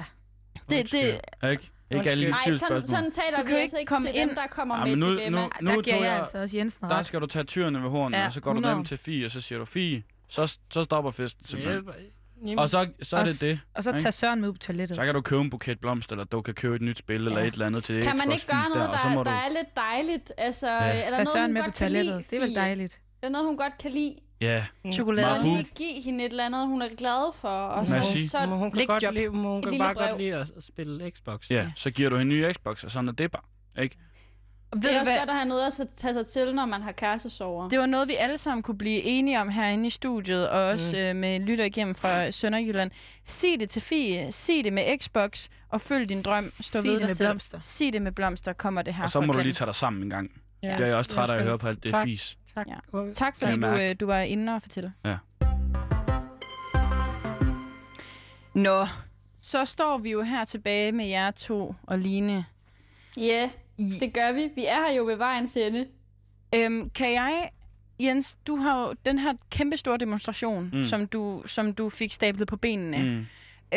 det, 0.70 0.92
det, 0.92 1.20
Ikke? 1.50 1.70
Ikke 1.90 2.10
alle 2.10 2.26
de 2.26 2.30
Nej, 2.30 2.56
sådan, 2.56 2.86
sådan 2.86 3.10
taler 3.10 3.40
Du 3.42 3.46
vi 3.46 3.52
altså 3.54 3.76
ikke 3.78 3.88
komme 3.88 4.06
til 4.08 4.14
dem, 4.20 4.28
ind. 4.28 4.36
der 4.36 4.46
kommer 4.50 4.78
Ja, 4.78 4.84
med 4.84 4.96
nu, 4.96 5.06
dilemma. 5.10 5.40
nu, 5.40 5.48
Der 5.60 5.74
nu 5.74 5.82
giver 5.82 5.96
tror 5.96 6.04
jeg 6.04 6.12
jeg, 6.12 6.20
altså 6.22 6.38
også 6.38 6.56
Jensen 6.56 6.80
der 6.82 6.88
ret. 6.98 7.06
skal 7.06 7.20
du 7.20 7.26
tage 7.26 7.44
tyrene 7.44 7.82
ved 7.82 7.90
hornene, 7.90 8.18
Ja, 8.18 8.26
og 8.26 8.32
så 8.32 8.40
går 8.40 8.50
du 8.52 8.58
100. 8.58 8.74
hjem 8.74 8.84
til 8.84 8.98
Fie, 8.98 9.24
og 9.26 9.30
så 9.30 9.40
siger 9.40 9.58
du, 9.58 9.64
Fie, 9.64 10.02
så, 10.28 10.58
så 10.70 10.82
stopper 10.84 11.10
festen 11.10 11.46
simpelthen. 11.46 11.84
Jamen, 12.42 12.58
Og 12.58 12.68
så, 12.68 12.88
så 13.02 13.16
er 13.16 13.24
det 13.24 13.40
det. 13.40 13.60
Og 13.74 13.84
så 13.84 13.92
tager 13.92 14.10
Søren 14.10 14.40
med 14.40 14.48
ud 14.48 14.52
på 14.52 14.58
toilettet. 14.58 14.96
Så 14.96 15.04
kan 15.04 15.14
du 15.14 15.20
købe 15.20 15.40
en 15.42 15.50
buket 15.50 15.80
blomster, 15.80 16.12
eller 16.12 16.24
du 16.24 16.40
kan 16.40 16.54
købe 16.54 16.74
et 16.76 16.82
nyt 16.82 16.98
spil, 16.98 17.16
eller 17.26 17.40
Ja. 17.40 17.46
et 17.46 17.52
eller 17.52 17.66
andet 17.66 17.84
til 17.84 18.02
Kan 18.02 18.16
man 18.16 18.32
ikke 18.32 18.46
gøre 18.46 18.64
noget, 18.74 18.90
der, 18.92 18.98
der, 18.98 19.14
der 19.14 19.22
du... 19.24 19.30
er 19.30 19.48
lidt 19.48 19.76
dejligt? 19.76 20.32
Altså, 20.38 20.68
Ja. 20.68 20.74
er 20.74 20.92
der 20.92 21.00
Tag 21.02 21.10
noget, 21.10 21.28
Søren 21.28 21.44
hun 21.44 21.52
med 21.52 21.62
på 21.62 21.64
godt 21.66 21.74
kan 21.74 21.92
lide? 21.92 22.02
toilettet. 22.04 22.30
Det 22.30 22.36
er 22.36 22.40
vel 22.40 22.54
dejligt. 22.54 23.00
Er 23.22 23.26
der 23.26 23.32
noget, 23.32 23.46
hun 23.46 23.56
godt 23.56 23.78
kan 23.78 23.90
lide? 23.90 24.14
Ja, 24.40 24.64
chokolade. 24.92 25.26
Så 25.26 25.42
lige 25.42 25.66
give 25.76 26.02
hende 26.02 26.24
et 26.24 26.30
eller 26.30 26.46
andet, 26.46 26.66
hun 26.66 26.82
er 26.82 26.88
glad 26.98 27.34
for. 27.34 27.48
Og 27.48 27.86
så, 27.86 28.28
så, 28.30 28.40
Men 28.40 28.58
hun 28.58 28.70
kan 28.70 28.86
godt 28.86 29.02
job. 29.02 29.14
lide, 29.14 29.28
hun 29.28 29.62
kan 29.62 29.78
bare 29.78 29.94
brev. 29.94 30.08
godt 30.08 30.20
lide 30.20 30.34
at, 30.34 30.50
spille 30.60 31.10
Xbox. 31.10 31.50
ja, 31.50 31.70
så 31.76 31.90
giver 31.90 32.10
du 32.10 32.16
hende 32.16 32.34
en 32.34 32.40
ny 32.40 32.52
Xbox, 32.52 32.84
og 32.84 32.90
sådan 32.90 33.08
er 33.08 33.12
det 33.12 33.30
bare. 33.30 33.42
Ikke? 33.82 33.96
Ved 34.74 34.82
det 34.82 34.90
er 34.90 34.94
du 34.94 34.98
også 35.00 35.12
hvad? 35.12 35.18
godt 35.20 35.30
at 35.30 35.36
have 35.36 35.48
noget 35.48 35.66
at 35.80 35.88
tage 35.96 36.14
sig 36.14 36.26
til, 36.26 36.54
når 36.54 36.66
man 36.66 36.82
har 36.82 36.92
kærestesover. 36.92 37.68
Det 37.68 37.78
var 37.78 37.86
noget, 37.86 38.08
vi 38.08 38.14
alle 38.14 38.38
sammen 38.38 38.62
kunne 38.62 38.78
blive 38.78 39.02
enige 39.02 39.40
om 39.40 39.48
herinde 39.48 39.86
i 39.86 39.90
studiet, 39.90 40.48
og 40.48 40.60
også 40.64 40.96
mm. 40.96 41.02
øh, 41.02 41.16
med 41.16 41.40
lytter 41.40 41.64
igennem 41.64 41.94
fra 41.94 42.30
Sønderjylland. 42.30 42.90
Sig 43.24 43.60
det 43.60 43.70
til 43.70 43.82
Fie, 43.82 44.32
sig 44.32 44.64
det 44.64 44.72
med 44.72 44.98
Xbox, 44.98 45.48
og 45.68 45.80
følg 45.80 46.08
din 46.08 46.22
drøm. 46.22 46.44
Stå 46.44 46.62
Sig 46.62 46.84
ved 46.84 46.92
det 46.92 47.00
dig 47.00 47.08
med 47.08 47.14
selv. 47.14 47.28
blomster. 47.28 47.58
Sig 47.58 47.92
det 47.92 48.02
med 48.02 48.12
blomster, 48.12 48.52
kommer 48.52 48.82
det 48.82 48.94
her 48.94 49.02
Og 49.02 49.10
så 49.10 49.20
må 49.20 49.32
du 49.32 49.38
lige 49.38 49.52
tage 49.52 49.66
dig 49.66 49.74
sammen 49.74 50.02
en 50.02 50.10
gang. 50.10 50.30
Ja. 50.62 50.68
Det 50.76 50.80
er 50.80 50.86
jeg 50.86 50.96
også 50.96 51.10
træt 51.10 51.30
af 51.30 51.36
at 51.36 51.42
høre 51.44 51.58
på 51.58 51.68
alt 51.68 51.82
det 51.82 51.90
Tak. 51.90 52.06
fis. 52.06 52.38
Tak. 52.56 52.66
Ja. 52.94 53.12
Tak 53.12 53.36
fordi 53.38 53.60
du, 53.60 53.66
øh, 53.66 53.96
du 54.00 54.06
var 54.06 54.20
inde 54.20 54.54
og 54.54 54.62
fortælle. 54.62 54.92
Ja. 55.04 55.16
Nå, 58.54 58.86
så 59.38 59.64
står 59.64 59.98
vi 59.98 60.10
jo 60.10 60.22
her 60.22 60.44
tilbage 60.44 60.92
med 60.92 61.06
jer 61.06 61.30
to 61.30 61.74
og 61.82 61.98
Line. 61.98 62.44
Ja, 63.16 63.50
det 64.00 64.12
gør 64.14 64.32
vi. 64.32 64.50
Vi 64.54 64.66
er 64.66 64.86
her 64.88 64.92
jo 64.92 65.06
ved 65.06 65.16
vejens 65.16 65.56
ende. 65.56 65.86
Øhm, 66.54 66.90
kan 66.90 67.12
jeg, 67.12 67.50
Jens, 68.00 68.38
du 68.46 68.56
har 68.56 68.86
jo 68.86 68.94
den 69.06 69.18
her 69.18 69.32
kæmpe 69.50 69.76
store 69.76 69.96
demonstration, 69.98 70.70
mm. 70.72 70.82
Som, 70.82 71.06
du, 71.06 71.42
som 71.46 71.74
du 71.74 71.88
fik 71.88 72.12
stablet 72.12 72.48
på 72.48 72.56
benene. 72.56 72.98
Mm. 72.98 73.26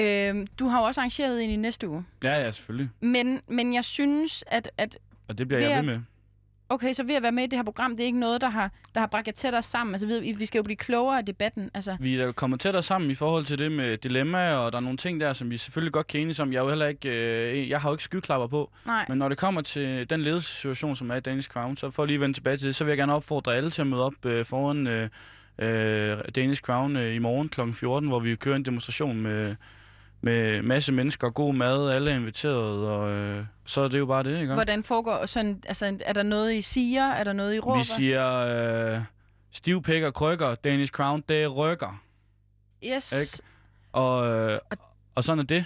Øhm, 0.02 0.48
du 0.48 0.68
har 0.68 0.80
jo 0.80 0.86
også 0.86 1.02
arrangeret 1.02 1.44
en 1.44 1.50
i 1.50 1.56
næste 1.56 1.90
uge. 1.90 2.06
Ja, 2.24 2.34
ja, 2.34 2.52
selvfølgelig. 2.52 2.90
Men, 3.00 3.42
men 3.48 3.74
jeg 3.74 3.86
synes, 3.86 4.44
at, 4.48 4.72
at 4.78 4.98
Og 5.28 5.38
det 5.38 5.48
bliver 5.48 5.68
jeg 5.68 5.86
ved 5.86 5.94
med. 5.94 6.02
Okay, 6.70 6.94
så 6.94 7.04
ved 7.04 7.16
at 7.16 7.24
være 7.24 7.32
med 7.32 7.44
i 7.44 7.48
det 7.48 7.60
her 7.60 7.64
program, 7.64 7.92
det 7.92 8.00
er 8.00 8.06
ikke 8.06 8.20
noget, 8.20 8.42
der 8.42 8.50
har, 8.50 8.72
der 8.94 9.00
har 9.00 9.08
bragt 9.08 9.28
jer 9.28 9.34
tættere 9.34 9.62
sammen. 9.62 9.94
Altså, 9.94 10.08
vi, 10.08 10.36
vi 10.38 10.46
skal 10.46 10.60
jo 10.60 10.64
blive 10.64 10.76
klogere 10.78 11.18
af 11.18 11.26
debatten. 11.26 11.72
Altså, 11.74 11.98
Vi 12.00 12.16
er 12.16 12.32
kommet 12.32 12.60
tættere 12.60 12.84
sammen 12.84 13.12
i 13.12 13.16
forhold 13.16 13.46
til 13.46 13.60
det 13.60 13.72
med 13.72 13.98
dilemmaer, 13.98 14.56
og 14.56 14.72
der 14.72 14.78
er 14.78 14.82
nogle 14.82 14.98
ting 14.98 15.20
der, 15.20 15.34
som 15.34 15.52
vi 15.52 15.58
selvfølgelig 15.58 15.94
godt 15.94 16.08
kan 16.08 16.22
enes 16.22 16.40
om. 16.40 16.54
Jeg, 16.54 16.60
er 16.60 16.64
jo 16.64 16.70
heller 16.70 16.88
ikke, 16.88 17.10
øh, 17.10 17.70
jeg 17.70 17.82
har 17.82 17.90
jo 17.90 17.94
ikke 17.94 18.04
skyklapper 18.04 18.48
på, 18.48 18.72
nej. 18.86 19.06
men 19.10 19.18
når 19.18 19.30
det 19.30 19.38
kommer 19.38 19.62
til 19.62 20.10
den 20.10 20.22
ledelsessituation, 20.22 20.96
som 20.96 21.10
er 21.10 21.16
i 21.16 21.20
Danish 21.20 21.50
Crown, 21.50 21.78
så 21.78 21.92
for 21.92 22.06
lige 22.06 22.16
at 22.16 22.22
vende 22.22 22.38
tilbage 22.38 22.58
til 22.58 22.68
det, 22.68 22.76
så 22.76 22.84
vil 22.84 22.92
jeg 22.92 22.98
gerne 22.98 23.14
opfordre 23.14 23.56
alle 23.56 23.70
til 23.72 23.82
at 23.82 23.88
møde 23.88 24.04
op 24.06 24.26
øh, 24.26 24.46
foran 24.46 24.88
øh, 24.88 25.10
øh, 25.60 26.18
Danish 26.36 26.62
Crown 26.62 26.96
øh, 26.96 27.16
i 27.16 27.20
morgen 27.20 27.50
kl. 27.50 27.62
14, 27.74 28.10
hvor 28.10 28.20
vi 28.20 28.36
kører 28.36 28.56
en 28.56 28.66
demonstration 28.66 29.22
med 29.22 29.56
med 30.22 30.62
masse 30.62 30.92
mennesker, 30.94 31.30
god 31.30 31.54
mad, 31.54 31.90
alle 31.92 32.12
er 32.12 32.16
inviteret, 32.16 32.88
og 32.90 33.12
øh, 33.12 33.46
så 33.66 33.82
er 33.82 33.88
det 33.88 34.00
jo 34.00 34.06
bare 34.06 34.24
det, 34.24 34.42
ikke? 34.42 34.54
Hvordan 34.54 34.84
foregår 34.84 35.26
sådan, 35.26 35.64
altså, 35.68 35.98
er 36.06 36.14
der 36.14 36.24
noget, 36.24 36.54
I 36.54 36.62
siger? 36.62 37.04
Er 37.04 37.24
der 37.24 37.34
noget, 37.34 37.56
I 37.56 37.60
råber? 37.60 37.78
Vi 37.78 37.84
siger 37.84 38.38
øh, 38.96 38.98
stiv 39.52 39.84
pæk 39.84 40.04
og 40.04 40.14
krykker, 40.14 40.56
Danish 40.56 40.92
Crown, 40.92 41.24
det 41.30 41.56
rykker. 41.58 42.04
Yes. 42.86 43.12
Ikke? 43.22 43.48
Og, 43.92 44.28
øh, 44.28 44.60
og 45.16 45.24
sådan 45.24 45.40
er 45.40 45.44
det. 45.44 45.66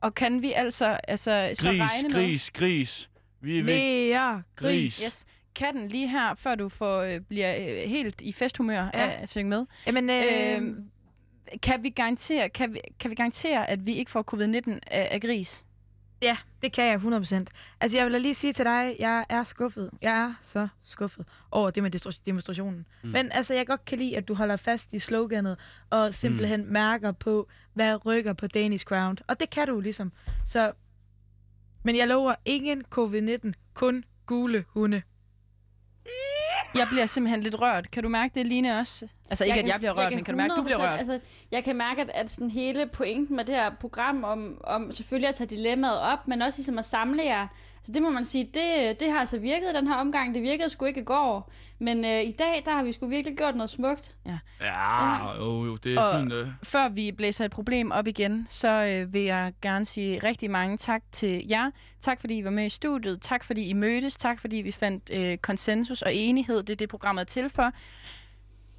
Og 0.00 0.14
kan 0.14 0.42
vi 0.42 0.52
altså, 0.52 0.86
altså 1.08 1.50
så 1.54 1.68
Gris, 1.68 1.80
regne 1.80 2.08
med... 2.08 2.14
gris, 2.14 2.50
gris. 2.50 3.10
Vi 3.40 3.58
er 3.58 3.62
væk. 3.64 3.74
Mere 3.76 4.42
Gris. 4.56 5.02
Yes. 5.06 5.24
Katten 5.54 5.88
lige 5.88 6.08
her, 6.08 6.34
før 6.34 6.54
du 6.54 6.68
får, 6.68 7.00
øh, 7.00 7.20
bliver 7.20 7.54
øh, 7.58 7.90
helt 7.90 8.20
i 8.20 8.32
festhumør. 8.32 8.84
Ja. 8.94 9.00
af 9.00 9.18
at 9.22 9.28
synge 9.28 9.48
med. 9.50 9.66
Jamen, 9.86 10.10
øh, 10.10 10.62
Øh, 10.62 10.74
kan 11.62 11.82
vi 11.82 11.90
garantere, 11.90 12.48
kan 12.48 12.74
vi, 12.74 12.80
kan 13.00 13.10
vi 13.10 13.14
garantere, 13.14 13.70
at 13.70 13.86
vi 13.86 13.94
ikke 13.94 14.10
får 14.10 14.34
covid-19 14.34 14.78
af, 14.86 15.08
af 15.10 15.20
gris? 15.20 15.64
Ja, 16.22 16.36
det 16.62 16.72
kan 16.72 16.84
jeg 16.84 16.94
100%. 16.94 17.44
Altså, 17.80 17.96
jeg 17.96 18.06
vil 18.06 18.12
da 18.12 18.18
lige 18.18 18.34
sige 18.34 18.52
til 18.52 18.64
dig, 18.64 18.96
jeg 18.98 19.24
er 19.28 19.44
skuffet. 19.44 19.90
Jeg 20.02 20.22
er 20.22 20.34
så 20.42 20.68
skuffet 20.84 21.26
over 21.50 21.70
det 21.70 21.82
med 21.82 22.22
demonstrationen. 22.26 22.86
Mm. 23.02 23.08
Men 23.08 23.32
altså, 23.32 23.54
jeg 23.54 23.66
godt 23.66 23.84
kan 23.84 23.98
lide, 23.98 24.16
at 24.16 24.28
du 24.28 24.34
holder 24.34 24.56
fast 24.56 24.92
i 24.92 24.98
sloganet, 24.98 25.58
og 25.90 26.14
simpelthen 26.14 26.64
mm. 26.64 26.72
mærker 26.72 27.12
på, 27.12 27.48
hvad 27.72 28.06
rykker 28.06 28.32
på 28.32 28.46
Danish 28.46 28.84
Crown. 28.84 29.18
Og 29.26 29.40
det 29.40 29.50
kan 29.50 29.68
du 29.68 29.80
ligesom. 29.80 30.12
Så, 30.46 30.72
men 31.82 31.96
jeg 31.96 32.08
lover 32.08 32.34
ingen 32.44 32.84
covid-19, 32.94 33.52
kun 33.74 34.04
gule 34.26 34.64
hunde. 34.68 35.02
Jeg 36.74 36.86
bliver 36.90 37.06
simpelthen 37.06 37.40
lidt 37.40 37.60
rørt. 37.60 37.90
Kan 37.90 38.02
du 38.02 38.08
mærke 38.08 38.34
det, 38.34 38.46
Line, 38.46 38.78
også? 38.78 39.08
Altså 39.30 39.44
ikke, 39.44 39.60
at 39.60 39.66
jeg 39.66 39.78
bliver 39.78 39.92
rørt, 39.92 40.12
men 40.14 40.24
kan 40.24 40.34
du 40.34 40.36
mærke, 40.36 40.52
at 40.52 40.56
du 40.56 40.62
bliver 40.62 40.78
100% 40.78 40.82
rørt? 40.82 40.98
Altså, 40.98 41.20
jeg 41.50 41.64
kan 41.64 41.76
mærke, 41.76 42.00
at, 42.00 42.10
at 42.14 42.30
sådan 42.30 42.50
hele 42.50 42.86
pointen 42.86 43.36
med 43.36 43.44
det 43.44 43.54
her 43.54 43.70
program, 43.70 44.24
om, 44.24 44.60
om 44.64 44.92
selvfølgelig 44.92 45.28
at 45.28 45.34
tage 45.34 45.48
dilemmaet 45.48 45.98
op, 45.98 46.28
men 46.28 46.42
også 46.42 46.58
ligesom 46.58 46.78
at 46.78 46.84
samle 46.84 47.24
jer, 47.24 47.46
så 47.82 47.92
det 47.92 48.02
må 48.02 48.10
man 48.10 48.24
sige, 48.24 48.44
det, 48.44 49.00
det 49.00 49.10
har 49.10 49.18
altså 49.18 49.38
virket 49.38 49.74
den 49.74 49.86
her 49.86 49.94
omgang. 49.94 50.34
Det 50.34 50.42
virkede 50.42 50.68
sgu 50.68 50.84
ikke 50.84 51.00
i 51.00 51.04
går. 51.04 51.50
Men 51.78 52.04
øh, 52.04 52.22
i 52.22 52.30
dag, 52.30 52.62
der 52.64 52.70
har 52.72 52.82
vi 52.82 52.92
sgu 52.92 53.06
virkelig 53.06 53.36
gjort 53.38 53.54
noget 53.56 53.70
smukt. 53.70 54.14
Ja, 54.60 55.34
jo, 55.36 55.64
jo, 55.64 55.76
det 55.76 55.94
er 55.94 56.00
Og- 56.00 56.20
fint. 56.20 56.32
Øh. 56.32 56.48
Før 56.62 56.88
vi 56.88 57.12
blæser 57.12 57.44
et 57.44 57.50
problem 57.50 57.90
op 57.90 58.06
igen, 58.06 58.46
så 58.48 58.68
øh, 58.68 59.14
vil 59.14 59.22
jeg 59.22 59.52
gerne 59.62 59.84
sige 59.84 60.18
rigtig 60.24 60.50
mange 60.50 60.76
tak 60.76 61.02
til 61.12 61.46
jer. 61.50 61.70
Tak 62.00 62.20
fordi 62.20 62.38
I 62.38 62.44
var 62.44 62.50
med 62.50 62.66
i 62.66 62.68
studiet. 62.68 63.20
Tak 63.22 63.44
fordi 63.44 63.64
I 63.64 63.72
mødtes. 63.72 64.16
Tak 64.16 64.40
fordi 64.40 64.56
vi 64.56 64.72
fandt 64.72 65.10
øh, 65.14 65.38
konsensus 65.38 66.02
og 66.02 66.14
enighed. 66.14 66.56
Det 66.62 66.70
er 66.70 66.76
det, 66.76 66.88
programmet 66.88 67.20
er 67.20 67.26
til 67.26 67.50
for. 67.50 67.72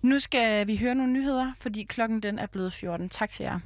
Nu 0.01 0.19
skal 0.19 0.67
vi 0.67 0.77
høre 0.77 0.95
nogle 0.95 1.13
nyheder, 1.13 1.51
fordi 1.59 1.83
klokken 1.83 2.19
den 2.23 2.39
er 2.39 2.45
blevet 2.45 2.73
14. 2.73 3.09
Tak 3.09 3.29
til 3.29 3.43
jer. 3.43 3.59